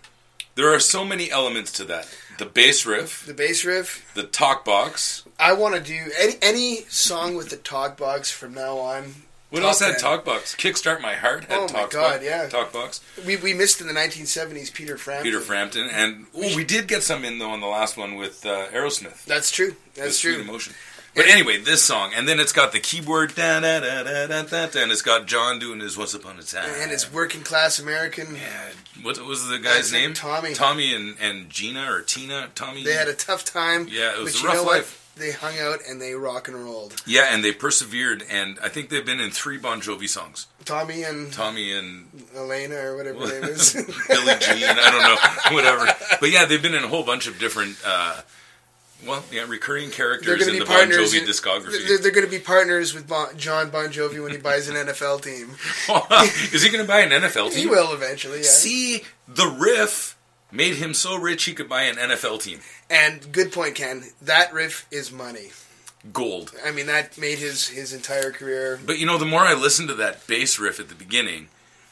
there 0.56 0.74
are 0.74 0.80
so 0.80 1.04
many 1.04 1.30
elements 1.30 1.72
to 1.74 1.84
that. 1.86 2.08
The 2.38 2.46
bass 2.46 2.86
riff, 2.86 3.26
The 3.26 3.34
bass 3.34 3.64
riff. 3.66 4.10
the 4.14 4.24
talk 4.24 4.64
box. 4.66 5.24
I 5.40 5.54
want 5.54 5.76
to 5.76 5.82
do 5.82 6.12
any 6.18 6.34
any 6.42 6.76
song 6.90 7.36
with 7.36 7.50
the 7.50 7.58
talk 7.58 7.98
box 7.98 8.32
from 8.32 8.54
now 8.54 8.78
on. 8.78 9.16
What 9.56 9.64
else 9.64 9.80
had 9.80 9.96
TalkBox? 9.96 10.58
Kickstart 10.58 11.02
My 11.02 11.14
Heart 11.14 11.46
had 11.46 11.60
Oh 11.60 11.74
my 11.74 11.88
God, 11.90 12.22
yeah. 12.24 12.48
TalkBox. 12.50 13.26
We, 13.26 13.38
we 13.38 13.54
missed 13.54 13.80
in 13.80 13.88
the 13.88 13.94
1970s 13.94 14.74
Peter 14.74 14.98
Frampton. 14.98 15.24
Peter 15.24 15.40
Frampton. 15.40 15.90
And 15.90 16.26
ooh, 16.36 16.56
we 16.56 16.64
did 16.64 16.88
get 16.88 17.04
some 17.04 17.24
in, 17.24 17.40
though, 17.40 17.52
on 17.52 17.62
the 17.62 17.68
last 17.68 17.96
one 17.96 18.16
with 18.16 18.46
uh, 18.46 18.68
Aerosmith. 18.68 19.24
That's 19.26 19.52
true. 19.52 19.76
That's 19.94 20.20
true. 20.20 20.42
Emotion. 20.42 20.74
But 21.16 21.28
anyway, 21.28 21.60
this 21.62 21.82
song, 21.82 22.12
and 22.14 22.28
then 22.28 22.42
it's 22.42 22.52
got 22.52 22.74
the 22.74 22.80
keyboard, 22.80 23.36
da 23.36 23.62
da 23.62 23.80
da 23.80 24.04
da 24.04 24.28
da 24.28 24.44
da, 24.44 24.82
and 24.82 24.92
it's 24.92 25.02
got 25.02 25.28
John 25.28 25.60
doing 25.60 25.80
his 25.80 25.98
"Once 25.98 26.14
Upon 26.14 26.38
a 26.38 26.44
Time," 26.44 26.70
And 26.82 26.92
it's 26.92 27.10
working 27.12 27.42
class 27.42 27.80
American. 27.80 28.36
Yeah, 28.36 28.72
what 29.02 29.18
was 29.26 29.48
the 29.48 29.58
guy's 29.58 29.94
name? 29.94 30.14
Tommy. 30.14 30.54
Tommy 30.54 30.94
and, 30.94 31.16
and 31.22 31.50
Gina 31.50 31.90
or 31.90 32.02
Tina. 32.02 32.50
Tommy. 32.54 32.84
They 32.84 32.92
had 32.92 33.08
a 33.08 33.14
tough 33.14 33.46
time. 33.46 33.88
Yeah, 33.90 34.18
it 34.18 34.22
was 34.22 34.44
a 34.44 34.46
rough 34.46 34.56
know 34.56 34.64
what? 34.66 34.98
They 35.18 35.32
hung 35.32 35.58
out 35.60 35.80
and 35.88 36.02
they 36.02 36.14
rock 36.14 36.48
and 36.50 36.58
rolled. 36.58 37.02
yeah, 37.08 37.28
and 37.32 37.44
they 37.44 37.54
persevered, 37.54 38.24
and 38.30 38.58
I 38.62 38.68
think 38.68 38.90
they've 38.90 39.06
been 39.06 39.22
in 39.22 39.32
three 39.32 39.58
Bon 39.58 39.80
Jovi 39.82 40.10
songs. 40.10 40.48
Tommy 40.66 41.04
and 41.04 41.32
Tommy 41.32 41.72
and 41.72 42.08
Elena 42.36 42.76
or 42.76 42.98
whatever 42.98 43.20
her 43.28 43.42
name 43.42 43.44
is. 43.50 43.74
Billie 44.10 44.34
Jean. 44.40 44.64
I 44.78 44.92
don't 44.92 45.04
know, 45.04 45.18
whatever. 45.56 45.86
But 46.20 46.32
yeah, 46.32 46.44
they've 46.46 46.62
been 46.62 46.76
in 46.76 46.84
a 46.84 46.88
whole 46.90 47.04
bunch 47.04 47.28
of 47.28 47.40
different. 47.40 47.78
Uh, 47.86 48.22
well, 49.06 49.24
yeah, 49.32 49.46
recurring 49.48 49.90
characters 49.92 50.48
in 50.48 50.58
the 50.60 50.66
Bon. 50.66 50.90
Jovi 50.90 51.20
in- 51.22 51.28
discography. 51.28 51.88
They're, 51.88 51.98
they're 52.00 52.12
going 52.12 52.26
to 52.26 52.32
be 52.32 52.40
partners 52.40 52.94
with 52.94 53.08
bon, 53.08 53.38
John 53.38 53.70
Bon 53.70 53.88
Jovi 53.90 54.22
when 54.22 54.32
he 54.32 54.38
buys 54.38 54.68
an 54.68 54.76
NFL 54.88 55.22
team. 55.22 55.52
Is 56.54 56.64
he 56.64 56.70
going 56.72 56.84
to 56.84 56.88
buy 56.88 57.02
an 57.02 57.12
NFL 57.12 57.52
team? 57.52 57.60
He 57.60 57.68
will 57.68 57.94
eventually. 57.94 58.38
Yeah. 58.40 58.44
See, 58.46 59.04
the 59.28 59.48
riff 59.48 60.15
made 60.52 60.76
him 60.76 60.94
so 60.94 61.18
rich 61.18 61.44
he 61.46 61.54
could 61.54 61.70
buy 61.70 61.84
an 61.84 61.96
NFL 61.96 62.42
team. 62.42 62.60
And 62.90 63.32
good 63.32 63.52
point, 63.52 63.76
Ken. 63.76 64.04
That 64.22 64.54
riff 64.54 64.88
is 64.92 65.12
money. 65.12 65.52
Gold. 66.14 66.54
I 66.64 66.72
mean, 66.72 66.86
that 66.86 67.18
made 67.18 67.40
his 67.40 67.68
his 67.70 67.92
entire 67.92 68.32
career. 68.32 68.80
But 68.86 69.00
you 69.00 69.08
know, 69.08 69.18
the 69.18 69.26
more 69.26 69.42
I 69.42 69.54
listen 69.56 69.88
to 69.88 69.96
that 69.96 70.28
bass 70.28 70.60
riff 70.60 70.80
at 70.80 70.88
the 70.88 70.96
beginning, 70.96 71.48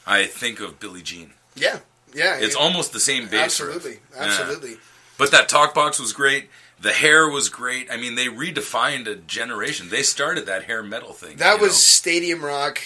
I 0.06 0.26
think 0.26 0.60
of 0.60 0.78
Billie 0.78 1.02
Jean. 1.02 1.32
Yeah, 1.56 1.80
yeah. 2.14 2.36
It's 2.38 2.54
it- 2.54 2.60
almost 2.60 2.92
the 2.92 3.00
same 3.00 3.24
bass 3.26 3.60
absolutely, 3.60 3.90
riff. 3.90 4.00
Yeah. 4.14 4.22
absolutely. 4.22 4.76
But 5.18 5.30
that 5.32 5.48
talk 5.48 5.74
box 5.74 5.98
was 5.98 6.12
great. 6.12 6.48
The 6.80 6.92
hair 6.92 7.28
was 7.28 7.48
great. 7.48 7.90
I 7.90 7.96
mean, 7.96 8.14
they 8.14 8.26
redefined 8.26 9.06
a 9.08 9.14
generation. 9.16 9.88
They 9.88 10.02
started 10.02 10.46
that 10.46 10.64
hair 10.64 10.82
metal 10.82 11.12
thing. 11.12 11.36
That 11.38 11.60
was 11.60 11.70
know? 11.70 11.74
stadium 11.74 12.44
rock 12.44 12.80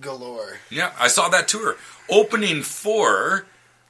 galore. 0.00 0.58
yeah. 0.70 0.92
I 0.98 1.08
saw 1.08 1.28
that 1.30 1.46
tour 1.48 1.76
opening 2.10 2.62
for 2.62 3.46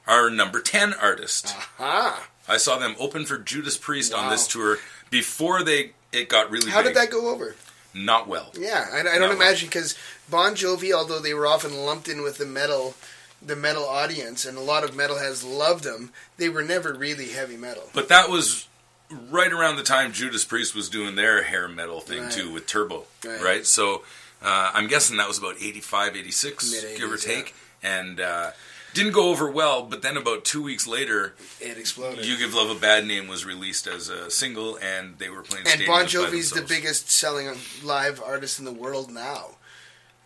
our 0.07 0.29
number 0.29 0.59
ten 0.61 0.93
artist. 0.93 1.55
Ah, 1.79 2.27
I 2.47 2.57
saw 2.57 2.77
them 2.77 2.95
open 2.99 3.25
for 3.25 3.37
Judas 3.37 3.77
Priest 3.77 4.13
on 4.13 4.29
this 4.29 4.47
tour 4.47 4.77
before 5.09 5.63
they 5.63 5.91
it 6.11 6.29
got 6.29 6.49
really 6.51 6.69
how 6.71 6.81
big. 6.81 6.93
did 6.93 6.97
that 7.01 7.11
go 7.11 7.29
over? 7.33 7.55
Not 7.93 8.27
well. 8.27 8.51
Yeah, 8.59 8.87
I, 8.93 8.99
I 8.99 9.03
don't 9.03 9.21
Not 9.21 9.31
imagine 9.31 9.67
because 9.69 9.97
Bon 10.29 10.53
Jovi, 10.53 10.91
although 10.93 11.19
they 11.19 11.33
were 11.33 11.47
often 11.47 11.75
lumped 11.85 12.07
in 12.09 12.21
with 12.23 12.37
the 12.37 12.45
metal, 12.45 12.93
the 13.41 13.55
metal 13.55 13.85
audience, 13.85 14.45
and 14.45 14.57
a 14.57 14.61
lot 14.61 14.83
of 14.83 14.91
metalheads 14.91 15.45
loved 15.49 15.83
them, 15.85 16.11
they 16.37 16.49
were 16.49 16.61
never 16.63 16.93
really 16.93 17.29
heavy 17.29 17.55
metal. 17.57 17.89
But 17.93 18.09
that 18.09 18.29
was 18.29 18.67
right 19.09 19.51
around 19.51 19.77
the 19.77 19.83
time 19.83 20.11
Judas 20.11 20.43
Priest 20.43 20.75
was 20.75 20.89
doing 20.89 21.15
their 21.15 21.43
hair 21.43 21.67
metal 21.69 22.01
thing 22.01 22.23
Right. 22.23 22.31
too 22.31 22.51
with 22.51 22.67
Turbo, 22.67 23.05
Right. 23.25 23.41
right? 23.41 23.65
So 23.65 24.03
uh, 24.41 24.71
I'm 24.73 24.87
guessing 24.87 25.15
that 25.17 25.27
was 25.27 25.37
about 25.37 25.55
85, 25.61 26.15
86, 26.17 26.71
Mid-eighties, 26.71 26.99
give 26.99 27.11
or 27.11 27.17
take, 27.17 27.55
and 27.81 28.19
uh, 28.19 28.51
didn't 28.95 29.11
go 29.11 29.29
over 29.29 29.51
well. 29.51 29.83
But 29.83 30.01
then 30.01 30.17
about 30.17 30.43
two 30.45 30.63
weeks 30.63 30.87
later, 30.87 31.35
It 31.59 31.77
exploded. 31.77 32.25
"You 32.25 32.37
Give 32.37 32.53
Love 32.55 32.69
a 32.71 32.75
Bad 32.79 33.05
Name" 33.05 33.27
was 33.27 33.45
released 33.45 33.85
as 33.85 34.09
a 34.09 34.31
single, 34.31 34.77
and 34.77 35.19
they 35.19 35.29
were 35.29 35.43
playing. 35.43 35.67
and 35.67 35.85
Bon 35.85 36.05
Jovi's 36.07 36.49
the 36.49 36.61
biggest 36.63 37.11
selling 37.11 37.55
live 37.83 38.19
artist 38.21 38.57
in 38.57 38.65
the 38.65 38.73
world 38.73 39.11
now. 39.11 39.57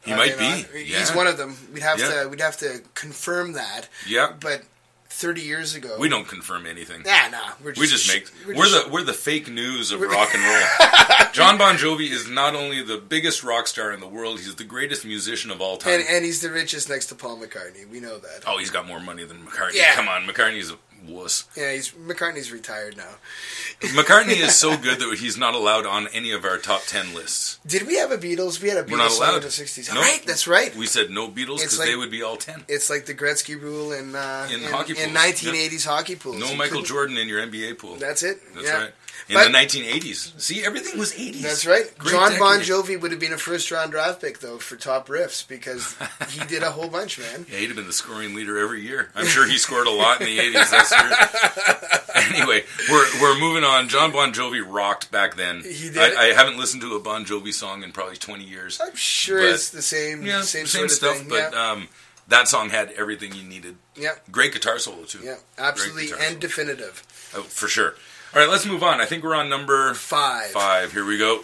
He 0.06 0.14
Are 0.14 0.18
might 0.18 0.36
uh, 0.36 0.38
be. 0.38 0.50
not? 0.50 0.66
Yeah. 0.76 1.00
He's 1.00 1.14
one 1.14 1.28
of 1.28 1.38
them. 1.38 1.58
We'd 1.74 1.84
have 1.84 2.00
Yeah. 2.00 2.24
to 2.24 2.30
we'd 2.30 2.40
have 2.40 2.58
to 2.60 2.82
confirm 2.94 3.54
that. 3.54 3.90
Yeah. 4.08 4.32
But 4.40 4.64
thirty 5.10 5.42
years 5.42 5.76
ago, 5.76 5.96
We 6.00 6.08
don't 6.08 6.28
confirm 6.28 6.66
anything. 6.66 7.02
Nah, 7.04 7.30
nah. 7.30 7.40
We're 7.64 7.72
just, 7.72 7.80
We 7.82 7.88
just 7.88 8.08
make 8.08 8.30
we're 8.48 8.56
we're, 8.56 8.66
just- 8.66 8.86
the 8.86 8.92
we're 8.92 9.04
the 9.04 9.14
fake 9.14 9.50
news 9.50 9.92
of 9.92 10.00
rock 10.02 10.30
and 10.34 10.44
roll. 10.44 11.28
John 11.34 11.58
Bon 11.58 11.76
Jovi 11.76 12.10
is 12.12 12.30
not 12.30 12.56
only 12.56 12.82
the 12.84 12.98
biggest 12.98 13.44
rock 13.44 13.68
star 13.68 13.92
in 13.92 14.00
the 14.00 14.08
world, 14.08 14.40
he's 14.40 14.56
the 14.56 14.64
greatest 14.64 15.06
musician 15.06 15.52
of 15.52 15.62
all 15.62 15.78
time. 15.78 15.94
and, 16.00 16.04
and 16.10 16.26
he's 16.26 16.42
the 16.42 16.52
richest 16.52 16.90
next 16.90 17.08
to 17.08 17.16
Paul 17.16 17.38
McCartney. 17.40 17.88
We 17.90 18.00
know 18.00 18.18
that. 18.18 18.44
Oh, 18.48 18.58
he's 18.58 18.70
got 18.72 18.88
more 18.88 19.00
money 19.00 19.24
than 19.26 19.38
McCartney. 19.46 19.76
Yeah. 19.76 19.94
Come 19.94 20.08
on, 20.08 20.24
McCartney's 20.28 20.72
wuss. 21.10 21.46
Yeah, 21.56 21.74
he's 21.74 21.92
McCartney's 21.92 22.52
retired 22.52 22.98
now. 22.98 23.16
McCartney 23.82 24.40
is 24.42 24.56
so 24.56 24.78
good 24.78 25.00
that 25.00 25.18
he's 25.20 25.38
not 25.38 25.54
allowed 25.54 25.86
on 25.86 26.08
any 26.14 26.32
of 26.32 26.46
our 26.46 26.58
top 26.58 26.84
ten 26.86 27.14
lists. 27.14 27.60
Did 27.66 27.88
we 27.88 27.98
have 27.98 28.12
a 28.12 28.18
Beatles? 28.18 28.62
We 28.62 28.70
had 28.70 28.78
a 28.78 28.84
Beatles 28.84 28.92
We're 28.92 28.98
not 28.98 29.18
allowed. 29.18 29.36
in 29.38 29.42
the 29.42 29.48
'60s. 29.48 29.94
No. 29.94 30.02
Right, 30.02 30.22
that's 30.26 30.48
right. 30.48 30.76
We 30.76 30.86
said 30.86 31.10
no 31.10 31.28
Beatles 31.28 31.58
because 31.58 31.80
like- 31.80 31.90
they 31.90 31.96
would 31.96 32.12
be 32.12 32.24
all 32.24 32.38
ten. 32.38 32.64
It's 32.68 32.90
like 32.90 33.06
the 33.06 33.14
Gretzky 33.14 33.60
rule 33.60 33.92
in 33.92 34.16
uh, 34.16 34.48
In 34.52 34.64
in, 34.64 34.72
hockey 34.72 34.92
in 34.92 35.12
pools, 35.12 35.18
1980s 35.18 35.86
hockey 35.86 36.16
pools. 36.16 36.40
No 36.40 36.56
Michael 36.56 36.82
Jordan 36.84 37.18
in 37.18 37.28
your 37.28 37.46
NBA 37.46 37.78
pool. 37.80 37.96
That's 37.96 38.24
it. 38.24 38.40
That's 38.54 38.68
yeah. 38.68 38.82
right. 38.84 38.94
In 39.28 39.36
But- 39.36 39.46
the 39.46 39.58
1980s. 39.58 40.40
See, 40.42 40.64
everything 40.66 40.98
was 40.98 41.14
80s. 41.14 41.42
That's 41.42 41.66
right. 41.66 41.96
Great 41.98 42.12
John 42.14 42.40
Bon. 42.40 42.60
Jovi 42.62 43.00
would 43.00 43.12
have 43.12 43.20
been 43.20 43.34
a 43.34 43.38
first 43.38 43.70
round 43.72 43.92
draft 43.92 44.22
pick 44.22 44.40
though 44.40 44.58
for 44.58 44.76
top 44.76 45.08
riffs 45.08 45.48
because 45.48 45.96
he 46.30 46.40
did 46.48 46.64
a 46.64 46.72
whole 46.72 46.88
bunch, 46.88 47.20
man. 47.20 47.46
Yeah, 47.52 47.58
he'd 47.60 47.68
have 47.68 47.76
been 47.76 47.88
the 47.88 47.94
scoring 47.94 48.34
leader 48.36 48.58
every 48.58 48.82
year. 48.82 49.12
I'm 49.16 49.26
sure 49.28 49.46
he 49.48 49.58
scored 49.58 49.88
a 49.88 49.92
lot 49.92 50.22
in 50.22 50.28
the 50.28 50.38
80s. 50.40 50.70
That's 50.72 50.96
true. 50.96 52.34
anyway, 52.34 52.64
we're, 52.90 53.22
we're 53.22 53.40
moving 53.40 53.64
on. 53.64 53.88
John 53.90 54.12
Bon 54.12 54.34
Jovi 54.34 54.64
rocked 54.66 55.12
back 55.12 55.36
then. 55.36 55.62
He 55.64 55.90
did. 55.90 55.98
I, 55.98 56.30
I 56.30 56.34
haven't 56.34 56.58
listened 56.58 56.82
to 56.84 56.96
a 56.96 57.00
Bon 57.00 57.26
Jovi 57.26 57.54
song 57.54 57.84
in 57.84 57.92
probably 57.92 58.16
20 58.18 58.44
years. 58.44 58.80
I'm 58.84 58.96
sure 58.96 59.40
But- 59.42 59.50
it's 59.54 59.70
the 59.70 59.82
same 59.82 60.24
Yeah, 60.26 60.42
same, 60.42 60.66
same, 60.66 60.68
sort 60.68 60.86
of 60.86 60.92
stuff, 60.92 61.18
thing. 61.18 61.30
but 61.30 61.54
yeah. 61.54 61.72
um, 61.72 61.88
that 62.28 62.48
song 62.48 62.70
had 62.70 62.92
everything 62.92 63.34
you 63.34 63.44
needed. 63.44 63.76
yeah, 63.96 64.12
Great 64.32 64.54
guitar 64.54 64.78
solo, 64.80 65.04
too. 65.04 65.20
yeah, 65.24 65.36
absolutely 65.58 66.10
and 66.20 66.40
definitive. 66.40 67.04
Oh, 67.36 67.42
for 67.44 67.68
sure. 67.68 67.96
All 68.34 68.42
right, 68.42 68.50
let's 68.50 68.66
move 68.66 68.84
on. 68.84 69.02
I 69.02 69.06
think 69.06 69.24
we're 69.24 69.36
on 69.36 69.50
number 69.50 69.94
Five. 69.96 70.52
five. 70.52 70.94
Here 70.94 71.04
we 71.06 71.18
go. 71.18 71.44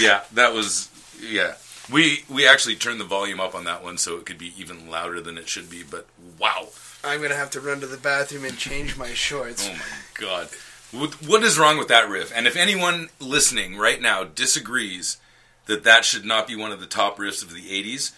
Yeah, 0.00 0.22
that 0.32 0.52
was 0.52 0.90
yeah. 1.20 1.54
We 1.90 2.24
we 2.28 2.46
actually 2.46 2.76
turned 2.76 3.00
the 3.00 3.04
volume 3.04 3.40
up 3.40 3.54
on 3.54 3.64
that 3.64 3.82
one 3.82 3.98
so 3.98 4.16
it 4.16 4.26
could 4.26 4.38
be 4.38 4.52
even 4.58 4.90
louder 4.90 5.20
than 5.20 5.38
it 5.38 5.48
should 5.48 5.70
be. 5.70 5.82
But 5.88 6.06
wow, 6.38 6.68
I'm 7.04 7.22
gonna 7.22 7.36
have 7.36 7.50
to 7.50 7.60
run 7.60 7.80
to 7.80 7.86
the 7.86 7.96
bathroom 7.96 8.44
and 8.44 8.58
change 8.58 8.96
my 8.96 9.14
shorts. 9.14 9.68
oh 9.68 9.72
my 9.72 9.80
god, 10.14 10.48
what, 10.92 11.14
what 11.26 11.42
is 11.42 11.58
wrong 11.58 11.78
with 11.78 11.88
that 11.88 12.08
riff? 12.08 12.32
And 12.34 12.46
if 12.46 12.56
anyone 12.56 13.10
listening 13.20 13.76
right 13.76 14.00
now 14.00 14.24
disagrees 14.24 15.18
that 15.66 15.84
that 15.84 16.04
should 16.04 16.24
not 16.24 16.46
be 16.48 16.56
one 16.56 16.72
of 16.72 16.80
the 16.80 16.86
top 16.86 17.18
riffs 17.18 17.42
of 17.42 17.52
the 17.52 17.62
'80s, 17.62 18.12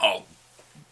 I'll 0.00 0.24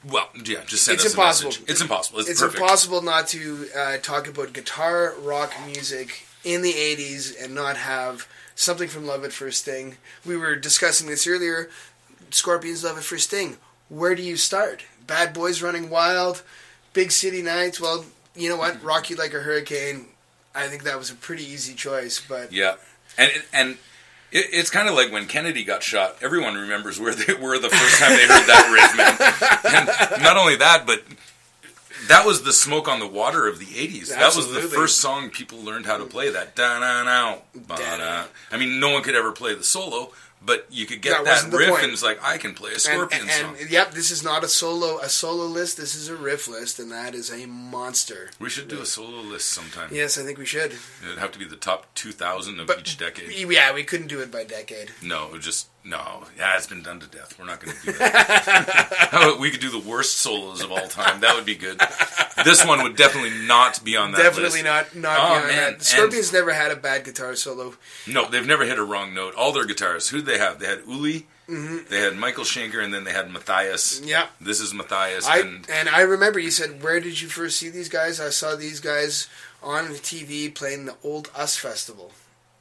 well 0.05 0.29
yeah, 0.45 0.64
just 0.66 0.85
send 0.85 0.97
It's 0.97 1.07
us 1.07 1.12
impossible. 1.14 1.49
a 1.49 1.53
message. 1.53 1.70
It's 1.70 1.81
impossible. 1.81 2.18
It's, 2.20 2.29
impossible. 2.29 2.47
it's 2.47 2.61
impossible 2.61 3.03
not 3.03 3.27
to 3.29 3.68
uh, 3.77 3.97
talk 3.99 4.29
about 4.29 4.53
guitar 4.53 5.14
rock 5.23 5.53
music 5.64 6.27
in 6.45 6.62
the 6.62 6.73
80s 6.73 7.41
and 7.43 7.55
not 7.55 7.77
have 7.77 8.27
something 8.63 8.89
from 8.89 9.07
Love 9.07 9.25
at 9.25 9.33
First 9.33 9.63
Sting. 9.63 9.97
We 10.25 10.37
were 10.37 10.57
discussing 10.57 11.09
this 11.09 11.27
earlier. 11.27 11.69
Scorpions 12.31 12.85
Love 12.85 12.97
at 12.99 13.05
First 13.05 13.29
Sting. 13.29 13.59
Where 13.89 14.15
do 14.15 14.23
you 14.23 14.37
start? 14.37 14.85
Bad 15.07 15.33
Boys 15.35 15.63
Running 15.63 15.91
Wild, 15.91 16.43
Big 16.93 17.11
City 17.13 17.43
Nights. 17.43 17.81
Well, 17.81 18.05
you 18.35 18.49
know 18.49 18.57
what? 18.57 18.83
Rock 18.83 19.11
You 19.11 19.17
Like 19.17 19.35
a 19.35 19.41
Hurricane. 19.41 20.07
I 20.55 20.69
think 20.69 20.85
that 20.85 20.99
was 20.99 21.11
a 21.11 21.15
pretty 21.15 21.45
easy 21.45 21.75
choice, 21.75 22.21
but 22.27 22.53
Yeah, 22.53 22.77
and 23.19 23.31
and 23.53 23.71
it, 24.31 24.47
it's 24.53 24.71
kind 24.71 24.89
of 24.89 24.95
like 24.95 25.11
when 25.11 25.27
Kennedy 25.27 25.65
got 25.65 25.83
shot. 25.83 26.17
Everyone 26.23 26.55
remembers 26.55 27.01
where 27.01 27.15
they 27.15 27.35
were 27.35 27.59
the 27.59 27.69
first 27.69 27.99
time 28.01 28.11
they 28.11 28.27
heard 28.27 28.47
that 28.47 28.71
riff, 28.73 28.97
man. 28.97 30.13
And 30.13 30.23
not 30.23 30.37
only 30.37 30.57
that, 30.57 30.87
but 30.87 31.03
that 32.09 32.27
was 32.27 32.43
the 32.43 32.53
smoke 32.53 32.89
on 32.89 33.01
the 33.01 33.07
water 33.07 33.47
of 33.49 33.59
the 33.59 33.67
'80s. 33.67 34.09
That 34.09 34.35
was 34.37 34.53
the 34.53 34.61
first 34.61 34.99
song 34.99 35.31
people 35.31 35.59
learned 35.59 35.87
how 35.87 35.97
to 35.99 36.05
play. 36.05 36.31
That 36.31 36.55
da 36.57 36.79
na 36.79 37.03
na. 37.05 37.37
I 38.51 38.57
mean, 38.59 38.81
no 38.81 38.91
one 38.91 39.03
could 39.03 39.15
ever 39.15 39.33
play 39.33 39.55
the 39.55 39.65
solo, 39.65 40.13
but 40.45 40.67
you 40.71 40.87
could 40.87 41.01
get 41.03 41.25
That 41.25 41.51
that, 41.51 41.57
riff, 41.57 41.71
point. 41.71 41.85
and 41.85 41.93
it's 41.93 42.03
like 42.03 42.19
I 42.23 42.37
can 42.39 42.55
play 42.55 42.73
a 42.73 42.79
Scorpion 42.79 43.23
and, 43.23 43.31
song. 43.31 43.57
and, 43.61 43.71
yep, 43.71 43.93
this 43.93 44.11
is 44.11 44.23
not 44.25 44.43
a 44.45 44.49
solo 44.49 44.99
a 44.99 45.09
solo 45.09 45.45
list. 45.47 45.77
This 45.77 45.95
is 45.95 46.09
a 46.09 46.17
riff 46.17 46.49
list, 46.49 46.79
and 46.79 46.91
that 46.91 47.15
is 47.15 47.31
a 47.31 47.47
monster. 47.47 48.31
We 48.39 48.51
should 48.51 48.69
do 48.69 48.81
a 48.81 48.87
solo 48.87 49.21
list 49.21 49.49
sometime. 49.51 49.89
Yes, 49.93 50.19
I 50.19 50.23
think 50.25 50.39
we 50.39 50.47
should. 50.47 50.73
It'd 51.05 51.19
have 51.19 51.33
to 51.33 51.39
be 51.39 51.45
the 51.45 51.57
top 51.57 51.87
2,000 51.95 52.61
of 52.61 52.67
But- 52.67 52.81
each 52.81 52.99
decade. 52.99 53.31
Yeah, 53.33 53.73
we 53.73 53.85
couldn't 53.85 54.09
do 54.09 54.21
it 54.21 54.31
by 54.31 54.45
decade. 54.45 54.93
No, 55.03 55.35
it 55.35 55.41
just 55.41 55.69
no. 55.85 56.24
Yeah, 56.37 56.57
it's 56.57 56.66
been 56.66 56.83
done 56.83 57.01
to 57.01 57.07
death. 57.07 57.39
We're 57.39 57.45
not 57.47 57.61
going 57.61 57.76
to 57.76 57.87
do 57.87 57.93
that. 57.93 59.37
We 59.41 59.51
could 59.51 59.61
do 59.61 59.70
the 59.70 59.78
worst 59.89 60.18
solos 60.18 60.62
of 60.62 60.70
all 60.70 60.87
time? 60.89 61.20
That 61.20 61.35
would 61.35 61.45
be 61.47 61.55
good. 61.55 61.80
This 62.45 62.64
one 62.64 62.83
would 62.83 62.97
definitely 62.97 63.47
not 63.47 63.83
be 63.85 63.97
on 63.97 64.12
that 64.12 64.18
Definitely 64.22 64.62
list. 64.62 64.64
not 64.64 64.95
not 64.97 65.18
Oh, 65.18 65.28
beyond 65.35 65.47
man. 65.49 65.57
that. 65.72 65.78
The 65.80 65.85
Scorpions 65.85 66.33
never 66.33 66.53
had 66.53 66.70
a 66.70 66.76
bad 66.76 67.05
guitar 67.05 67.35
solo. 67.35 67.74
No, 68.07 68.28
they've 68.28 68.47
never 68.47 68.64
hit 68.64 68.78
a 68.78 68.85
wrong 68.85 69.14
note. 69.14 69.35
All 69.35 69.53
their 69.53 69.66
guitarists. 69.66 70.11
Who 70.11 70.18
did 70.18 70.26
they 70.26 70.39
have? 70.39 70.59
They 70.59 70.66
had 70.66 70.83
Uli. 70.87 71.26
They 71.49 72.01
had 72.01 72.16
Michael 72.16 72.45
Schenker, 72.45 72.83
and 72.83 72.95
then 72.95 73.05
they 73.05 73.12
had 73.12 73.30
Matthias. 73.30 73.99
Mm-hmm. 73.99 74.09
Yeah. 74.09 74.26
This 74.41 74.59
is 74.61 74.72
Matthias, 74.72 75.26
I 75.26 75.41
and 75.41 75.68
and 75.68 75.89
I 75.91 76.01
remember 76.01 76.39
you 76.39 76.51
said, 76.51 76.83
"Where 76.83 76.99
did 76.99 77.20
you 77.20 77.28
first 77.28 77.59
see 77.59 77.68
these 77.68 77.91
guys?" 77.91 78.20
I 78.20 78.30
saw 78.30 78.57
these 78.57 78.80
guys 78.80 79.28
on 79.62 79.89
TV 79.89 80.55
playing 80.55 80.87
the 80.87 80.95
Old 81.05 81.30
Us 81.37 81.57
Festival. 81.59 82.12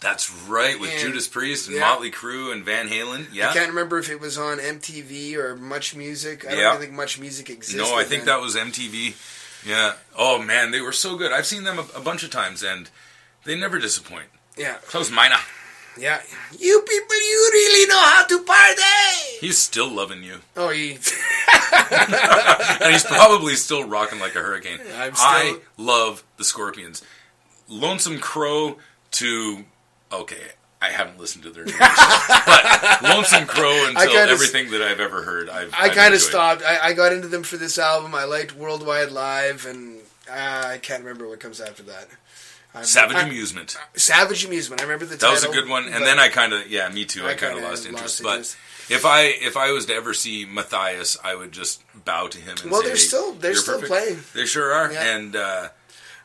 That's 0.01 0.29
right 0.47 0.79
with 0.79 0.89
And- 0.91 0.99
Judas 0.99 1.27
Priest 1.27 1.67
and 1.67 1.75
yeah. 1.77 1.81
Motley 1.87 2.11
Crue 2.11 2.51
and 2.51 2.65
Van 2.65 2.89
Halen. 2.89 3.27
Yeah, 3.31 3.49
I 3.49 3.53
can't 3.53 3.69
remember 3.69 3.97
if 3.99 4.09
it 4.09 4.19
was 4.19 4.37
on 4.37 4.57
MTV 4.57 5.35
or 5.35 5.55
Much 5.55 5.95
Music. 5.95 6.45
I 6.45 6.55
don't 6.55 6.79
think 6.79 6.91
Much 6.93 7.19
Music 7.19 7.49
existed. 7.49 7.77
No, 7.81 7.95
I 7.95 8.03
think 8.03 8.25
then. 8.25 8.35
that 8.35 8.41
was 8.41 8.55
MTV. 8.55 9.15
Yeah. 9.65 9.93
Oh 10.17 10.41
man, 10.41 10.71
they 10.71 10.81
were 10.81 10.91
so 10.91 11.15
good. 11.17 11.31
I've 11.31 11.45
seen 11.45 11.63
them 11.63 11.77
a, 11.79 11.85
a 11.95 12.01
bunch 12.01 12.23
of 12.23 12.31
times, 12.31 12.63
and 12.63 12.89
they 13.45 13.55
never 13.55 13.77
disappoint. 13.79 14.25
yeah, 14.57 14.77
Close 14.87 15.09
Mina. 15.11 15.37
yeah. 15.99 16.19
You 16.57 16.81
people, 16.81 17.15
you 17.15 17.49
really 17.53 17.87
know 17.87 17.99
how 17.99 18.25
to 18.25 18.43
party. 18.43 18.81
He's 19.39 19.57
still 19.59 19.87
loving 19.89 20.23
you. 20.23 20.39
Oh, 20.57 20.69
he. 20.69 20.93
and 22.81 22.91
he's 22.91 23.03
probably 23.03 23.55
still 23.55 23.87
rocking 23.87 24.19
like 24.19 24.35
a 24.35 24.39
hurricane. 24.39 24.79
I'm 24.95 25.13
still- 25.13 25.27
I 25.27 25.59
love 25.77 26.23
the 26.37 26.43
Scorpions. 26.43 27.03
Lonesome 27.67 28.19
Crow 28.19 28.77
to 29.11 29.65
okay, 30.11 30.41
I 30.81 30.89
haven't 30.89 31.19
listened 31.19 31.43
to 31.43 31.49
their 31.51 31.65
names, 31.65 31.77
but 31.79 33.01
Lonesome 33.03 33.45
Crow 33.47 33.87
until 33.87 34.07
kinda 34.07 34.31
everything 34.31 34.71
that 34.71 34.81
I've 34.81 34.99
ever 34.99 35.21
heard. 35.23 35.49
I've, 35.49 35.73
I 35.77 35.89
kind 35.89 36.13
of 36.13 36.21
stopped. 36.21 36.63
I, 36.63 36.89
I 36.89 36.93
got 36.93 37.13
into 37.13 37.27
them 37.27 37.43
for 37.43 37.57
this 37.57 37.77
album. 37.77 38.15
I 38.15 38.23
liked 38.25 38.55
Worldwide 38.55 39.11
Live, 39.11 39.65
and 39.65 39.99
uh, 40.29 40.63
I 40.67 40.77
can't 40.79 41.03
remember 41.03 41.27
what 41.27 41.39
comes 41.39 41.61
after 41.61 41.83
that. 41.83 42.07
I'm- 42.73 42.83
Savage 42.85 43.17
I- 43.17 43.23
Amusement. 43.23 43.77
Savage 43.95 44.45
Amusement. 44.45 44.81
I 44.81 44.85
remember 44.85 45.05
the 45.05 45.11
That 45.15 45.19
title. 45.19 45.33
was 45.35 45.43
a 45.43 45.49
good 45.49 45.69
one, 45.69 45.85
and 45.87 46.03
then 46.05 46.19
I 46.19 46.29
kind 46.29 46.53
of 46.53 46.67
yeah, 46.71 46.87
me 46.89 47.03
too. 47.05 47.25
I 47.25 47.31
I, 47.31 47.33
kind 47.35 47.57
of 47.57 47.63
lost 47.63 47.83
lost 47.83 47.87
interest. 47.87 48.21
interest. 48.21 48.57
But 48.89 48.93
if 48.95 49.05
I 49.05 49.21
if 49.23 49.57
I 49.57 49.71
was 49.71 49.85
to 49.87 49.93
ever 49.93 50.13
see 50.13 50.45
Matthias, 50.45 51.17
I 51.23 51.35
would 51.35 51.51
just 51.51 51.83
bow 52.05 52.27
to 52.27 52.37
him. 52.37 52.55
And 52.63 52.71
Well, 52.71 52.81
say, 52.81 52.87
they're 52.87 52.97
still- 52.97 53.33
they're 53.33 53.55
still 53.55 53.79
perfect." 53.81 53.91
playing. 53.91 54.19
They 54.33 54.45
sure 54.45 54.71
are. 54.73 54.91
Yeah. 54.91 55.15
And 55.17 55.35
uh, 55.35 55.69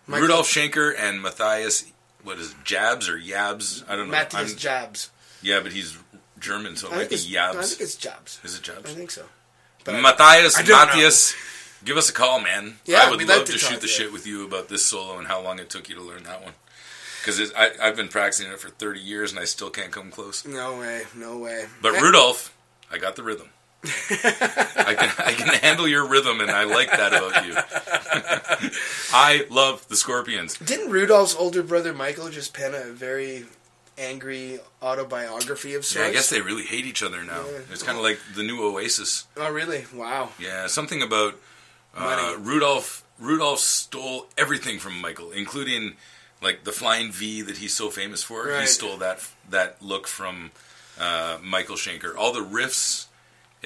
Rudolf 0.06 0.46
Schenker 0.48 0.94
and 0.96 1.20
Matthias, 1.20 1.84
what 2.26 2.38
is 2.38 2.50
it, 2.50 2.56
Jabs 2.64 3.08
or 3.08 3.16
Yabs? 3.18 3.84
I 3.88 3.96
don't 3.96 4.06
know. 4.06 4.12
Matthias 4.12 4.50
I'm- 4.50 4.58
Jabs. 4.58 5.10
Yeah, 5.42 5.60
but 5.60 5.72
he's 5.72 5.96
German, 6.38 6.76
so 6.76 6.88
it 6.88 6.92
I 6.92 6.96
might 6.96 6.98
think, 7.08 7.10
be 7.10 7.14
it's, 7.14 7.26
Yabs. 7.28 7.56
I 7.56 7.62
think 7.62 7.80
it's 7.80 7.94
Jabs. 7.96 8.40
Is 8.44 8.56
it 8.58 8.62
Jabs? 8.62 8.90
I 8.90 8.94
think 8.94 9.10
so. 9.10 9.24
But 9.84 9.94
I- 9.94 10.00
Matthias, 10.00 10.58
I 10.58 10.62
Matthias, 10.64 11.34
give 11.84 11.96
us 11.96 12.10
a 12.10 12.12
call, 12.12 12.40
man. 12.40 12.78
Yeah, 12.84 13.04
I 13.04 13.10
would 13.10 13.20
love 13.20 13.28
like 13.28 13.46
to, 13.46 13.52
to 13.52 13.58
shoot 13.58 13.80
the 13.80 13.86
shit 13.86 14.12
with 14.12 14.26
you 14.26 14.44
about 14.44 14.68
this 14.68 14.84
solo 14.84 15.18
and 15.18 15.28
how 15.28 15.40
long 15.40 15.58
it 15.60 15.70
took 15.70 15.88
you 15.88 15.94
to 15.94 16.02
learn 16.02 16.24
that 16.24 16.42
one. 16.42 16.54
Because 17.20 17.52
I've 17.54 17.96
been 17.96 18.08
practicing 18.08 18.50
it 18.52 18.58
for 18.60 18.68
30 18.70 19.00
years 19.00 19.30
and 19.32 19.40
I 19.40 19.44
still 19.44 19.70
can't 19.70 19.90
come 19.92 20.10
close. 20.12 20.44
No 20.44 20.78
way. 20.78 21.02
No 21.14 21.38
way. 21.38 21.66
But 21.82 21.94
Eh, 21.96 22.00
Rudolph, 22.00 22.56
I 22.90 22.98
got 22.98 23.16
the 23.16 23.22
rhythm. 23.24 23.50
I 23.88 24.94
can 24.94 25.26
I 25.26 25.32
can 25.36 25.48
handle 25.60 25.88
your 25.88 26.06
rhythm, 26.06 26.40
and 26.40 26.50
I 26.50 26.64
like 26.64 26.90
that 26.90 27.12
about 27.12 27.46
you. 27.46 27.54
I 29.12 29.46
love 29.50 29.86
the 29.88 29.96
Scorpions. 29.96 30.56
Didn't 30.58 30.90
Rudolph's 30.90 31.34
older 31.34 31.62
brother 31.62 31.92
Michael 31.92 32.28
just 32.28 32.54
pen 32.54 32.74
a 32.74 32.92
very 32.92 33.44
angry 33.98 34.58
autobiography 34.82 35.74
of 35.74 35.84
sorts? 35.84 36.04
Yeah, 36.04 36.10
I 36.10 36.12
guess 36.12 36.30
they 36.30 36.40
really 36.40 36.64
hate 36.64 36.86
each 36.86 37.02
other 37.02 37.22
now. 37.24 37.44
Yeah. 37.50 37.58
It's 37.70 37.82
kind 37.82 37.96
of 37.96 38.04
like 38.04 38.20
the 38.34 38.42
new 38.42 38.62
Oasis. 38.62 39.26
Oh, 39.36 39.50
really? 39.50 39.84
Wow. 39.94 40.30
Yeah, 40.38 40.66
something 40.66 41.02
about 41.02 41.34
uh. 41.94 42.36
Rudolph. 42.38 43.04
Rudolph 43.18 43.60
stole 43.60 44.26
everything 44.36 44.78
from 44.78 45.00
Michael, 45.00 45.30
including 45.30 45.94
like 46.42 46.64
the 46.64 46.72
flying 46.72 47.10
V 47.10 47.42
that 47.42 47.56
he's 47.58 47.72
so 47.72 47.88
famous 47.90 48.22
for. 48.22 48.54
He 48.60 48.66
stole 48.66 48.98
that 48.98 49.26
that 49.48 49.80
look 49.82 50.06
from 50.06 50.50
uh, 51.00 51.38
Michael 51.42 51.76
Schenker. 51.76 52.14
All 52.16 52.32
the 52.32 52.44
riffs, 52.44 53.05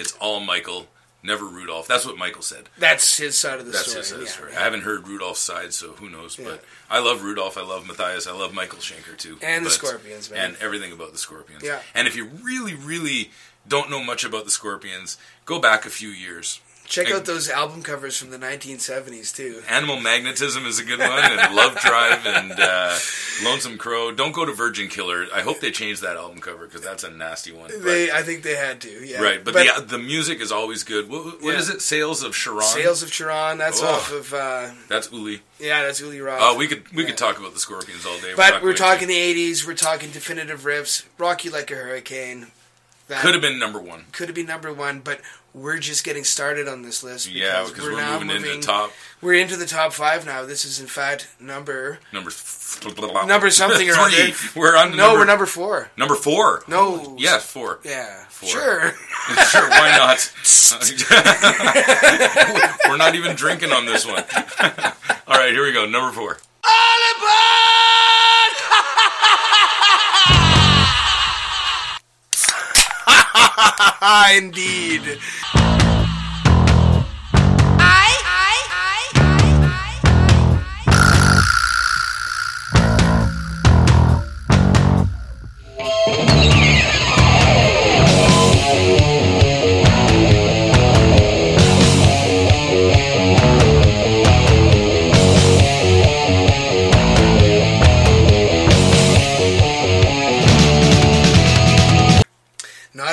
it's 0.01 0.13
all 0.21 0.41
Michael. 0.41 0.87
never 1.23 1.45
Rudolph. 1.45 1.87
That's 1.87 2.07
what 2.07 2.17
Michael 2.17 2.41
said. 2.43 2.71
That's 2.79 3.19
his 3.19 3.37
side 3.37 3.61
of 3.61 3.67
the 3.67 3.73
That's 3.73 3.85
story. 3.87 3.99
his 3.99 4.09
side 4.09 4.15
of 4.17 4.21
the 4.23 4.27
story. 4.27 4.53
yeah. 4.53 4.61
I 4.61 4.63
haven't 4.63 4.83
heard 4.83 5.07
Rudolph's 5.07 5.41
side, 5.41 5.75
so 5.75 5.93
who 5.93 6.09
knows? 6.09 6.39
Yeah. 6.39 6.47
But 6.47 6.65
I 6.89 6.99
love 7.01 7.23
Rudolph. 7.23 7.59
I 7.59 7.63
love 7.63 7.87
Matthias. 7.87 8.27
I 8.27 8.33
love 8.33 8.55
Michael 8.55 8.79
Schenker 8.79 9.17
too. 9.19 9.39
And 9.43 9.67
the 9.67 9.71
Scorpions, 9.71 10.31
man. 10.31 10.41
and 10.53 10.57
everything 10.63 10.93
about 10.93 11.13
the 11.13 11.19
Scorpions. 11.19 11.63
Yeah. 11.63 11.81
And 11.95 12.09
if 12.09 12.17
you 12.17 12.25
really, 12.43 12.75
really 12.75 13.31
don't 13.69 13.91
know 13.91 14.03
much 14.03 14.25
about 14.25 14.47
the 14.47 14.51
Scorpions, 14.51 15.19
go 15.45 15.59
back 15.61 15.85
a 15.85 15.91
few 15.91 16.09
years. 16.09 16.61
Check 16.91 17.07
Like- 17.07 17.15
out 17.15 17.25
those 17.25 17.49
album 17.49 17.83
covers 17.85 18.17
from 18.17 18.31
the 18.31 18.37
1970s 18.39 19.33
too. 19.33 19.63
Animal 19.69 20.01
Magnetism 20.01 20.67
is 20.67 20.81
a 20.81 20.85
good 20.85 20.99
one, 20.99 21.09
and 21.23 21.55
Love 21.55 21.77
Drive 21.79 22.27
and 22.27 22.51
uh, 22.59 22.99
Lonesome 23.45 23.79
Crow. 23.79 24.11
Don't 24.11 24.33
go 24.33 24.45
to 24.45 24.53
Virgin 24.53 24.89
Killer. 24.89 25.27
I 25.33 25.43
hope 25.43 25.61
they 25.61 25.71
change 25.71 26.01
that 26.01 26.17
album 26.17 26.41
cover 26.41 26.67
because 26.67 26.83
that's 26.83 27.05
a 27.05 27.11
nasty 27.11 27.53
one. 27.53 27.71
But- 27.71 27.85
They, 27.85 28.11
I 28.11 28.23
think 28.23 28.43
they 28.43 28.57
had 28.57 28.81
to. 28.81 28.91
Yeah. 29.07 29.23
right, 29.23 29.43
but, 29.45 29.55
the, 29.55 29.85
the 29.87 29.99
music 29.99 30.41
is 30.41 30.51
always 30.51 30.83
good. 30.83 31.09
What, 31.09 31.41
what 31.41 31.53
Yeah. 31.53 31.61
is 31.61 31.69
it? 31.71 31.81
Sails 31.81 32.25
of 32.25 32.35
Charon. 32.35 32.63
Sails 32.63 33.05
of 33.05 33.13
Charon. 33.13 33.57
That's 33.59 33.81
Oh. 33.81 33.87
off 33.87 34.11
of. 34.13 34.35
Uh, 34.35 34.71
That's 34.89 35.13
Uli. 35.13 35.43
yeah, 35.61 35.83
that's 35.85 36.01
Uli 36.01 36.21
Roth. 36.21 36.41
Oh, 36.43 36.59
we 36.59 36.67
could 36.67 36.91
we 36.93 37.05
could 37.05 37.17
talk 37.17 37.39
about 37.39 37.55
the 37.55 37.61
Scorpions 37.61 38.05
all 38.05 38.19
day. 38.19 38.33
But 38.37 38.51
not 38.51 38.63
we're 38.65 38.75
talking 38.75 39.07
to. 39.07 39.15
the 39.15 39.35
80s. 39.53 39.65
We're 39.65 39.75
talking 39.75 40.11
definitive 40.11 40.63
riffs. 40.63 41.05
Rocky 41.19 41.51
Like 41.51 41.71
a 41.71 41.77
Hurricane. 41.77 42.49
That 43.09 43.23
Could 43.23 43.33
have 43.35 43.43
been 43.43 43.59
number 43.59 43.81
one. 43.81 44.05
could 44.13 44.29
have 44.29 44.37
been 44.37 44.47
number 44.47 44.73
one, 44.73 45.01
but 45.01 45.21
we're 45.53 45.79
just 45.79 46.05
getting 46.05 46.25
started 46.25 46.69
on 46.69 46.83
this 46.83 47.03
list. 47.03 47.31
Yeah, 47.31 47.65
because 47.67 47.85
we're, 47.85 47.97
now 47.97 48.21
moving, 48.21 48.37
into 48.37 48.57
the 48.57 48.61
top 48.63 48.93
We're 49.21 49.35
into 49.35 49.57
the 49.57 49.67
top 49.67 49.93
five 49.93 50.25
now. 50.25 50.45
This 50.45 50.65
is 50.65 50.81
in 50.81 50.87
fact 50.87 51.29
number 51.41 51.99
number 52.13 52.31
number 53.27 53.51
something 53.51 53.89
or 53.89 53.95
other. 53.99 54.33
We're 54.55 54.77
on 54.77 54.91
no, 54.93 54.97
number, 54.97 55.19
we're 55.21 55.25
number 55.27 55.47
four. 55.47 55.91
number 55.97 56.15
four. 56.15 56.63
No, 56.69 57.17
Yeah, 57.19 57.39
four. 57.39 57.81
yeah, 57.85 58.25
Four. 58.29 58.49
sure. 58.49 58.81
sure, 59.51 59.69
why 59.69 59.91
not? 59.97 60.33
we're 62.89 62.97
not 62.97 63.15
even 63.15 63.35
drinking 63.37 63.73
on 63.73 63.87
this 63.87 64.07
one. 64.07 64.25
all 65.27 65.37
right, 65.37 65.53
here 65.53 65.65
we 65.65 65.73
go. 65.73 65.87
Number 65.87 66.13
four. 66.13 66.39
Indeed. 74.37 75.21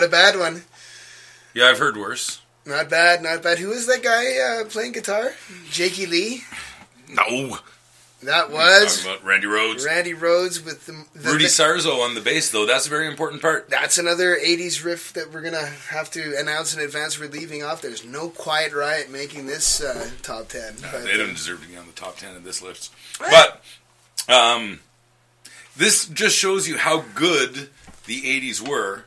A 0.08 0.10
bad 0.10 0.40
one. 0.40 0.64
Yeah, 1.54 1.66
I've 1.66 1.80
heard 1.80 1.98
worse. 1.98 2.40
Not 2.66 2.90
bad, 2.90 3.22
not 3.22 3.44
bad. 3.44 3.60
Who 3.60 3.72
is 3.72 3.88
that 3.88 4.02
guy 4.02 4.38
uh, 4.62 4.66
playing 4.70 4.94
guitar? 4.94 5.34
Jakey 5.70 6.06
Lee? 6.06 6.44
No. 7.10 7.58
That 8.24 8.50
was 8.50 9.04
about 9.04 9.22
Randy 9.26 9.48
Rhoads. 9.48 9.86
Randy 9.86 10.14
Rhoads 10.14 10.64
with 10.64 10.86
the, 10.86 11.04
the 11.14 11.30
Rudy 11.30 11.44
the- 11.44 11.50
Sarzo 11.50 12.00
on 12.00 12.16
the 12.16 12.22
bass, 12.22 12.50
though. 12.52 12.66
That's 12.66 12.88
a 12.88 12.90
very 12.90 13.06
important 13.08 13.42
part. 13.42 13.70
That's 13.70 13.98
another 13.98 14.38
80s 14.38 14.82
riff 14.86 15.12
that 15.14 15.34
we're 15.34 15.42
to 15.52 15.66
have 15.90 16.10
to 16.12 16.36
announce 16.40 16.74
in 16.74 16.80
advance 16.82 17.20
we're 17.20 17.30
leaving 17.30 17.64
off. 17.64 17.82
There's 17.82 18.06
no 18.06 18.30
Quiet 18.30 18.74
Riot 18.74 19.12
making 19.12 19.46
this 19.48 19.82
uh, 19.84 20.10
top 20.24 20.48
10. 20.48 20.76
But, 20.82 21.04
They 21.04 21.18
don't 21.18 21.34
deserve 21.34 21.62
to 21.64 21.68
be 21.68 21.76
on 21.76 21.86
the 21.86 21.92
top 21.92 22.16
10 22.16 22.38
of 22.38 22.46
this 22.46 22.62
list. 22.62 22.94
But 23.20 23.62
um, 24.30 24.80
this 25.76 26.08
just 26.08 26.38
shows 26.38 26.66
you 26.66 26.78
how 26.78 27.04
good 27.14 27.70
the 28.06 28.22
80s 28.22 28.66
were. 28.66 29.04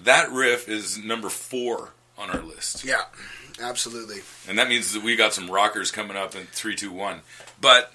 That 0.00 0.30
riff 0.30 0.68
is 0.68 0.98
number 0.98 1.28
four 1.28 1.90
on 2.16 2.30
our 2.30 2.42
list. 2.42 2.84
Yeah, 2.84 3.02
absolutely. 3.60 4.20
And 4.48 4.58
that 4.58 4.68
means 4.68 4.92
that 4.92 5.02
we 5.02 5.16
got 5.16 5.34
some 5.34 5.50
rockers 5.50 5.90
coming 5.90 6.16
up 6.16 6.34
in 6.34 6.46
three, 6.46 6.74
two, 6.74 6.92
one. 6.92 7.20
But, 7.60 7.92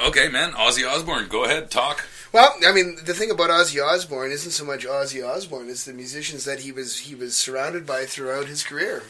okay, 0.00 0.28
man, 0.28 0.52
Ozzy 0.52 0.88
Osbourne, 0.88 1.28
go 1.28 1.44
ahead, 1.44 1.70
talk. 1.70 2.06
Well, 2.32 2.54
I 2.66 2.72
mean, 2.72 2.96
the 3.04 3.14
thing 3.14 3.30
about 3.30 3.50
Ozzy 3.50 3.84
Osbourne 3.84 4.30
isn't 4.30 4.52
so 4.52 4.64
much 4.64 4.86
Ozzy 4.86 5.26
Osbourne; 5.26 5.68
it's 5.68 5.84
the 5.84 5.92
musicians 5.92 6.44
that 6.46 6.60
he 6.60 6.72
was 6.72 7.00
he 7.00 7.14
was 7.14 7.36
surrounded 7.36 7.86
by 7.86 8.06
throughout 8.06 8.46
his 8.46 8.62
career. 8.62 9.02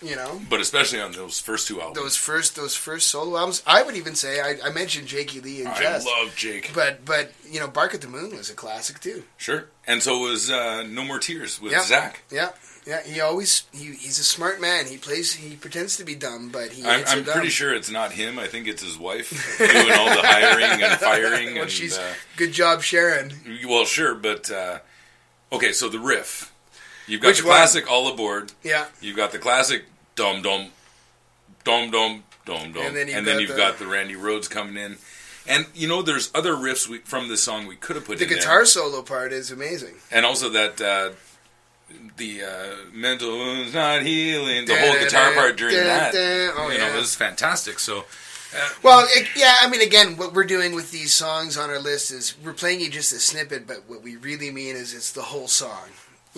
You 0.00 0.14
know, 0.14 0.40
But 0.48 0.60
especially 0.60 1.00
on 1.00 1.10
those 1.12 1.40
first 1.40 1.66
two 1.66 1.80
albums. 1.80 1.98
those 1.98 2.16
first 2.16 2.54
those 2.54 2.76
first 2.76 3.08
solo 3.08 3.36
albums. 3.36 3.62
I 3.66 3.82
would 3.82 3.96
even 3.96 4.14
say 4.14 4.40
I, 4.40 4.68
I 4.68 4.70
mentioned 4.70 5.08
Jakey 5.08 5.40
Lee 5.40 5.60
and 5.60 5.68
I 5.70 5.78
Jess, 5.80 6.06
love 6.06 6.34
Jake. 6.36 6.70
but 6.72 7.04
but 7.04 7.32
you 7.50 7.58
know, 7.58 7.66
Bark 7.66 7.94
at 7.94 8.00
the 8.00 8.06
Moon 8.08 8.36
was 8.36 8.48
a 8.48 8.54
classic 8.54 9.00
too. 9.00 9.24
Sure. 9.38 9.64
And 9.88 10.00
so 10.02 10.18
was 10.20 10.50
uh, 10.50 10.84
No 10.88 11.02
More 11.04 11.18
Tears 11.18 11.60
with 11.60 11.72
Yeah. 11.72 11.80
Zakk. 11.80 12.14
Yeah, 12.30 12.50
yeah. 12.86 13.02
He 13.02 13.20
always 13.20 13.64
he, 13.72 13.86
he's 13.86 14.20
a 14.20 14.24
smart 14.24 14.60
man. 14.60 14.86
He 14.86 14.98
plays 14.98 15.32
he 15.32 15.56
pretends 15.56 15.96
to 15.96 16.04
be 16.04 16.14
dumb, 16.14 16.50
but 16.50 16.70
he 16.70 16.84
I'm, 16.86 17.02
I'm 17.08 17.24
dumb. 17.24 17.34
pretty 17.34 17.48
sure 17.50 17.74
it's 17.74 17.90
not 17.90 18.12
him. 18.12 18.38
I 18.38 18.46
think 18.46 18.68
it's 18.68 18.82
his 18.84 18.96
wife 18.96 19.30
doing 19.58 19.70
all 19.92 20.06
the 20.14 20.22
hiring 20.22 20.80
and 20.80 21.00
firing. 21.00 21.54
Well, 21.54 21.62
and, 21.62 21.70
she's 21.72 21.98
uh, 21.98 22.14
good 22.36 22.52
job, 22.52 22.82
Sharon. 22.82 23.32
well, 23.66 23.84
sure, 23.84 24.14
but 24.14 24.48
uh, 24.48 24.78
okay. 25.52 25.72
So 25.72 25.88
the 25.88 25.98
riff, 25.98 26.52
you've 27.08 27.20
got 27.20 27.28
Which 27.28 27.40
the 27.40 27.46
one? 27.48 27.56
classic 27.56 27.90
All 27.90 28.06
Aboard. 28.12 28.52
Yeah, 28.62 28.86
You've 29.00 29.16
got 29.16 29.32
the 29.32 29.38
classic 29.38 29.84
Dom 30.14 30.42
Dom, 30.42 30.68
Dom 31.64 31.90
Dom 31.90 32.22
Dom 32.44 32.72
Dom, 32.72 32.84
And 32.86 32.96
then 32.96 33.08
you've 33.08 33.24
got 33.24 33.40
you've 33.40 33.50
the- 33.50 33.56
got 33.56 33.78
the 33.78 33.86
Randy 33.86 34.14
Rhoads 34.14 34.48
coming 34.48 34.76
in. 34.76 34.98
And 35.46 35.66
you 35.74 35.88
know, 35.88 36.02
there's 36.02 36.30
other 36.34 36.52
riffs 36.52 36.86
we, 36.88 36.98
from 36.98 37.28
this 37.28 37.42
song 37.42 37.66
we 37.66 37.76
could 37.76 37.96
have 37.96 38.04
put 38.04 38.18
the 38.18 38.24
in 38.24 38.30
there. 38.30 38.38
guitar 38.38 38.64
solo 38.66 39.00
part 39.02 39.32
is 39.32 39.50
amazing. 39.50 39.94
and 40.12 40.26
also 40.26 40.50
that 40.50 40.80
uh, 40.80 41.10
the 42.18 42.42
uh, 42.44 42.76
mental 42.92 43.30
wounds 43.30 43.72
not 43.72 44.02
healing, 44.02 44.66
the 44.66 44.76
whole 44.76 44.92
guitar 44.94 45.32
part 45.32 45.56
during 45.56 45.74
that, 45.74 46.14
Oh 46.14 46.68
you 46.70 46.78
know, 46.78 46.86
yeah. 46.88 46.96
was 46.96 47.14
fantastic. 47.14 47.78
So 47.78 48.04
Well, 48.82 49.06
it, 49.10 49.28
yeah, 49.36 49.56
I 49.60 49.70
mean, 49.70 49.80
again, 49.80 50.16
what 50.18 50.34
we're 50.34 50.44
doing 50.44 50.74
with 50.74 50.90
these 50.90 51.14
songs 51.14 51.56
on 51.56 51.70
our 51.70 51.78
list 51.78 52.10
is 52.10 52.34
we're 52.44 52.52
playing 52.52 52.80
you 52.80 52.90
just 52.90 53.12
a 53.14 53.18
snippet, 53.18 53.66
but 53.66 53.84
what 53.88 54.02
we 54.02 54.16
really 54.16 54.50
mean 54.50 54.76
is 54.76 54.92
it's 54.92 55.12
the 55.12 55.22
whole 55.22 55.48
song, 55.48 55.88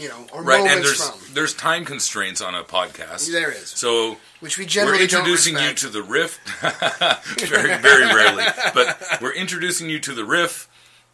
you 0.00 0.08
know, 0.08 0.26
or 0.32 0.42
right, 0.42 0.60
and 0.66 0.84
there's 0.84 1.08
from. 1.08 1.34
there's 1.34 1.54
time 1.54 1.84
constraints 1.84 2.40
on 2.40 2.54
a 2.54 2.62
podcast. 2.64 3.30
There 3.30 3.52
is, 3.52 3.68
So 3.68 4.16
which 4.40 4.58
we 4.58 4.66
generally 4.66 4.98
we're 4.98 5.02
introducing 5.04 5.54
don't 5.54 5.68
you 5.68 5.74
to 5.74 5.88
the 5.88 6.02
riff, 6.02 6.38
very 7.48 7.76
very 7.78 8.06
rarely, 8.14 8.44
but 8.74 9.00
we're 9.20 9.34
introducing 9.34 9.88
you 9.90 9.98
to 10.00 10.14
the 10.14 10.24
riff. 10.24 10.68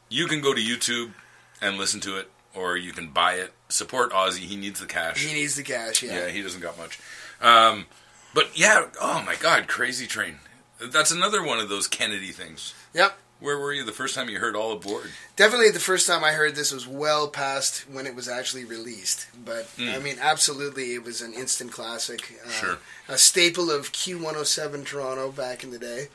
You 0.09 0.27
can 0.27 0.41
go 0.41 0.55
to 0.55 0.61
YouTube 0.61 1.13
and 1.61 1.77
listen 1.77 2.01
to 2.01 2.19
it, 2.19 2.31
or 2.55 2.77
you 2.77 2.93
can 2.93 3.11
buy 3.11 3.35
it. 3.35 3.53
Support 3.69 4.13
Ozzy; 4.13 4.41
he 4.41 4.57
needs 4.57 4.79
the 4.81 4.87
cash. 4.87 5.25
He 5.25 5.35
needs 5.35 5.57
the 5.57 5.65
cash, 5.65 6.03
yeah. 6.03 6.21
Yeah, 6.21 6.29
he 6.29 6.43
doesn't 6.43 6.61
got 6.61 6.79
much. 6.79 7.01
Um, 7.41 7.87
but 8.33 8.57
yeah, 8.57 8.87
oh 9.01 9.23
my 9.27 9.35
God, 9.37 9.67
Crazy 9.67 10.07
Train. 10.07 10.37
That's 10.81 11.11
another 11.11 11.43
one 11.43 11.59
of 11.59 11.69
those 11.69 11.89
Kennedy 11.89 12.33
things. 12.33 12.75
Yep. 12.95 13.17
Where 13.39 13.59
were 13.59 13.73
you 13.73 13.85
the 13.85 13.93
first 13.93 14.15
time 14.15 14.31
you 14.31 14.39
heard 14.39 14.57
All 14.57 14.73
Aboard? 14.73 15.11
Definitely 15.37 15.71
the 15.71 15.79
first 15.79 16.07
time 16.07 16.25
I 16.25 16.33
heard 16.33 16.55
this 16.55 16.73
was 16.73 16.89
well 16.89 17.29
past 17.29 17.85
when 17.91 18.07
it 18.07 18.15
was 18.15 18.29
actually 18.29 18.65
released. 18.65 19.27
But, 19.45 19.69
I 19.79 19.99
mean, 19.99 20.17
absolutely, 20.21 20.95
it 20.95 21.05
was 21.05 21.21
an 21.21 21.35
instant 21.35 21.71
classic. 21.71 22.33
Uh. 22.47 22.51
Sure. 22.51 22.79
A 23.09 23.19
staple 23.19 23.71
of 23.71 23.93
Q107 23.93 24.87
Toronto 24.87 25.31
back 25.31 25.63
in 25.63 25.71
the 25.71 25.79
day. 25.79 26.09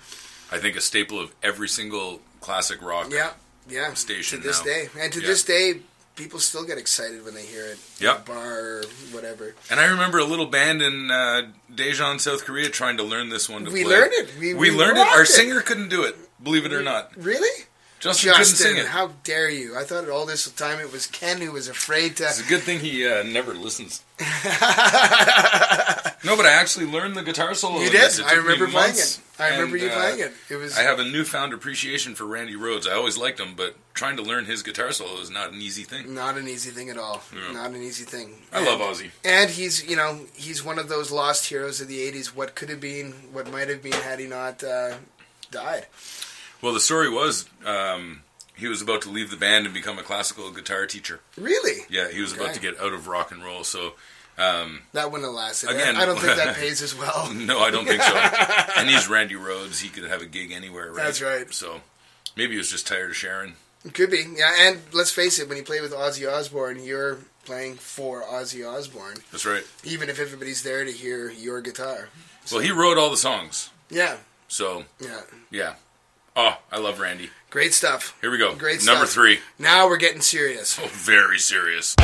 I 0.52 0.58
think 0.58 0.76
a 0.76 0.82
staple 0.82 1.20
of 1.20 1.34
every 1.44 1.70
single 1.70 2.22
classic 2.42 2.82
rock. 2.82 3.10
Yeah, 3.12 3.32
yeah. 3.70 3.94
Station 3.94 4.42
To 4.42 4.48
this 4.48 4.60
now. 4.60 4.66
day. 4.66 4.90
And 5.00 5.14
to 5.14 5.22
Yeah. 5.22 5.28
this 5.28 5.44
day, 5.44 5.82
people 6.16 6.40
still 6.40 6.66
get 6.66 6.78
excited 6.80 7.24
when 7.24 7.36
they 7.36 7.46
hear 7.46 7.66
it. 7.68 7.78
Yep. 8.00 8.26
bar 8.26 8.60
or 8.60 8.84
whatever. 9.12 9.54
And 9.70 9.80
I 9.80 9.86
remember 9.86 10.18
a 10.18 10.26
little 10.26 10.48
band 10.48 10.82
in 10.82 11.12
uh, 11.12 11.44
Daejeon, 11.74 12.20
South 12.20 12.44
Korea, 12.46 12.68
trying 12.70 12.98
to 12.98 13.04
learn 13.04 13.30
this 13.30 13.48
one 13.48 13.64
to 13.64 13.70
play. 13.70 13.82
We 13.82 13.86
play. 13.86 13.96
learned 13.96 14.14
it. 14.14 14.30
We- 14.40 14.54
we 14.56 14.72
learned 14.72 14.98
it. 14.98 15.08
Our 15.08 15.22
it. 15.22 15.28
singer 15.28 15.62
couldn't 15.62 15.90
do 15.90 16.04
it. 16.04 16.18
Believe 16.44 16.66
it 16.66 16.74
or 16.74 16.82
not, 16.82 17.12
Really? 17.16 17.66
Justin, 18.02 18.34
Justin, 18.36 18.58
sing 18.58 18.78
it. 18.78 18.88
how 18.88 19.12
dare 19.24 19.48
you? 19.48 19.78
I 19.78 19.84
thought 19.84 20.10
all 20.10 20.26
this 20.26 20.50
time 20.50 20.80
it 20.80 20.92
was 20.92 21.06
Ken 21.06 21.40
who 21.40 21.52
was 21.52 21.68
afraid 21.68 22.18
to. 22.18 22.24
It's 22.24 22.44
a 22.44 22.50
good 22.50 22.62
thing 22.62 22.80
he 22.80 23.08
uh, 23.08 23.22
never 23.22 23.54
listens. 23.54 24.04
no, 24.20 24.26
but 26.36 26.48
I 26.48 26.52
actually 26.52 26.88
learned 26.88 27.16
the 27.16 27.22
guitar 27.22 27.54
solo. 27.54 27.80
You 27.80 27.92
did. 27.92 28.20
I 28.22 28.34
remember 28.34 28.68
playing 28.68 28.88
months, 28.88 29.20
it. 29.20 29.24
I 29.40 29.50
remember 29.50 29.78
you 29.78 29.90
uh, 29.90 29.96
playing 29.96 30.20
it. 30.20 30.34
It 30.50 30.56
was. 30.56 30.76
I 30.80 30.82
have 30.82 30.98
a 30.98 31.04
newfound 31.04 31.54
appreciation 31.54 32.16
for 32.16 32.26
Randy 32.26 32.56
Rhoads. 32.56 32.88
I 32.88 32.94
always 32.94 33.20
liked 33.20 33.40
him, 33.40 33.54
but 33.56 33.76
trying 33.94 34.18
to 34.18 34.24
learn 34.24 34.46
his 34.46 34.64
guitar 34.64 34.92
solo 34.92 35.20
is 35.22 35.30
not 35.30 35.52
an 35.52 35.62
easy 35.62 35.84
thing. 35.84 36.16
Not 36.16 36.38
an 36.38 36.48
easy 36.48 36.72
thing 36.72 36.90
at 36.90 36.98
all. 36.98 37.22
Yeah. 37.32 37.52
Not 37.54 37.70
an 37.70 37.84
easy 37.84 38.06
thing. 38.06 38.34
I 38.52 38.66
love 38.66 38.80
Ozzy. 38.80 39.12
And 39.24 39.52
he's, 39.52 39.88
you 39.88 39.96
know, 39.96 40.22
he's 40.34 40.66
one 40.66 40.80
of 40.80 40.90
those 40.90 41.12
lost 41.12 41.48
heroes 41.50 41.82
of 41.82 41.88
the 41.88 42.00
'80s. 42.12 42.28
What 42.36 42.56
could 42.56 42.70
have 42.70 42.82
been, 42.82 43.12
what 43.32 43.52
might 43.52 43.70
have 43.70 43.84
been, 43.84 43.92
had 43.94 44.20
he 44.20 44.26
not 44.26 44.64
uh, 44.64 44.96
died. 45.52 45.86
Well, 46.62 46.74
the 46.74 46.80
story 46.80 47.10
was 47.10 47.46
um, 47.66 48.22
he 48.56 48.68
was 48.68 48.82
about 48.82 49.02
to 49.04 49.10
leave 49.10 49.32
the 49.32 49.38
band 49.38 49.66
and 49.66 49.74
become 49.74 49.98
a 50.00 50.04
classical 50.04 50.52
guitar 50.52 50.86
teacher. 50.86 51.20
Really? 51.38 51.82
Yeah, 51.90 52.10
he 52.10 52.22
was 52.22 52.34
about 52.34 52.54
to 52.54 52.60
get 52.60 52.80
out 52.80 52.94
of 52.94 53.08
rock 53.08 53.32
and 53.32 53.44
roll. 53.44 53.64
So 53.64 53.94
Um, 54.38 54.84
That 54.94 55.12
wouldn't 55.12 55.28
have 55.28 55.36
lasted. 55.36 55.70
Again- 55.70 55.96
I 55.98 56.06
don't 56.06 56.20
think 56.20 56.36
that 56.38 56.56
pays 56.64 56.82
as 56.82 56.96
well. 56.96 57.32
no, 57.34 57.60
I 57.60 57.70
don't 57.72 57.86
think 57.86 58.02
so. 58.02 58.16
and 58.78 58.90
he's 58.90 59.08
Randy 59.10 59.36
Rhoads. 59.36 59.82
He 59.82 59.90
could 59.90 60.06
have 60.06 60.22
a 60.22 60.26
gig 60.26 60.52
anywhere, 60.52 60.92
right? 60.92 61.04
That's 61.06 61.22
right. 61.22 61.54
So 61.54 61.82
maybe 62.36 62.54
he 62.54 62.58
was 62.58 62.70
just 62.72 62.88
tired 62.88 63.10
of 63.12 63.16
Sharon. 63.18 63.56
Could 63.94 64.12
be, 64.12 64.24
yeah. 64.38 64.54
And 64.68 64.80
let's 64.94 65.12
face 65.12 65.40
it, 65.40 65.48
when 65.50 65.58
you 65.58 65.64
play 65.64 65.82
with 65.82 65.92
Ozzy 65.92 66.32
Osbourne, 66.32 66.84
you're 66.84 67.18
playing 67.46 67.76
for 67.76 68.22
Ozzy 68.24 68.64
Osbourne, 68.68 69.18
That's 69.32 69.46
right. 69.46 69.64
even 69.84 70.08
if 70.10 70.20
everybody's 70.20 70.62
there 70.62 70.86
to 70.86 70.92
hear 70.92 71.32
your 71.32 71.60
guitar. 71.62 72.10
Well, 72.52 72.62
he 72.62 72.70
wrote 72.72 73.00
all 73.00 73.10
the 73.10 73.18
songs. 73.18 73.72
Yeah, 73.90 74.18
So 74.48 74.86
yeah. 75.00 75.22
yeah. 75.50 75.74
Oh, 76.36 76.58
I 76.72 76.80
love 76.80 77.00
Randy. 77.00 77.30
Great 77.50 77.74
stuff. 77.74 78.18
Here 78.22 78.32
we 78.32 78.38
go. 78.38 78.56
Great 78.56 78.86
Number 78.86 79.06
stuff. 79.06 79.10
three. 79.14 79.40
Now 79.60 79.88
we're 79.88 79.98
getting 79.98 80.22
serious. 80.22 80.80
Oh, 80.82 80.88
very 80.88 81.40
serious. 81.40 81.96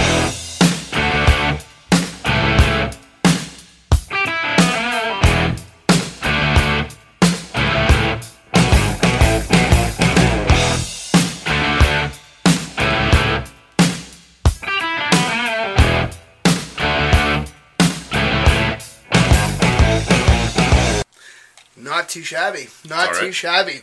Not 21.75 22.09
too 22.09 22.23
shabby. 22.23 22.67
Not 22.87 23.09
all 23.09 23.21
too 23.21 23.31
shabby. 23.31 23.81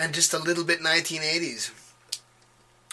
And 0.00 0.14
just 0.14 0.32
a 0.32 0.38
little 0.38 0.64
bit 0.64 0.80
1980s. 0.80 1.70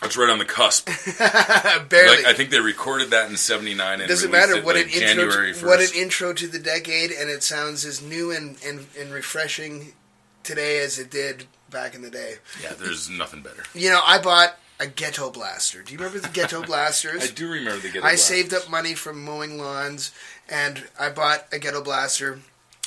That's 0.01 0.15
right 0.15 0.29
on 0.29 0.39
the 0.39 0.45
cusp. 0.45 0.87
Barely. 1.89 2.17
Like 2.17 2.25
I 2.25 2.33
think 2.33 2.51
they 2.51 2.61
recorded 2.61 3.09
that 3.09 3.29
in 3.29 3.35
'79 3.35 3.99
and 3.99 4.07
Doesn't 4.07 4.31
matter 4.31 4.55
it, 4.55 4.63
what 4.63 4.75
like, 4.77 4.85
an 4.95 5.01
intro. 5.01 5.51
To, 5.51 5.65
what 5.65 5.81
an 5.81 5.89
intro 5.93 6.31
to 6.33 6.47
the 6.47 6.59
decade, 6.59 7.11
and 7.11 7.29
it 7.29 7.43
sounds 7.43 7.83
as 7.83 8.01
new 8.01 8.31
and, 8.31 8.57
and, 8.65 8.87
and 8.97 9.11
refreshing 9.11 9.93
today 10.43 10.79
as 10.79 10.99
it 10.99 11.11
did 11.11 11.45
back 11.69 11.95
in 11.95 12.01
the 12.01 12.09
day. 12.09 12.35
yeah, 12.63 12.73
there's 12.79 13.09
nothing 13.09 13.41
better. 13.41 13.63
You 13.73 13.89
know, 13.89 13.99
I 14.05 14.21
bought 14.21 14.55
a 14.79 14.87
Ghetto 14.87 15.29
Blaster. 15.29 15.83
Do 15.83 15.91
you 15.91 15.99
remember 15.99 16.19
the 16.19 16.29
Ghetto 16.33 16.63
Blasters? 16.65 17.29
I 17.29 17.33
do 17.33 17.49
remember 17.49 17.79
the 17.81 17.89
Ghetto 17.89 17.99
I 17.99 18.11
Blasters. 18.11 18.21
saved 18.21 18.53
up 18.53 18.69
money 18.69 18.93
from 18.93 19.23
mowing 19.25 19.57
lawns, 19.57 20.13
and 20.47 20.87
I 20.97 21.09
bought 21.09 21.45
a 21.51 21.59
Ghetto 21.59 21.83
Blaster. 21.83 22.39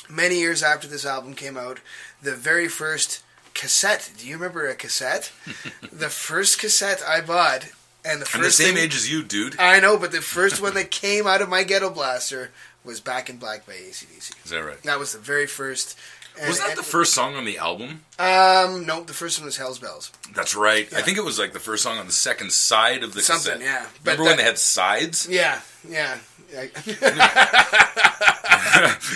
Many 0.09 0.39
years 0.39 0.63
after 0.63 0.87
this 0.87 1.05
album 1.05 1.35
came 1.35 1.57
out, 1.57 1.79
the 2.23 2.35
very 2.35 2.67
first 2.67 3.21
cassette. 3.53 4.11
Do 4.17 4.27
you 4.27 4.35
remember 4.35 4.67
a 4.67 4.75
cassette? 4.75 5.31
the 5.91 6.09
first 6.09 6.59
cassette 6.59 7.01
I 7.07 7.21
bought, 7.21 7.65
and 8.05 8.21
the 8.21 8.25
1st 8.25 8.35
I'm 8.35 8.41
the 8.41 8.51
same 8.51 8.75
thing, 8.75 8.83
age 8.83 8.95
as 8.95 9.11
you, 9.11 9.23
dude. 9.23 9.59
I 9.59 9.79
know, 9.79 9.97
but 9.97 10.11
the 10.11 10.21
first 10.21 10.61
one 10.61 10.73
that 10.75 10.91
came 10.91 11.27
out 11.27 11.41
of 11.41 11.49
my 11.49 11.63
Ghetto 11.63 11.89
Blaster 11.89 12.51
was 12.83 12.99
Back 12.99 13.29
in 13.29 13.37
Black 13.37 13.65
by 13.65 13.73
ACDC. 13.73 14.43
Is 14.45 14.51
that 14.51 14.63
right? 14.63 14.81
That 14.83 14.99
was 14.99 15.13
the 15.13 15.19
very 15.19 15.47
first. 15.47 15.97
and- 16.37 16.49
Was 16.49 16.59
that 16.59 16.75
the 16.75 16.83
first 16.83 17.13
song 17.13 17.35
on 17.35 17.45
the 17.45 17.57
album? 17.59 18.01
Um, 18.19 18.85
no, 18.85 19.03
the 19.03 19.13
first 19.13 19.39
one 19.39 19.45
was 19.45 19.55
Hell's 19.57 19.79
Bells. 19.79 20.11
That's 20.35 20.55
right. 20.55 20.91
I 20.93 21.01
think 21.01 21.17
it 21.17 21.23
was 21.23 21.39
like 21.39 21.53
the 21.53 21.59
first 21.59 21.83
song 21.83 21.97
on 21.97 22.07
the 22.07 22.11
second 22.11 22.51
side 22.51 23.03
of 23.03 23.13
the 23.13 23.21
Something, 23.21 23.59
cassette. 23.59 23.65
yeah. 23.65 23.85
But 24.03 24.17
Remember 24.17 24.23
when 24.23 24.31
that- 24.31 24.37
they 24.43 24.49
had 24.49 24.57
sides? 24.59 25.27
Yeah, 25.29 25.61
yeah. 25.87 26.17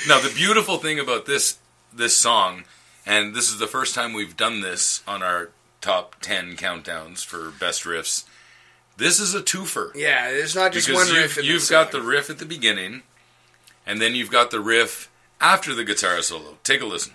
Now 0.07 0.19
the 0.21 0.31
beautiful 0.35 0.77
thing 0.77 0.99
about 0.99 1.25
this 1.25 1.57
this 1.93 2.15
song, 2.15 2.63
and 3.07 3.33
this 3.33 3.49
is 3.49 3.57
the 3.57 3.67
first 3.67 3.95
time 3.95 4.13
we've 4.13 4.37
done 4.37 4.61
this 4.61 5.01
on 5.07 5.23
our 5.23 5.49
top 5.81 6.15
ten 6.21 6.55
countdowns 6.55 7.25
for 7.25 7.49
best 7.49 7.83
riffs. 7.83 8.25
This 8.97 9.19
is 9.19 9.33
a 9.33 9.41
twofer. 9.41 9.95
yeah, 9.95 10.31
there's 10.31 10.55
not 10.55 10.73
just 10.73 10.87
because 10.87 11.05
one 11.05 11.15
you've, 11.15 11.23
riff. 11.23 11.37
In 11.37 11.45
you've 11.45 11.69
got 11.69 11.91
song. 11.91 12.01
the 12.01 12.07
riff 12.07 12.29
at 12.29 12.39
the 12.39 12.45
beginning, 12.45 13.03
and 13.85 14.01
then 14.01 14.13
you've 14.15 14.31
got 14.31 14.51
the 14.51 14.59
riff 14.59 15.09
after 15.39 15.73
the 15.73 15.83
guitar 15.83 16.21
solo. 16.21 16.57
Take 16.63 16.81
a 16.81 16.85
listen. 16.85 17.13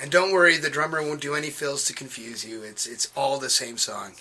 And 0.00 0.10
don't 0.10 0.32
worry, 0.32 0.56
the 0.56 0.70
drummer 0.70 1.02
won't 1.02 1.20
do 1.20 1.34
any 1.34 1.50
fills 1.50 1.84
to 1.84 1.92
confuse 1.92 2.44
you. 2.44 2.62
It's 2.62 2.86
it's 2.86 3.10
all 3.16 3.38
the 3.38 3.50
same 3.50 3.78
song. 3.78 4.14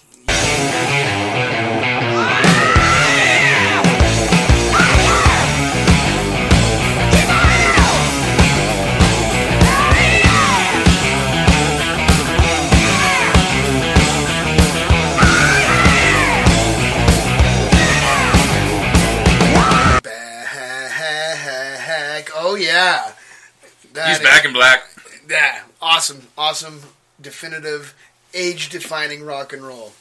That 23.93 24.07
He's 24.09 24.17
is- 24.17 24.23
back 24.23 24.45
in 24.45 24.53
black. 24.53 24.83
Yeah, 25.29 25.61
awesome, 25.81 26.27
awesome, 26.37 26.81
definitive, 27.21 27.93
age-defining 28.33 29.23
rock 29.23 29.53
and 29.53 29.65
roll. 29.65 29.93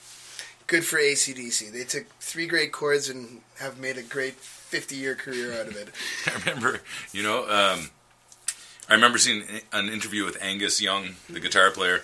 Good 0.66 0.84
for 0.84 0.98
ACDC. 0.98 1.70
They 1.72 1.84
took 1.84 2.06
three 2.18 2.46
great 2.46 2.72
chords 2.72 3.08
and 3.08 3.40
have 3.60 3.78
made 3.78 3.98
a 3.98 4.02
great 4.02 4.36
50-year 4.40 5.14
career 5.14 5.52
out 5.60 5.68
of 5.68 5.76
it. 5.76 5.88
I 6.26 6.38
remember, 6.50 6.80
you 7.12 7.22
know, 7.22 7.42
um, 7.42 7.90
I 8.88 8.94
remember 8.94 9.18
seeing 9.18 9.44
an 9.72 9.88
interview 9.88 10.24
with 10.24 10.42
Angus 10.42 10.80
Young, 10.80 11.10
the 11.28 11.40
guitar 11.40 11.70
player, 11.70 12.02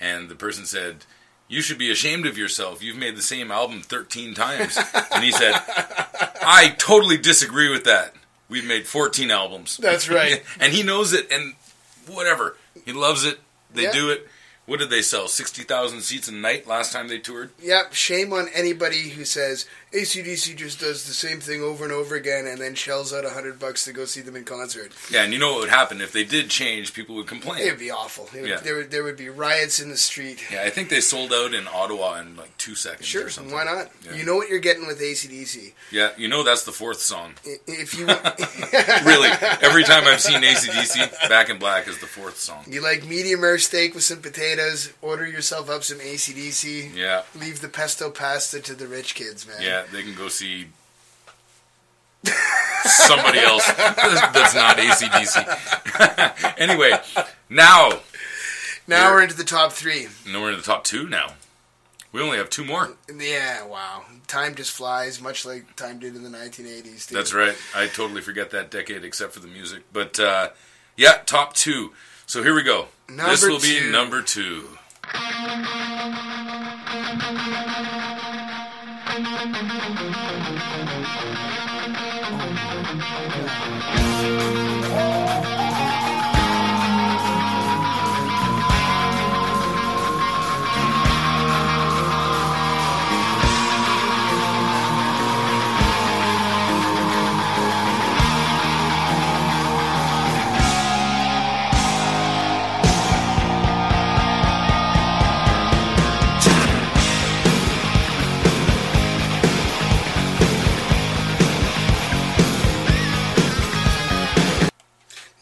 and 0.00 0.28
the 0.28 0.34
person 0.34 0.66
said, 0.66 1.04
"You 1.48 1.62
should 1.62 1.78
be 1.78 1.90
ashamed 1.90 2.26
of 2.26 2.36
yourself. 2.36 2.82
You've 2.82 2.96
made 2.98 3.16
the 3.16 3.22
same 3.22 3.50
album 3.50 3.80
13 3.80 4.34
times." 4.34 4.78
and 5.12 5.24
he 5.24 5.30
said, 5.32 5.54
"I 6.42 6.74
totally 6.78 7.16
disagree 7.16 7.70
with 7.70 7.84
that. 7.84 8.14
We've 8.50 8.64
made 8.66 8.86
14 8.86 9.30
albums." 9.30 9.78
That's 9.78 10.08
right. 10.10 10.42
and 10.60 10.72
he 10.74 10.82
knows 10.82 11.14
it, 11.14 11.30
and 11.32 11.54
whatever, 12.06 12.56
he 12.84 12.92
loves 12.92 13.24
it. 13.24 13.40
They 13.72 13.84
Yeah. 13.84 13.92
do 13.92 14.10
it. 14.10 14.28
What 14.66 14.78
did 14.78 14.90
they 14.90 15.02
sell? 15.02 15.26
60,000 15.26 16.02
seats 16.02 16.28
a 16.28 16.32
night 16.32 16.66
last 16.66 16.92
time 16.92 17.08
they 17.08 17.18
toured? 17.18 17.50
Yep, 17.60 17.92
shame 17.94 18.32
on 18.32 18.48
anybody 18.54 19.08
who 19.10 19.24
says 19.24 19.66
ACDC 19.92 20.56
just 20.56 20.78
does 20.78 21.06
the 21.06 21.12
same 21.12 21.40
thing 21.40 21.62
over 21.62 21.82
and 21.82 21.92
over 21.92 22.14
again 22.14 22.46
and 22.46 22.60
then 22.60 22.74
shells 22.76 23.12
out 23.12 23.24
a 23.24 23.30
hundred 23.30 23.58
bucks 23.58 23.84
to 23.84 23.92
go 23.92 24.04
see 24.04 24.20
them 24.20 24.36
in 24.36 24.44
concert. 24.44 24.92
Yeah, 25.10 25.24
and 25.24 25.32
you 25.32 25.38
know 25.40 25.50
what 25.52 25.60
would 25.62 25.68
happen 25.70 26.00
if 26.00 26.12
they 26.12 26.22
did 26.22 26.48
change? 26.48 26.94
People 26.94 27.16
would 27.16 27.26
complain. 27.26 27.60
It 27.66 27.70
would 27.70 27.80
be 27.80 27.90
awful. 27.90 28.28
It 28.34 28.42
would, 28.42 28.50
Yeah. 28.50 28.60
there, 28.60 28.76
would, 28.76 28.90
there 28.92 29.02
would 29.02 29.16
be 29.16 29.28
riots 29.28 29.80
in 29.80 29.88
the 29.90 29.96
street. 29.96 30.44
Yeah, 30.52 30.62
I 30.62 30.70
think 30.70 30.90
they 30.90 31.00
sold 31.00 31.32
out 31.32 31.54
in 31.54 31.66
Ottawa 31.66 32.20
in 32.20 32.36
like 32.36 32.56
two 32.56 32.76
seconds. 32.76 33.06
Sure, 33.06 33.26
or 33.26 33.30
something. 33.30 33.52
why 33.52 33.64
not? 33.64 33.90
Yeah. 34.04 34.14
You 34.14 34.24
know 34.24 34.36
what 34.36 34.48
you're 34.48 34.60
getting 34.60 34.86
with 34.86 35.00
ACDC. 35.00 35.72
Yeah, 35.90 36.10
you 36.16 36.28
know 36.28 36.44
that's 36.44 36.62
the 36.64 36.72
fourth 36.72 37.00
song. 37.00 37.34
If 37.66 37.98
you 37.98 38.06
Really, 39.04 39.28
every 39.60 39.82
time 39.84 40.04
I've 40.06 40.20
seen 40.20 40.40
ACDC, 40.42 41.28
Back 41.28 41.50
in 41.50 41.58
Black 41.58 41.88
is 41.88 41.98
the 41.98 42.06
fourth 42.06 42.38
song. 42.38 42.64
you 42.68 42.80
like 42.82 43.04
medium 43.06 43.40
rare 43.42 43.58
steak 43.58 43.94
with 43.94 44.04
some 44.04 44.20
potatoes, 44.22 44.92
order 45.02 45.26
yourself 45.26 45.68
up 45.68 45.82
some 45.82 45.98
ACDC. 45.98 46.94
Yeah, 46.94 47.22
Leave 47.34 47.60
the 47.60 47.68
pesto 47.68 48.10
pasta 48.10 48.60
to 48.60 48.74
the 48.74 48.86
rich 48.86 49.14
kids, 49.14 49.46
man. 49.46 49.56
yeah, 49.60 49.79
they 49.92 50.02
can 50.02 50.14
go 50.14 50.28
see 50.28 50.66
somebody 52.84 53.38
else 53.38 53.66
that's 53.76 54.54
not 54.54 54.76
ACDC. 54.76 56.54
anyway, 56.58 56.92
now, 57.48 58.00
Now 58.86 59.04
We're- 59.06 59.12
we're 59.14 59.22
into 59.22 59.36
the 59.36 59.44
top 59.44 59.72
three. 59.72 60.08
no, 60.26 60.40
we're 60.40 60.50
in 60.50 60.56
the 60.56 60.62
top 60.62 60.84
two 60.84 61.08
now. 61.08 61.34
We 62.12 62.20
only 62.20 62.38
have 62.38 62.50
two 62.50 62.64
more. 62.64 62.90
Yeah, 63.14 63.64
wow. 63.66 64.02
Time 64.26 64.56
just 64.56 64.72
flies, 64.72 65.20
much 65.22 65.46
like 65.46 65.76
time 65.76 66.00
did 66.00 66.16
in 66.16 66.24
the 66.24 66.28
1980s. 66.28 67.06
Dude. 67.08 67.16
That's 67.18 67.32
right. 67.32 67.56
I 67.74 67.86
totally 67.86 68.20
forget 68.20 68.50
that 68.50 68.68
decade 68.70 69.04
except 69.04 69.32
for 69.32 69.38
the 69.40 69.46
music. 69.46 69.84
But 69.92 70.18
uh, 70.18 70.48
yeah, 70.96 71.18
top 71.24 71.54
two. 71.54 71.92
So 72.26 72.42
here 72.42 72.54
we 72.54 72.62
go. 72.64 72.88
this 73.08 73.16
Number 73.42 73.48
will 73.54 73.60
be 73.60 73.80
number 73.90 74.22
two. 74.22 74.66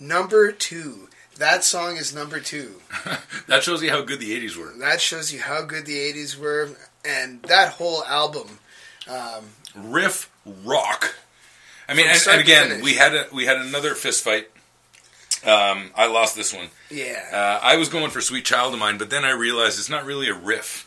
Number 0.08 0.50
two. 0.52 1.08
That 1.36 1.62
song 1.64 1.96
is 1.98 2.14
number 2.14 2.40
two. 2.40 2.80
That 3.46 3.62
shows 3.62 3.82
you 3.82 3.90
how 3.90 4.02
good 4.02 4.20
the 4.20 4.38
80s 4.38 4.56
were. 4.56 4.72
That 4.78 5.00
shows 5.00 5.32
you 5.32 5.40
how 5.40 5.62
good 5.62 5.86
the 5.86 5.96
80s 5.96 6.36
were. 6.38 6.68
And 7.02 7.40
that 7.44 7.72
whole 7.74 8.04
album, 8.04 8.58
um, 9.08 9.44
Riff 9.74 10.30
rock. 10.64 11.14
I 11.88 11.94
mean, 11.94 12.06
and, 12.08 12.20
and 12.28 12.40
again, 12.40 12.82
we 12.82 12.94
had 12.94 13.14
a, 13.14 13.26
we 13.32 13.46
had 13.46 13.56
another 13.56 13.94
fist 13.94 14.22
fight. 14.22 14.50
Um, 15.46 15.92
I 15.96 16.08
lost 16.08 16.36
this 16.36 16.52
one. 16.52 16.66
Yeah. 16.90 17.24
Uh, 17.32 17.64
I 17.64 17.76
was 17.76 17.88
going 17.88 18.10
for 18.10 18.20
"Sweet 18.20 18.44
Child 18.44 18.74
of 18.74 18.80
Mine," 18.80 18.98
but 18.98 19.08
then 19.08 19.24
I 19.24 19.30
realized 19.30 19.78
it's 19.78 19.88
not 19.88 20.04
really 20.04 20.28
a 20.28 20.34
riff. 20.34 20.84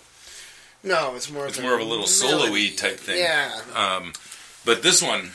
no, 0.84 1.16
it's 1.16 1.32
more. 1.32 1.48
It's 1.48 1.58
of 1.58 1.64
more 1.64 1.74
of 1.74 1.82
a 1.82 1.86
little 1.86 2.06
solo-y 2.08 2.74
type 2.76 2.98
thing. 3.00 3.18
Yeah, 3.18 3.60
Um, 3.74 4.14
but 4.66 4.84
this 4.84 5.02
one, 5.02 5.32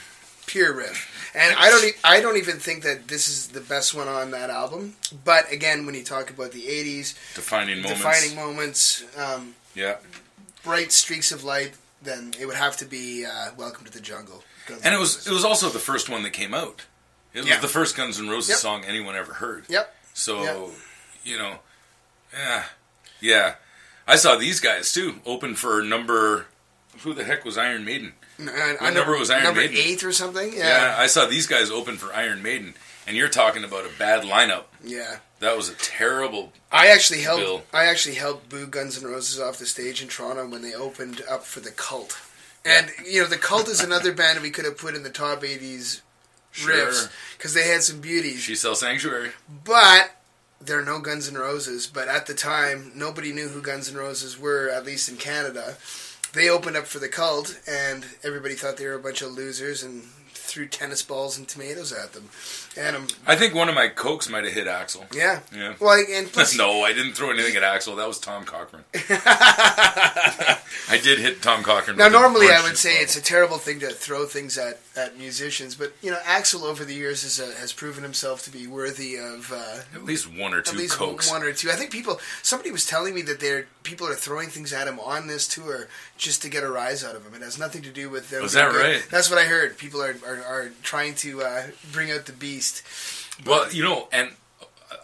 pure 0.46 0.72
riff. 0.72 1.10
And 1.36 1.54
I 1.58 1.68
don't, 1.70 1.84
e- 1.84 1.92
I 2.02 2.20
don't 2.20 2.38
even 2.38 2.56
think 2.58 2.82
that 2.84 3.08
this 3.08 3.28
is 3.28 3.48
the 3.48 3.60
best 3.60 3.94
one 3.94 4.08
on 4.08 4.30
that 4.30 4.48
album. 4.48 4.96
But 5.24 5.52
again, 5.52 5.84
when 5.84 5.94
you 5.94 6.02
talk 6.02 6.30
about 6.30 6.52
the 6.52 6.62
'80s, 6.62 7.14
defining 7.34 7.82
moments. 7.82 8.00
defining 8.02 8.34
moments, 8.36 9.04
um, 9.18 9.54
Yeah. 9.74 9.96
bright 10.64 10.92
streaks 10.92 11.30
of 11.32 11.44
light, 11.44 11.74
then 12.02 12.32
it 12.40 12.46
would 12.46 12.56
have 12.56 12.76
to 12.78 12.84
be 12.86 13.26
uh, 13.26 13.50
"Welcome 13.56 13.84
to 13.84 13.92
the 13.92 14.00
Jungle." 14.00 14.42
Guns 14.66 14.80
And 14.82 14.94
it 14.94 14.98
was 14.98 15.14
Roses. 15.16 15.26
it 15.26 15.32
was 15.34 15.44
also 15.44 15.68
the 15.68 15.78
first 15.78 16.08
one 16.08 16.22
that 16.22 16.30
came 16.32 16.54
out. 16.54 16.86
It 17.34 17.40
was 17.40 17.48
Yeah. 17.48 17.60
the 17.60 17.68
first 17.68 17.96
Guns 17.96 18.18
N' 18.18 18.28
Roses 18.30 18.50
Yep. 18.50 18.58
song 18.58 18.84
anyone 18.86 19.14
ever 19.14 19.34
heard. 19.34 19.66
Yep. 19.68 19.94
So, 20.14 20.42
Yep. 20.42 20.70
you 21.22 21.38
know, 21.38 21.58
yeah, 22.32 22.64
yeah. 23.20 23.54
I 24.08 24.16
saw 24.16 24.36
these 24.36 24.58
guys 24.60 24.90
too 24.92 25.20
open 25.26 25.54
for 25.54 25.82
number. 25.82 26.46
Who 27.02 27.12
the 27.12 27.24
heck 27.24 27.44
was 27.44 27.58
Iron 27.58 27.84
Maiden? 27.84 28.14
I- 28.40 28.76
I 28.80 28.90
number 28.90 29.12
know- 29.14 29.18
was 29.20 29.30
Iron 29.30 29.44
number 29.44 29.60
Maiden? 29.60 29.76
eight 29.78 30.04
or 30.04 30.12
something. 30.12 30.52
Yeah. 30.52 30.68
Yeah. 30.94 30.96
I 30.98 31.06
saw 31.06 31.26
these 31.26 31.46
guys 31.46 31.70
open 31.70 31.96
for 31.96 32.12
Iron 32.14 32.42
Maiden, 32.42 32.74
and 33.06 33.16
you're 33.16 33.28
talking 33.28 33.64
about 33.64 33.86
a 33.86 33.90
bad 33.98 34.22
lineup. 34.24 34.64
Yeah. 34.84 35.18
That 35.40 35.56
was 35.56 35.68
a 35.68 35.74
terrible. 35.74 36.52
I 36.72 36.88
actually 36.88 37.20
helped. 37.22 37.42
Bill. 37.42 37.62
I 37.72 37.84
actually 37.86 38.14
helped 38.16 38.48
boo 38.48 38.66
Guns 38.66 39.02
N' 39.02 39.08
Roses 39.08 39.38
off 39.40 39.58
the 39.58 39.66
stage 39.66 40.00
in 40.02 40.08
Toronto 40.08 40.46
when 40.46 40.62
they 40.62 40.74
opened 40.74 41.22
up 41.28 41.44
for 41.44 41.60
the 41.60 41.70
Cult. 41.70 42.16
And 42.64 42.90
you 43.04 43.20
know, 43.22 43.28
the 43.28 43.36
Cult 43.38 43.68
is 43.68 43.80
another 43.80 44.12
band 44.14 44.40
we 44.40 44.50
could 44.50 44.64
have 44.64 44.78
put 44.78 44.94
in 44.94 45.02
the 45.02 45.10
top 45.10 45.42
'80s 45.42 46.00
riffs 46.54 46.94
Sure. 47.00 47.10
because 47.36 47.52
they 47.54 47.68
had 47.68 47.82
some 47.82 48.00
beauties. 48.00 48.40
She 48.40 48.54
sells 48.56 48.80
Sanctuary. 48.80 49.32
But 49.64 50.12
there 50.60 50.78
are 50.78 50.84
no 50.84 50.98
Guns 51.00 51.28
N' 51.28 51.34
Roses. 51.36 51.86
But 51.86 52.08
at 52.08 52.26
the 52.26 52.34
time, 52.34 52.92
nobody 52.94 53.30
knew 53.32 53.48
who 53.48 53.60
Guns 53.60 53.90
N' 53.90 53.96
Roses 53.96 54.38
were, 54.38 54.70
at 54.70 54.84
least 54.86 55.08
in 55.10 55.16
Canada. 55.18 55.76
They 56.32 56.50
opened 56.50 56.76
up 56.76 56.86
for 56.86 56.98
the 56.98 57.08
Cult, 57.08 57.58
and 57.66 58.04
everybody 58.22 58.54
thought 58.54 58.76
they 58.76 58.86
were 58.86 58.94
a 58.94 58.98
bunch 58.98 59.22
of 59.22 59.32
losers 59.32 59.82
and 59.82 60.02
threw 60.34 60.66
tennis 60.66 61.02
balls 61.02 61.38
and 61.38 61.48
tomatoes 61.48 61.92
at 61.92 62.12
them. 62.12 62.28
And 62.78 62.96
um, 62.96 63.06
I 63.26 63.36
think 63.36 63.54
one 63.54 63.68
of 63.68 63.74
my 63.74 63.88
cokes 63.88 64.28
might 64.28 64.44
have 64.44 64.52
hit 64.52 64.66
Axl. 64.66 65.12
yeah, 65.14 65.40
Yeah. 65.54 65.74
well, 65.80 66.02
and 66.10 66.26
plus, 66.32 66.56
no, 66.56 66.82
I 66.82 66.92
didn't 66.92 67.14
throw 67.14 67.30
anything 67.30 67.56
at 67.56 67.62
Axl. 67.62 67.96
That 67.96 68.06
was 68.06 68.18
Tom 68.18 68.44
Cochrane. 68.44 68.84
I 70.88 70.98
did 71.02 71.18
hit 71.18 71.42
Tom 71.42 71.62
Cochrane. 71.62 71.96
Now, 71.96 72.08
normally 72.08 72.48
I 72.48 72.62
would 72.62 72.76
say 72.76 72.96
it's 72.98 73.16
a 73.16 73.22
terrible 73.22 73.58
thing 73.58 73.80
to 73.80 73.88
throw 73.88 74.24
things 74.26 74.56
at, 74.58 74.78
at 74.96 75.16
musicians, 75.18 75.74
but 75.74 75.92
you 76.02 76.10
know, 76.10 76.18
Axl 76.24 76.62
over 76.62 76.84
the 76.84 76.94
years 76.94 77.22
has, 77.22 77.40
uh, 77.40 77.54
has 77.58 77.72
proven 77.72 78.02
himself 78.02 78.42
to 78.44 78.50
be 78.50 78.66
worthy 78.66 79.16
of 79.16 79.52
uh, 79.52 79.78
at 79.94 80.04
least 80.04 80.32
one 80.32 80.54
or 80.54 80.58
at 80.58 80.66
two 80.66 80.76
least 80.76 80.94
cokes. 80.96 81.30
one 81.30 81.42
or 81.42 81.52
two. 81.52 81.70
I 81.70 81.74
think 81.74 81.90
people. 81.90 82.20
Somebody 82.42 82.70
was 82.70 82.86
telling 82.86 83.14
me 83.14 83.22
that 83.22 83.40
they're 83.40 83.66
people 83.82 84.06
are 84.08 84.14
throwing 84.14 84.48
things 84.48 84.72
at 84.72 84.86
him 84.88 84.98
on 85.00 85.26
this 85.28 85.46
tour 85.46 85.88
just 86.18 86.42
to 86.42 86.48
get 86.48 86.62
a 86.64 86.68
rise 86.70 87.04
out 87.04 87.14
of 87.14 87.24
him. 87.26 87.34
It 87.34 87.42
has 87.42 87.58
nothing 87.58 87.82
to 87.82 87.90
do 87.90 88.10
with 88.10 88.30
them. 88.30 88.42
Was 88.42 88.52
that 88.54 88.70
good. 88.72 88.80
right? 88.82 89.06
That's 89.10 89.30
what 89.30 89.38
I 89.38 89.44
heard. 89.44 89.78
People 89.78 90.02
are 90.02 90.16
are, 90.26 90.42
are 90.44 90.70
trying 90.82 91.14
to 91.16 91.42
uh, 91.42 91.62
bring 91.92 92.10
out 92.10 92.26
the 92.26 92.32
beast. 92.32 92.65
Well, 93.44 93.70
you 93.72 93.82
know, 93.82 94.08
and 94.12 94.30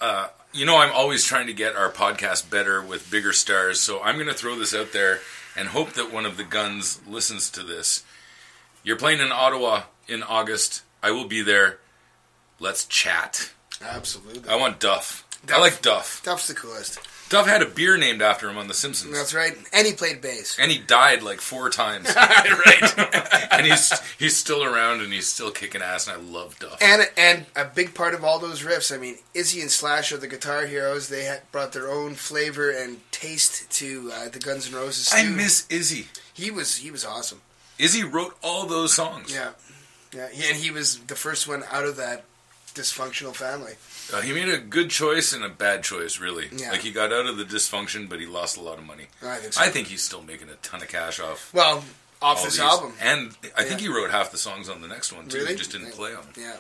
uh, 0.01 0.29
you 0.53 0.67
know, 0.67 0.77
I'm 0.77 0.93
always 0.93 1.25
trying 1.25 1.47
to 1.47 1.53
get 1.53 1.77
our 1.77 1.91
podcast 1.91 2.51
better 2.51 2.83
with 2.83 3.11
bigger 3.11 3.33
stars. 3.33 3.81
So 3.81 4.03
I'm 4.03 4.17
going 4.17 4.29
to 4.29 4.35
throw 4.35 4.59
this 4.59 4.75
out 4.75 4.93
there 4.93 5.21
and 5.57 5.69
hope 5.69 5.93
that 5.93 6.13
one 6.13 6.27
of 6.27 6.37
the 6.37 6.45
Guns 6.45 7.01
listens 7.07 7.51
to 7.51 7.63
this. 7.63 8.03
You're 8.83 8.97
playing 8.97 9.21
in 9.21 9.33
Ottawa 9.33 9.83
in 10.09 10.23
August. 10.23 10.83
I 11.03 11.11
will 11.11 11.27
be 11.27 11.43
there. 11.43 11.79
Let's 12.59 12.85
chat. 12.85 13.53
Absolutely, 13.83 14.49
I 14.49 14.57
want 14.57 14.79
Duff. 14.81 15.27
I 15.51 15.59
like 15.61 15.83
Duff. 15.83 16.23
Duff's 16.25 16.49
the 16.49 16.55
coolest. 16.55 16.99
Duff 17.29 17.47
had 17.47 17.63
a 17.63 17.67
beer 17.67 17.97
named 17.97 18.21
after 18.21 18.47
him 18.47 18.59
on 18.59 18.69
The 18.69 18.75
Simpsons. 18.75 19.17
That's 19.17 19.33
right. 19.33 19.57
And 19.73 19.87
he 19.87 19.95
played 19.95 20.21
bass. 20.21 20.59
and 20.61 20.71
he 20.71 20.79
died 20.79 21.23
like 21.23 21.41
four 21.41 21.71
times. 21.71 22.15
right. 22.17 23.49
and 23.53 23.67
he's 23.67 23.99
he's 24.19 24.37
still 24.37 24.63
around 24.63 25.01
and 25.01 25.11
he's 25.11 25.29
still 25.29 25.51
kicking 25.51 25.81
ass 25.81 26.07
and 26.07 26.17
I 26.17 26.21
love 26.21 26.59
Duff. 26.59 26.77
And 26.83 27.09
and 27.17 27.47
a 27.57 27.65
big 27.65 27.95
part 27.95 28.13
of 28.13 28.23
all 28.23 28.39
those 28.39 28.63
riffs, 28.63 28.95
I 28.95 28.99
mean, 28.99 29.17
Izzy 29.33 29.63
and 29.63 29.71
Slash 29.71 30.13
are 30.13 30.19
the 30.19 30.29
guitar 30.29 30.67
heroes. 30.67 31.09
They 31.09 31.25
had 31.25 31.51
brought 31.53 31.73
their 31.73 31.91
own 31.91 32.17
flavor 32.17 32.71
and 32.71 32.99
taste 33.13 33.71
to 33.79 34.13
uh, 34.13 34.29
the 34.29 34.39
Guns 34.39 34.69
N' 34.69 34.75
Roses. 34.75 35.11
I 35.15 35.25
miss 35.25 35.67
Izzy. 35.71 36.09
He 36.35 36.51
was 36.51 36.77
he 36.77 36.91
was 36.91 37.03
awesome. 37.03 37.41
Izzy 37.79 38.05
wrote 38.05 38.37
all 38.43 38.67
those 38.67 38.93
songs. 38.93 39.33
Yeah, 39.33 39.53
yeah. 40.15 40.29
And 40.49 40.59
he 40.59 40.71
was 40.71 40.99
the 40.99 41.17
first 41.17 41.49
one 41.49 41.65
out 41.73 41.85
of 41.87 41.97
that 41.97 42.25
dysfunctional 42.75 43.35
family. 43.35 43.73
Uh, 44.13 44.21
he 44.21 44.33
made 44.33 44.49
a 44.49 44.59
good 44.59 44.91
choice 44.91 45.33
and 45.33 45.43
a 45.45 45.49
bad 45.49 45.83
choice, 45.83 46.19
really. 46.21 46.49
Yeah. 46.55 46.71
Like 46.73 46.81
he 46.83 46.91
got 46.93 47.13
out 47.13 47.27
of 47.27 47.37
the 47.37 47.45
dysfunction, 47.45 48.09
but 48.09 48.21
he 48.21 48.27
lost 48.27 48.57
a 48.57 48.61
lot 48.61 48.79
of 48.79 48.85
money. 48.85 49.07
I 49.23 49.37
think 49.37 49.53
so. 49.55 49.61
I 49.63 49.69
think 49.69 49.89
he's 49.89 50.03
still 50.03 50.23
making 50.23 50.49
a 50.49 50.55
ton 50.57 50.83
of 50.83 50.89
cash 50.89 51.19
off 51.21 51.53
Well, 51.55 51.85
off 52.21 52.43
this 52.45 52.55
these. 52.55 52.61
album. 52.61 52.93
and 53.01 53.37
I 53.57 53.65
think 53.65 53.81
he 53.81 53.89
wrote 53.89 54.11
half 54.11 54.31
the 54.31 54.39
songs 54.39 54.69
on 54.69 54.81
the 54.83 54.89
next 54.89 55.13
one 55.13 55.29
too. 55.29 55.39
Really? 55.39 55.53
He 55.53 55.57
just 55.57 55.73
didn't 55.73 55.93
play 55.93 56.11
on 56.15 56.23
them. 56.25 56.33
Yeah. 56.37 56.57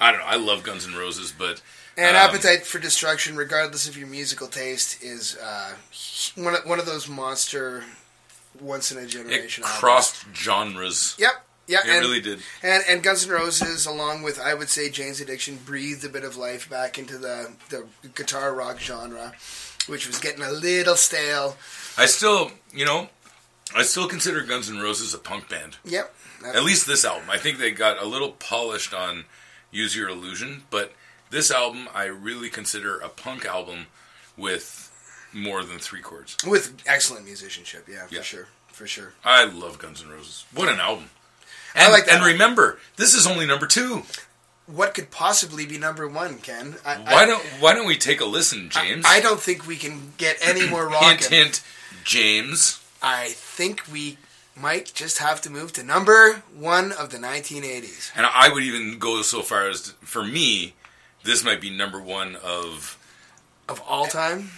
I 0.00 0.10
don't 0.10 0.20
know. 0.20 0.26
I 0.26 0.36
love 0.36 0.62
Guns 0.62 0.86
N' 0.86 0.94
Roses, 0.94 1.32
but 1.32 1.62
And 1.96 2.16
um, 2.16 2.28
Appetite 2.28 2.66
for 2.66 2.78
Destruction, 2.78 3.34
regardless 3.36 3.88
of 3.88 3.96
your 3.96 4.08
musical 4.08 4.46
taste, 4.46 5.02
is 5.02 5.38
uh, 5.42 5.72
one 6.34 6.54
of, 6.54 6.66
one 6.66 6.78
of 6.78 6.84
those 6.84 7.08
monster, 7.08 7.84
once 8.60 8.92
in 8.92 8.98
a 8.98 9.02
it 9.02 9.06
generation. 9.06 9.64
albums. 9.64 9.80
crossed 9.80 10.24
genres. 10.34 11.16
Yep. 11.18 11.45
Yeah, 11.66 11.80
It 11.84 11.88
and, 11.90 12.00
really 12.00 12.20
did. 12.20 12.40
And 12.62 12.84
and 12.88 13.02
Guns 13.02 13.24
N' 13.24 13.30
Roses, 13.30 13.86
along 13.86 14.22
with 14.22 14.38
I 14.40 14.54
would 14.54 14.68
say 14.68 14.88
Jane's 14.90 15.20
Addiction, 15.20 15.56
breathed 15.64 16.04
a 16.04 16.08
bit 16.08 16.22
of 16.24 16.36
life 16.36 16.68
back 16.70 16.98
into 16.98 17.18
the 17.18 17.52
the 17.70 17.86
guitar 18.14 18.54
rock 18.54 18.78
genre, 18.78 19.32
which 19.86 20.06
was 20.06 20.18
getting 20.18 20.42
a 20.42 20.50
little 20.52 20.96
stale. 20.96 21.56
I 21.98 22.06
still, 22.06 22.52
you 22.72 22.84
know, 22.84 23.08
I 23.74 23.82
still 23.82 24.06
consider 24.08 24.42
Guns 24.42 24.70
N' 24.70 24.78
Roses 24.80 25.12
a 25.14 25.18
punk 25.18 25.48
band. 25.48 25.76
Yep. 25.84 26.14
At 26.44 26.62
least 26.64 26.86
this 26.86 27.04
album. 27.04 27.28
I 27.30 27.38
think 27.38 27.58
they 27.58 27.70
got 27.72 28.00
a 28.00 28.06
little 28.06 28.32
polished 28.32 28.92
on 28.94 29.24
Use 29.72 29.96
Your 29.96 30.08
Illusion, 30.08 30.62
but 30.70 30.92
this 31.30 31.50
album 31.50 31.88
I 31.92 32.04
really 32.04 32.48
consider 32.50 32.98
a 33.00 33.08
punk 33.08 33.44
album 33.44 33.86
with 34.36 34.92
more 35.32 35.64
than 35.64 35.78
three 35.78 36.00
chords. 36.00 36.36
with 36.46 36.76
excellent 36.86 37.24
musicianship. 37.24 37.88
Yeah, 37.88 38.06
for 38.06 38.14
Yeah. 38.14 38.22
sure, 38.22 38.48
for 38.72 38.86
sure. 38.86 39.14
I 39.24 39.44
love 39.44 39.78
Guns 39.78 40.02
N' 40.02 40.10
Roses. 40.10 40.44
What 40.52 40.68
an 40.68 40.78
album. 40.78 41.10
I 41.76 41.84
And, 41.84 41.92
like 41.92 42.06
that. 42.06 42.16
and 42.16 42.24
remember, 42.24 42.78
this 42.96 43.14
is 43.14 43.26
only 43.26 43.46
number 43.46 43.66
two. 43.66 44.02
What 44.66 44.94
could 44.94 45.10
possibly 45.12 45.64
be 45.64 45.78
number 45.78 46.08
one, 46.08 46.38
Ken? 46.38 46.76
I, 46.84 46.96
Why 46.96 47.22
I, 47.22 47.26
don't 47.26 47.42
Why 47.60 47.74
don't 47.74 47.86
we 47.86 47.96
take 47.96 48.20
a 48.20 48.24
listen, 48.24 48.68
James? 48.68 49.04
I 49.06 49.20
don't 49.20 49.40
think 49.40 49.66
we 49.66 49.76
can 49.76 50.12
get 50.16 50.38
any 50.40 50.68
more 50.70 50.90
hint, 50.90 51.26
hint, 51.26 51.62
James. 52.04 52.80
I 53.02 53.28
think 53.28 53.82
we 53.92 54.18
might 54.56 54.92
just 54.94 55.18
have 55.18 55.40
to 55.42 55.50
move 55.50 55.72
to 55.74 55.84
number 55.84 56.42
one 56.56 56.90
of 56.90 57.10
the 57.10 57.18
1980s. 57.18 58.10
And 58.16 58.26
I 58.26 58.48
would 58.48 58.62
even 58.62 58.98
go 58.98 59.22
so 59.22 59.42
far 59.42 59.68
as, 59.68 59.82
to, 59.82 59.90
for 60.04 60.24
me, 60.24 60.74
this 61.22 61.44
might 61.44 61.60
be 61.60 61.70
number 61.70 62.00
one 62.00 62.36
of 62.36 62.98
Of 63.68 63.80
all 63.86 64.06
time? 64.06 64.50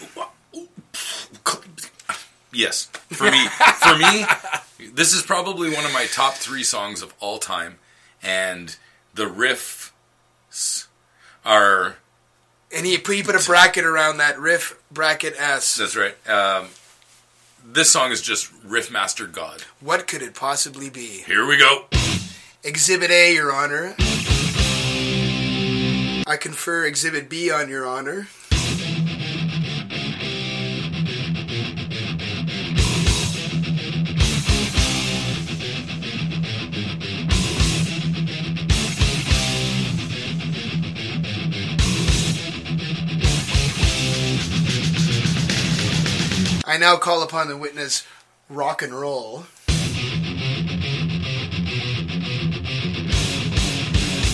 Yes, 2.53 2.85
for 3.11 3.31
me, 3.31 3.47
for 3.47 3.97
me, 3.97 4.91
this 4.93 5.13
is 5.13 5.23
probably 5.23 5.73
one 5.73 5.85
of 5.85 5.93
my 5.93 6.07
top 6.07 6.35
three 6.35 6.63
songs 6.63 7.03
of 7.03 7.15
all 7.21 7.39
time, 7.39 7.79
and 8.23 8.77
the 9.15 9.27
riffs 9.27 9.91
are. 11.45 11.97
And 12.71 12.85
he, 12.85 12.97
he 12.97 13.23
put 13.23 13.35
a 13.35 13.45
bracket 13.47 13.85
around 13.85 14.19
that 14.19 14.39
riff, 14.39 14.79
bracket 14.91 15.35
S. 15.39 15.77
That's 15.77 15.97
right. 15.97 16.15
Um, 16.29 16.69
this 17.65 17.91
song 17.91 18.13
is 18.13 18.21
just 18.21 18.51
riff 18.65 18.91
master 18.91 19.27
god. 19.27 19.63
What 19.81 20.07
could 20.07 20.23
it 20.23 20.35
possibly 20.35 20.91
be? 20.91 21.23
Here 21.27 21.47
we 21.47 21.57
go. 21.57 21.87
Exhibit 22.63 23.11
A, 23.11 23.35
Your 23.35 23.53
Honor. 23.53 23.95
I 26.27 26.37
confer 26.39 26.85
Exhibit 26.85 27.29
B 27.31 27.51
on 27.51 27.69
Your 27.71 27.87
Honor. 27.87 28.29
I 46.69 46.77
now 46.77 46.97
call 46.99 47.23
upon 47.23 47.49
the 47.49 47.57
witness 47.57 48.07
rock 48.51 48.83
and 48.83 48.93
roll. 48.93 49.45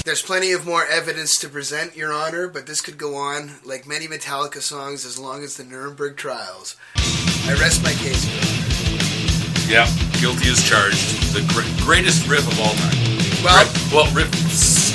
There's 0.04 0.20
plenty 0.20 0.50
of 0.52 0.66
more 0.66 0.84
evidence 0.84 1.38
to 1.38 1.48
present, 1.48 1.96
Your 1.96 2.12
Honor, 2.12 2.48
but 2.48 2.66
this 2.66 2.80
could 2.80 2.98
go 2.98 3.14
on 3.14 3.52
like 3.64 3.86
many 3.86 4.06
Metallica 4.08 4.60
songs 4.60 5.06
as 5.06 5.16
long 5.18 5.44
as 5.44 5.56
the 5.56 5.64
Nuremberg 5.64 6.16
trials. 6.16 6.76
I 6.96 7.56
rest 7.58 7.82
my 7.84 7.92
case, 7.92 8.26
Your 8.26 8.42
Honor. 8.42 9.86
Yeah, 9.86 10.20
guilty 10.20 10.50
as 10.50 10.60
charged. 10.62 11.32
The 11.32 11.40
gr- 11.54 11.84
greatest 11.84 12.26
riff 12.28 12.46
of 12.46 12.58
all 12.60 12.74
time. 12.74 13.44
Well, 13.44 13.64
Riff- 13.64 13.92
well, 13.92 14.06
riffs. 14.06 14.92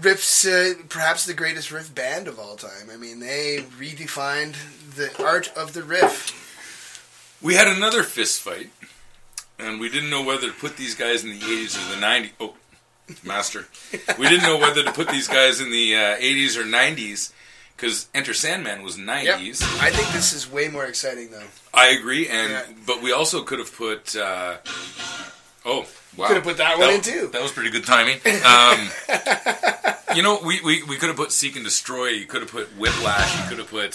riffs, 0.00 0.46
uh, 0.48 0.82
perhaps 0.88 1.26
the 1.26 1.34
greatest 1.34 1.72
riff 1.72 1.92
band 1.94 2.28
of 2.28 2.38
all 2.38 2.54
time. 2.56 2.88
I 2.90 2.96
mean, 2.96 3.18
they 3.18 3.64
redefined 3.78 4.54
the 4.94 5.12
art 5.22 5.52
of 5.56 5.72
the 5.74 5.82
riff. 5.82 6.38
We 7.42 7.54
had 7.54 7.66
another 7.68 8.02
fist 8.02 8.40
fight, 8.40 8.70
and 9.58 9.80
we 9.80 9.88
didn't 9.88 10.10
know 10.10 10.22
whether 10.22 10.46
to 10.48 10.52
put 10.52 10.76
these 10.76 10.94
guys 10.94 11.24
in 11.24 11.30
the 11.30 11.38
80s 11.40 11.76
or 11.76 11.94
the 11.94 12.00
90s. 12.00 12.30
Oh, 12.40 12.54
master. 13.24 13.66
We 14.18 14.28
didn't 14.28 14.44
know 14.44 14.58
whether 14.58 14.82
to 14.82 14.92
put 14.92 15.08
these 15.08 15.28
guys 15.28 15.60
in 15.60 15.70
the 15.70 15.96
uh, 15.96 16.16
80s 16.18 16.56
or 16.56 16.62
90s 16.62 17.32
because 17.76 18.08
Enter 18.14 18.32
Sandman 18.32 18.82
was 18.82 18.96
90s. 18.96 19.62
I 19.80 19.90
think 19.90 20.08
this 20.12 20.32
is 20.32 20.50
way 20.50 20.68
more 20.68 20.84
exciting, 20.86 21.30
though. 21.30 21.42
I 21.74 21.88
agree, 21.88 22.28
and 22.28 22.50
Yeah. 22.52 22.62
but 22.86 23.02
we 23.02 23.12
also 23.12 23.42
could 23.42 23.58
have 23.58 23.74
put. 23.76 24.14
Uh, 24.14 24.58
oh, 25.64 25.86
wow! 26.16 26.28
Could 26.28 26.36
have 26.36 26.44
put 26.44 26.58
that 26.58 26.78
one 26.78 26.90
in, 26.90 27.00
too. 27.00 27.28
That 27.32 27.42
was 27.42 27.50
pretty 27.50 27.70
good 27.70 27.84
timing. 27.84 28.18
Um, 28.46 28.88
you 30.16 30.22
know, 30.22 30.38
we, 30.44 30.60
we, 30.60 30.84
we 30.84 30.96
could 30.96 31.08
have 31.08 31.16
put 31.16 31.32
Seek 31.32 31.56
and 31.56 31.64
Destroy. 31.64 32.08
You 32.08 32.26
could 32.26 32.42
have 32.42 32.50
put 32.52 32.68
Whiplash. 32.78 33.36
You 33.42 33.48
could 33.48 33.58
have 33.58 33.68
put 33.68 33.94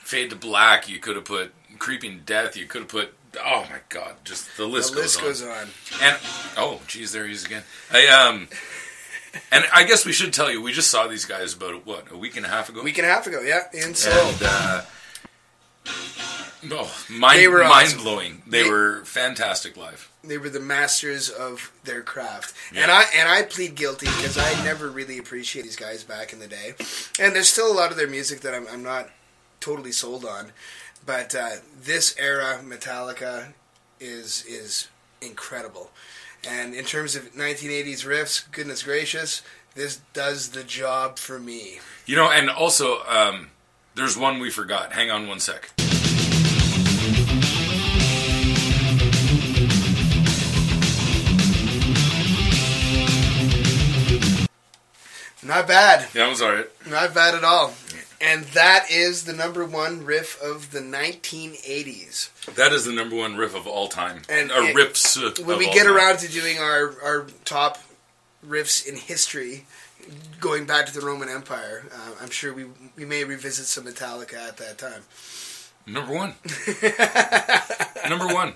Fade 0.00 0.30
to 0.30 0.36
Black. 0.36 0.88
You 0.88 0.98
could 0.98 1.14
have 1.16 1.24
put 1.24 1.52
Creeping 1.82 2.22
Death. 2.24 2.56
You 2.56 2.66
could 2.66 2.82
have 2.82 2.88
put. 2.90 3.12
Oh 3.44 3.66
my 3.68 3.78
God! 3.88 4.14
Just 4.24 4.56
the 4.56 4.66
list 4.66 4.90
The 4.92 5.00
goes 5.00 5.20
list 5.20 5.42
on. 5.42 5.48
goes 5.50 5.58
on. 5.58 5.68
And 6.00 6.16
oh, 6.56 6.80
geez, 6.86 7.10
there 7.10 7.26
he 7.26 7.32
is 7.32 7.44
again. 7.44 7.64
I 7.90 8.06
um, 8.06 8.46
and 9.50 9.64
I 9.74 9.82
guess 9.84 10.04
we 10.06 10.12
should 10.12 10.32
tell 10.32 10.48
you, 10.48 10.62
we 10.62 10.72
just 10.72 10.90
saw 10.92 11.08
these 11.08 11.24
guys 11.24 11.54
about 11.54 11.84
what 11.84 12.12
a 12.12 12.16
week 12.16 12.36
and 12.36 12.46
a 12.46 12.48
half 12.48 12.68
ago. 12.68 12.82
Week 12.84 12.98
and 12.98 13.06
a 13.06 13.10
half 13.10 13.26
ago, 13.26 13.40
yeah, 13.40 13.62
in 13.72 13.94
Seoul. 13.94 14.28
and 14.28 14.42
uh, 14.42 14.82
oh, 16.70 16.94
mind 17.10 17.38
They 17.40 17.48
were 17.48 17.64
mind 17.64 17.88
awesome. 17.88 18.02
blowing. 18.02 18.42
They, 18.46 18.62
They- 18.62 18.70
were 18.70 19.02
fantastic 19.04 19.76
live. 19.76 20.08
they 20.22 20.38
were 20.38 20.48
the 20.50 20.60
masters 20.60 21.28
of 21.30 21.72
their 21.82 22.02
craft, 22.02 22.54
Yeah. 22.72 22.82
and 22.82 22.90
I 22.92 23.04
and 23.16 23.28
I 23.28 23.42
plead 23.42 23.74
guilty 23.74 24.06
because 24.06 24.38
I 24.38 24.62
never 24.62 24.88
really 24.88 25.18
appreciated 25.18 25.68
these 25.68 25.76
guys 25.76 26.04
back 26.04 26.32
in 26.32 26.38
the 26.38 26.46
day, 26.46 26.74
and 27.18 27.34
there's 27.34 27.48
still 27.48 27.72
a 27.72 27.74
lot 27.74 27.90
of 27.90 27.96
their 27.96 28.08
music 28.08 28.40
that 28.42 28.54
I'm, 28.54 28.66
I'm 28.68 28.82
not 28.84 29.10
totally 29.62 29.92
sold 29.92 30.24
on, 30.24 30.52
but 31.06 31.34
uh, 31.34 31.50
this 31.80 32.14
era 32.18 32.60
Metallica 32.62 33.52
is 34.00 34.44
is 34.46 34.88
incredible, 35.20 35.90
and 36.46 36.74
in 36.74 36.84
terms 36.84 37.16
of 37.16 37.32
1980s 37.32 38.04
riffs, 38.04 38.50
goodness 38.50 38.82
gracious, 38.82 39.42
this 39.74 40.00
does 40.12 40.50
the 40.50 40.64
job 40.64 41.18
for 41.18 41.38
me. 41.38 41.78
You 42.04 42.16
know, 42.16 42.30
and 42.30 42.50
also 42.50 43.02
um, 43.04 43.48
there's 43.94 44.18
one 44.18 44.40
we 44.40 44.50
forgot. 44.50 44.92
Hang 44.92 45.10
on 45.10 45.28
one 45.28 45.40
sec. 45.40 45.70
Not 55.44 55.66
bad. 55.66 56.08
That 56.12 56.28
was 56.28 56.40
alright. 56.40 56.68
Not 56.88 57.14
bad 57.14 57.34
at 57.34 57.42
all. 57.44 57.74
And 58.22 58.44
that 58.54 58.86
is 58.90 59.24
the 59.24 59.32
number 59.32 59.64
one 59.64 60.04
riff 60.04 60.40
of 60.40 60.70
the 60.70 60.78
1980s. 60.80 62.30
That 62.54 62.72
is 62.72 62.84
the 62.84 62.92
number 62.92 63.16
one 63.16 63.36
riff 63.36 63.54
of 63.56 63.66
all 63.66 63.88
time. 63.88 64.22
And 64.28 64.50
it- 64.52 64.76
riffs. 64.76 65.16
uh, 65.20 65.44
When 65.44 65.58
we 65.58 65.66
get 65.72 65.86
time. 65.86 65.96
around 65.96 66.18
to 66.20 66.28
doing 66.28 66.58
our, 66.58 66.94
our 67.02 67.26
top 67.44 67.78
riffs 68.46 68.86
in 68.86 68.96
history, 68.96 69.66
going 70.40 70.64
back 70.66 70.86
to 70.86 70.92
the 70.98 71.04
Roman 71.04 71.28
Empire, 71.28 71.84
uh, 71.92 72.10
I'm 72.22 72.30
sure 72.30 72.52
we 72.52 72.66
we 72.96 73.04
may 73.04 73.24
revisit 73.24 73.66
some 73.66 73.84
Metallica 73.84 74.34
at 74.34 74.56
that 74.58 74.78
time. 74.78 75.02
Number 75.86 76.14
one. 76.14 76.34
number 78.08 78.32
one. 78.32 78.54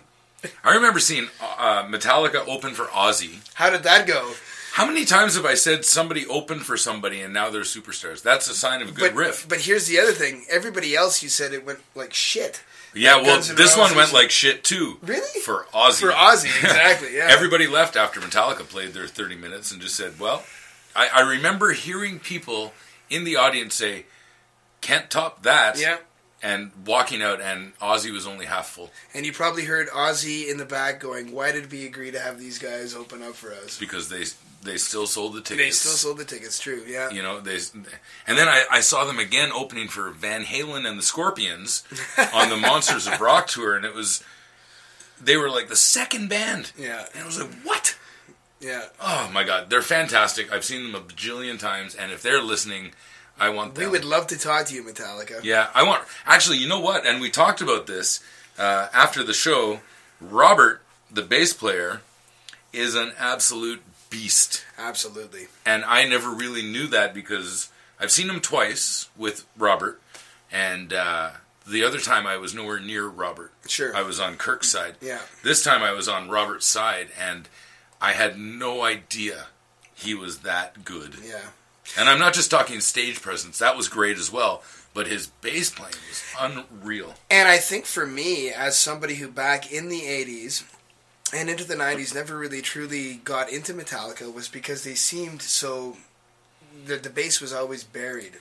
I 0.62 0.74
remember 0.74 1.00
seeing 1.00 1.28
uh, 1.40 1.84
Metallica 1.88 2.46
open 2.46 2.74
for 2.74 2.84
Ozzy. 2.86 3.38
How 3.54 3.70
did 3.70 3.82
that 3.84 4.06
go? 4.06 4.32
How 4.76 4.84
many 4.84 5.06
times 5.06 5.36
have 5.36 5.46
I 5.46 5.54
said 5.54 5.86
somebody 5.86 6.26
opened 6.26 6.66
for 6.66 6.76
somebody 6.76 7.22
and 7.22 7.32
now 7.32 7.48
they're 7.48 7.62
superstars? 7.62 8.20
That's 8.20 8.46
a 8.46 8.52
sign 8.52 8.82
of 8.82 8.90
a 8.90 8.92
good 8.92 9.14
but, 9.14 9.18
riff. 9.18 9.48
But 9.48 9.62
here's 9.62 9.86
the 9.86 9.98
other 9.98 10.12
thing. 10.12 10.44
Everybody 10.50 10.94
else, 10.94 11.22
you 11.22 11.30
said 11.30 11.54
it 11.54 11.64
went 11.64 11.78
like 11.94 12.12
shit. 12.12 12.62
Yeah, 12.94 13.22
well, 13.22 13.40
this 13.40 13.74
one 13.74 13.96
went 13.96 14.12
like 14.12 14.30
shit 14.30 14.64
too. 14.64 14.98
Really? 15.00 15.40
For 15.40 15.64
Ozzy. 15.72 16.00
For 16.00 16.10
Ozzy, 16.10 16.54
exactly, 16.62 17.16
yeah. 17.16 17.26
Everybody 17.30 17.66
left 17.66 17.96
after 17.96 18.20
Metallica 18.20 18.68
played 18.68 18.92
their 18.92 19.06
30 19.06 19.36
minutes 19.36 19.72
and 19.72 19.80
just 19.80 19.96
said, 19.96 20.20
well, 20.20 20.44
I, 20.94 21.08
I 21.08 21.20
remember 21.22 21.72
hearing 21.72 22.18
people 22.18 22.74
in 23.08 23.24
the 23.24 23.36
audience 23.36 23.76
say, 23.76 24.04
can't 24.82 25.08
top 25.10 25.42
that. 25.44 25.80
Yeah. 25.80 25.96
And 26.42 26.70
walking 26.84 27.22
out, 27.22 27.40
and 27.40 27.72
Ozzy 27.78 28.12
was 28.12 28.26
only 28.26 28.44
half 28.44 28.66
full 28.66 28.90
And 29.14 29.24
you 29.24 29.32
probably 29.32 29.64
heard 29.64 29.88
Ozzy 29.88 30.50
in 30.50 30.58
the 30.58 30.66
back 30.66 31.00
going, 31.00 31.32
"Why 31.32 31.50
did 31.50 31.72
we 31.72 31.86
agree 31.86 32.10
to 32.10 32.20
have 32.20 32.38
these 32.38 32.58
guys 32.58 32.94
open 32.94 33.22
up 33.22 33.34
for 33.34 33.52
us?" 33.52 33.78
because 33.80 34.10
they 34.10 34.24
they 34.66 34.76
still 34.76 35.06
sold 35.06 35.34
the 35.34 35.40
tickets. 35.40 35.64
They 35.64 35.70
still 35.70 35.92
sold 35.92 36.18
the 36.18 36.24
tickets. 36.24 36.58
True, 36.58 36.82
yeah. 36.86 37.10
You 37.10 37.22
know, 37.22 37.40
they, 37.40 37.58
and 38.26 38.36
then 38.38 38.48
I, 38.48 38.64
I 38.70 38.80
saw 38.80 39.04
them 39.04 39.18
again 39.18 39.50
opening 39.52 39.88
for 39.88 40.10
Van 40.10 40.44
Halen 40.44 40.88
and 40.88 40.98
the 40.98 41.02
Scorpions 41.02 41.84
on 42.34 42.50
the 42.50 42.56
Monsters 42.56 43.06
of 43.06 43.20
Rock 43.20 43.46
tour, 43.46 43.76
and 43.76 43.84
it 43.84 43.94
was 43.94 44.22
they 45.20 45.36
were 45.36 45.48
like 45.48 45.68
the 45.68 45.76
second 45.76 46.28
band. 46.28 46.72
Yeah. 46.76 47.06
and 47.14 47.22
I 47.22 47.26
was 47.26 47.40
like, 47.40 47.52
what? 47.62 47.96
Yeah. 48.60 48.84
Oh 49.00 49.30
my 49.32 49.44
god, 49.44 49.70
they're 49.70 49.82
fantastic. 49.82 50.52
I've 50.52 50.64
seen 50.64 50.82
them 50.82 50.94
a 50.94 51.00
bajillion 51.00 51.58
times, 51.58 51.94
and 51.94 52.10
if 52.10 52.22
they're 52.22 52.42
listening, 52.42 52.92
I 53.38 53.50
want 53.50 53.74
them. 53.74 53.84
We 53.84 53.90
would 53.90 54.04
love 54.04 54.26
to 54.28 54.38
talk 54.38 54.66
to 54.66 54.74
you, 54.74 54.82
Metallica. 54.82 55.42
Yeah, 55.42 55.68
I 55.74 55.82
want. 55.82 56.04
Actually, 56.24 56.58
you 56.58 56.68
know 56.68 56.80
what? 56.80 57.06
And 57.06 57.20
we 57.20 57.30
talked 57.30 57.60
about 57.60 57.86
this 57.86 58.22
uh, 58.58 58.88
after 58.92 59.22
the 59.22 59.34
show. 59.34 59.80
Robert, 60.20 60.80
the 61.10 61.22
bass 61.22 61.52
player, 61.52 62.00
is 62.72 62.94
an 62.94 63.12
absolute 63.18 63.82
beast. 64.16 64.64
Absolutely. 64.78 65.48
And 65.64 65.84
I 65.84 66.06
never 66.08 66.30
really 66.30 66.62
knew 66.62 66.86
that 66.88 67.12
because 67.12 67.68
I've 68.00 68.10
seen 68.10 68.30
him 68.30 68.40
twice 68.40 69.08
with 69.16 69.44
Robert, 69.56 70.00
and 70.50 70.92
uh, 70.92 71.30
the 71.66 71.84
other 71.84 71.98
time 71.98 72.26
I 72.26 72.36
was 72.36 72.54
nowhere 72.54 72.80
near 72.80 73.06
Robert. 73.06 73.52
Sure. 73.66 73.94
I 73.94 74.02
was 74.02 74.18
on 74.18 74.36
Kirk's 74.36 74.68
side. 74.68 74.96
Yeah. 75.00 75.20
This 75.42 75.62
time 75.62 75.82
I 75.82 75.92
was 75.92 76.08
on 76.08 76.30
Robert's 76.30 76.66
side, 76.66 77.08
and 77.20 77.48
I 78.00 78.12
had 78.12 78.38
no 78.38 78.82
idea 78.82 79.46
he 79.94 80.14
was 80.14 80.38
that 80.40 80.84
good. 80.84 81.16
Yeah. 81.22 81.48
And 81.98 82.08
I'm 82.08 82.18
not 82.18 82.34
just 82.34 82.50
talking 82.50 82.80
stage 82.80 83.20
presence; 83.20 83.58
that 83.58 83.76
was 83.76 83.88
great 83.88 84.18
as 84.18 84.32
well. 84.32 84.62
But 84.94 85.08
his 85.08 85.26
bass 85.26 85.68
playing 85.68 85.94
was 86.08 86.22
unreal. 86.40 87.14
And 87.30 87.48
I 87.48 87.58
think 87.58 87.84
for 87.84 88.06
me, 88.06 88.48
as 88.48 88.78
somebody 88.78 89.16
who 89.16 89.28
back 89.28 89.70
in 89.70 89.90
the 89.90 90.00
80s 90.00 90.64
and 91.34 91.50
into 91.50 91.64
the 91.64 91.74
90s 91.74 92.14
never 92.14 92.36
really 92.38 92.62
truly 92.62 93.14
got 93.24 93.50
into 93.50 93.72
Metallica, 93.74 94.32
was 94.32 94.48
because 94.48 94.84
they 94.84 94.94
seemed 94.94 95.42
so. 95.42 95.96
The, 96.86 96.96
the 96.96 97.10
bass 97.10 97.40
was 97.40 97.52
always 97.52 97.84
buried 97.84 98.34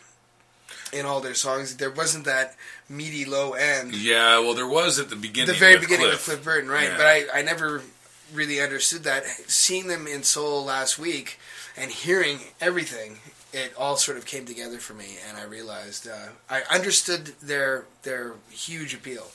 in 0.93 1.05
all 1.05 1.21
their 1.21 1.33
songs. 1.33 1.77
There 1.77 1.89
wasn't 1.89 2.25
that 2.25 2.55
meaty 2.89 3.25
low 3.25 3.53
end. 3.53 3.95
Yeah, 3.95 4.39
well, 4.39 4.53
there 4.53 4.67
was 4.67 4.99
at 4.99 5.09
the 5.09 5.15
beginning. 5.15 5.53
the 5.53 5.59
very 5.59 5.77
beginning 5.77 6.07
Cliff. 6.07 6.19
of 6.19 6.23
Cliff 6.25 6.43
Burton, 6.43 6.69
right? 6.69 6.89
Yeah. 6.89 6.97
But 6.97 7.05
I, 7.05 7.25
I 7.33 7.41
never 7.41 7.81
really 8.33 8.61
understood 8.61 9.03
that. 9.03 9.25
Seeing 9.25 9.87
them 9.87 10.05
in 10.07 10.23
Seoul 10.23 10.63
last 10.63 10.99
week 10.99 11.39
and 11.77 11.91
hearing 11.91 12.39
everything, 12.61 13.17
it 13.53 13.73
all 13.77 13.95
sort 13.95 14.17
of 14.17 14.25
came 14.25 14.45
together 14.45 14.77
for 14.79 14.93
me, 14.93 15.17
and 15.27 15.37
I 15.37 15.43
realized 15.43 16.07
uh, 16.07 16.29
I 16.49 16.63
understood 16.69 17.27
their 17.41 17.85
their 18.03 18.33
huge 18.49 18.93
appeal 18.93 19.27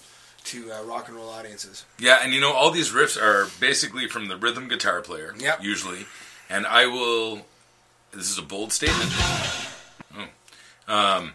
to 0.44 0.72
uh, 0.72 0.82
rock 0.84 1.08
and 1.08 1.16
roll 1.16 1.28
audiences. 1.30 1.84
Yeah, 1.98 2.18
and 2.22 2.32
you 2.32 2.40
know, 2.40 2.52
all 2.52 2.70
these 2.70 2.90
riffs 2.92 3.20
are 3.20 3.48
basically 3.60 4.08
from 4.08 4.28
the 4.28 4.36
rhythm 4.36 4.68
guitar 4.68 5.00
player, 5.00 5.34
Yep. 5.38 5.62
usually. 5.62 6.06
And 6.48 6.66
I 6.66 6.86
will. 6.86 7.42
This 8.12 8.28
is 8.30 8.38
a 8.38 8.42
bold 8.42 8.72
statement. 8.72 9.10
Oh. 10.16 10.92
Um, 10.92 11.32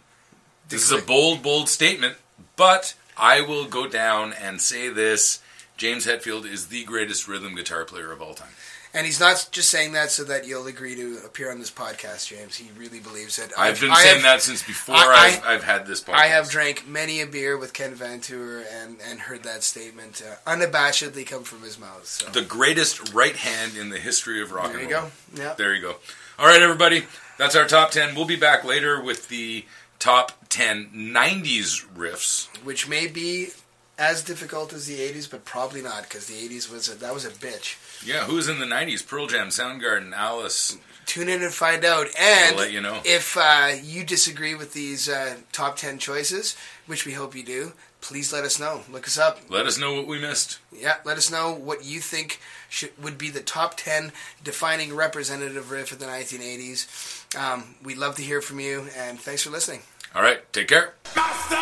this 0.68 0.84
is 0.84 0.92
a 0.92 1.02
bold, 1.02 1.42
bold 1.42 1.70
statement, 1.70 2.16
but 2.58 2.96
I 3.18 3.40
will 3.42 3.66
go 3.66 3.88
down 3.88 4.34
and 4.34 4.60
say 4.60 4.90
this 4.90 5.42
James 5.78 6.06
Hetfield 6.06 6.46
is 6.46 6.68
the 6.68 6.84
greatest 6.84 7.28
rhythm 7.28 7.56
guitar 7.56 7.86
player 7.86 8.12
of 8.12 8.22
all 8.22 8.34
time. 8.34 8.50
And 8.96 9.06
he's 9.06 9.20
not 9.20 9.50
just 9.52 9.70
saying 9.70 9.92
that 9.92 10.10
so 10.10 10.24
that 10.24 10.48
you'll 10.48 10.68
agree 10.68 10.96
to 10.96 11.18
appear 11.26 11.52
on 11.52 11.60
this 11.60 11.70
podcast, 11.70 12.28
James. 12.30 12.56
He 12.56 12.70
really 12.80 13.00
believes 13.00 13.38
it. 13.38 13.52
I've 13.58 13.80
been 13.82 13.92
I 13.92 14.02
saying 14.02 14.14
have- 14.16 14.24
that 14.24 14.42
since 14.42 14.64
before 14.64 14.96
I- 14.96 15.28
have 15.32 15.44
I've 15.46 15.64
had 15.64 15.86
this 15.86 16.02
podcast. 16.02 16.14
I 16.14 16.26
have 16.28 16.50
drank 16.50 16.88
many 16.88 17.20
a 17.22 17.28
beer 17.28 17.58
with 17.58 17.74
Ken 17.74 17.94
Van 17.94 18.22
Tour 18.22 18.64
and, 18.72 18.98
and 19.08 19.20
heard 19.20 19.44
that 19.44 19.64
statement 19.64 20.24
uh, 20.26 20.50
unabashedly 20.50 21.28
come 21.28 21.44
from 21.44 21.62
his 21.62 21.78
mouth. 21.78 22.06
So. 22.06 22.28
the 22.30 22.42
greatest 22.42 23.14
right 23.14 23.36
hand 23.36 23.76
in 23.78 23.90
the 23.90 24.00
history 24.00 24.42
of 24.42 24.52
rock 24.54 24.72
There 24.72 24.80
and 24.80 24.90
you 24.90 24.96
roll. 24.96 25.06
go. 25.36 25.42
Yeah. 25.44 25.54
There 25.56 25.74
you 25.76 25.82
go. 25.82 25.96
All 26.40 26.48
right, 26.48 26.62
everybody. 26.62 27.04
That's 27.38 27.56
our 27.56 27.66
top 27.68 27.92
10. 27.92 28.16
We'll 28.16 28.26
be 28.26 28.38
back 28.38 28.64
later 28.64 29.02
with 29.02 29.28
the 29.28 29.66
top 30.00 30.32
10 30.50 30.92
90s 30.94 31.86
riffs. 31.96 32.48
which 32.64 32.88
may 32.88 33.08
be 33.08 33.50
as 33.98 34.24
difficult 34.24 34.74
as 34.74 34.88
the 34.88 35.00
'80s, 35.00 35.30
but 35.30 35.46
probably 35.46 35.82
not 35.82 36.04
because 36.04 36.28
the 36.28 36.34
'80s 36.36 36.72
was 36.72 36.90
a, 36.90 36.96
that 36.96 37.14
was 37.14 37.26
a 37.26 37.30
bitch. 37.32 37.78
Yeah, 38.06 38.26
who's 38.26 38.50
in 38.50 38.60
the 38.60 38.66
'90s? 38.66 39.06
Pearl 39.08 39.28
Jam, 39.28 39.50
Soundgarden, 39.50 40.14
Alice. 40.14 40.78
Tune 41.06 41.30
in 41.30 41.44
and 41.44 41.54
find 41.54 41.86
out. 41.86 42.08
And 42.20 42.56
We'll 42.56 42.66
let 42.66 42.74
you 42.74 42.82
know. 42.82 43.00
if 43.06 43.38
uh, 43.38 43.74
you 43.82 44.04
disagree 44.04 44.56
with 44.56 44.74
these 44.74 45.08
uh, 45.08 45.36
top 45.52 45.78
ten 45.78 46.00
choices, 46.00 46.58
which 46.88 47.06
we 47.06 47.14
hope 47.14 47.36
you 47.36 47.44
do, 47.44 47.74
please 48.02 48.34
let 48.34 48.44
us 48.44 48.60
know. 48.60 48.82
Look 48.92 49.06
us 49.08 49.18
up. 49.18 49.40
Let 49.50 49.66
us 49.68 49.78
know 49.80 49.94
what 49.94 50.08
we 50.08 50.20
missed. 50.20 50.60
Yeah, 50.76 50.96
let 51.06 51.18
us 51.18 51.32
know 51.32 51.54
what 51.54 51.86
you 51.86 52.00
think 52.00 52.40
should, 52.70 52.92
would 53.02 53.18
be 53.18 53.30
the 53.30 53.42
top 53.42 53.76
10 53.78 54.12
defining 54.44 54.96
representative 54.96 55.72
riff 55.72 55.92
of 55.92 56.00
the 56.00 56.06
1980s. 56.06 57.36
Um, 57.38 57.76
we'd 57.84 57.98
love 57.98 58.16
to 58.16 58.22
hear 58.22 58.42
from 58.42 58.60
you, 58.60 58.88
and 58.96 59.20
thanks 59.20 59.44
for 59.44 59.50
listening. 59.50 59.82
All 60.14 60.22
right, 60.22 60.42
take 60.54 60.68
care. 60.68 60.94
Master! 61.16 61.56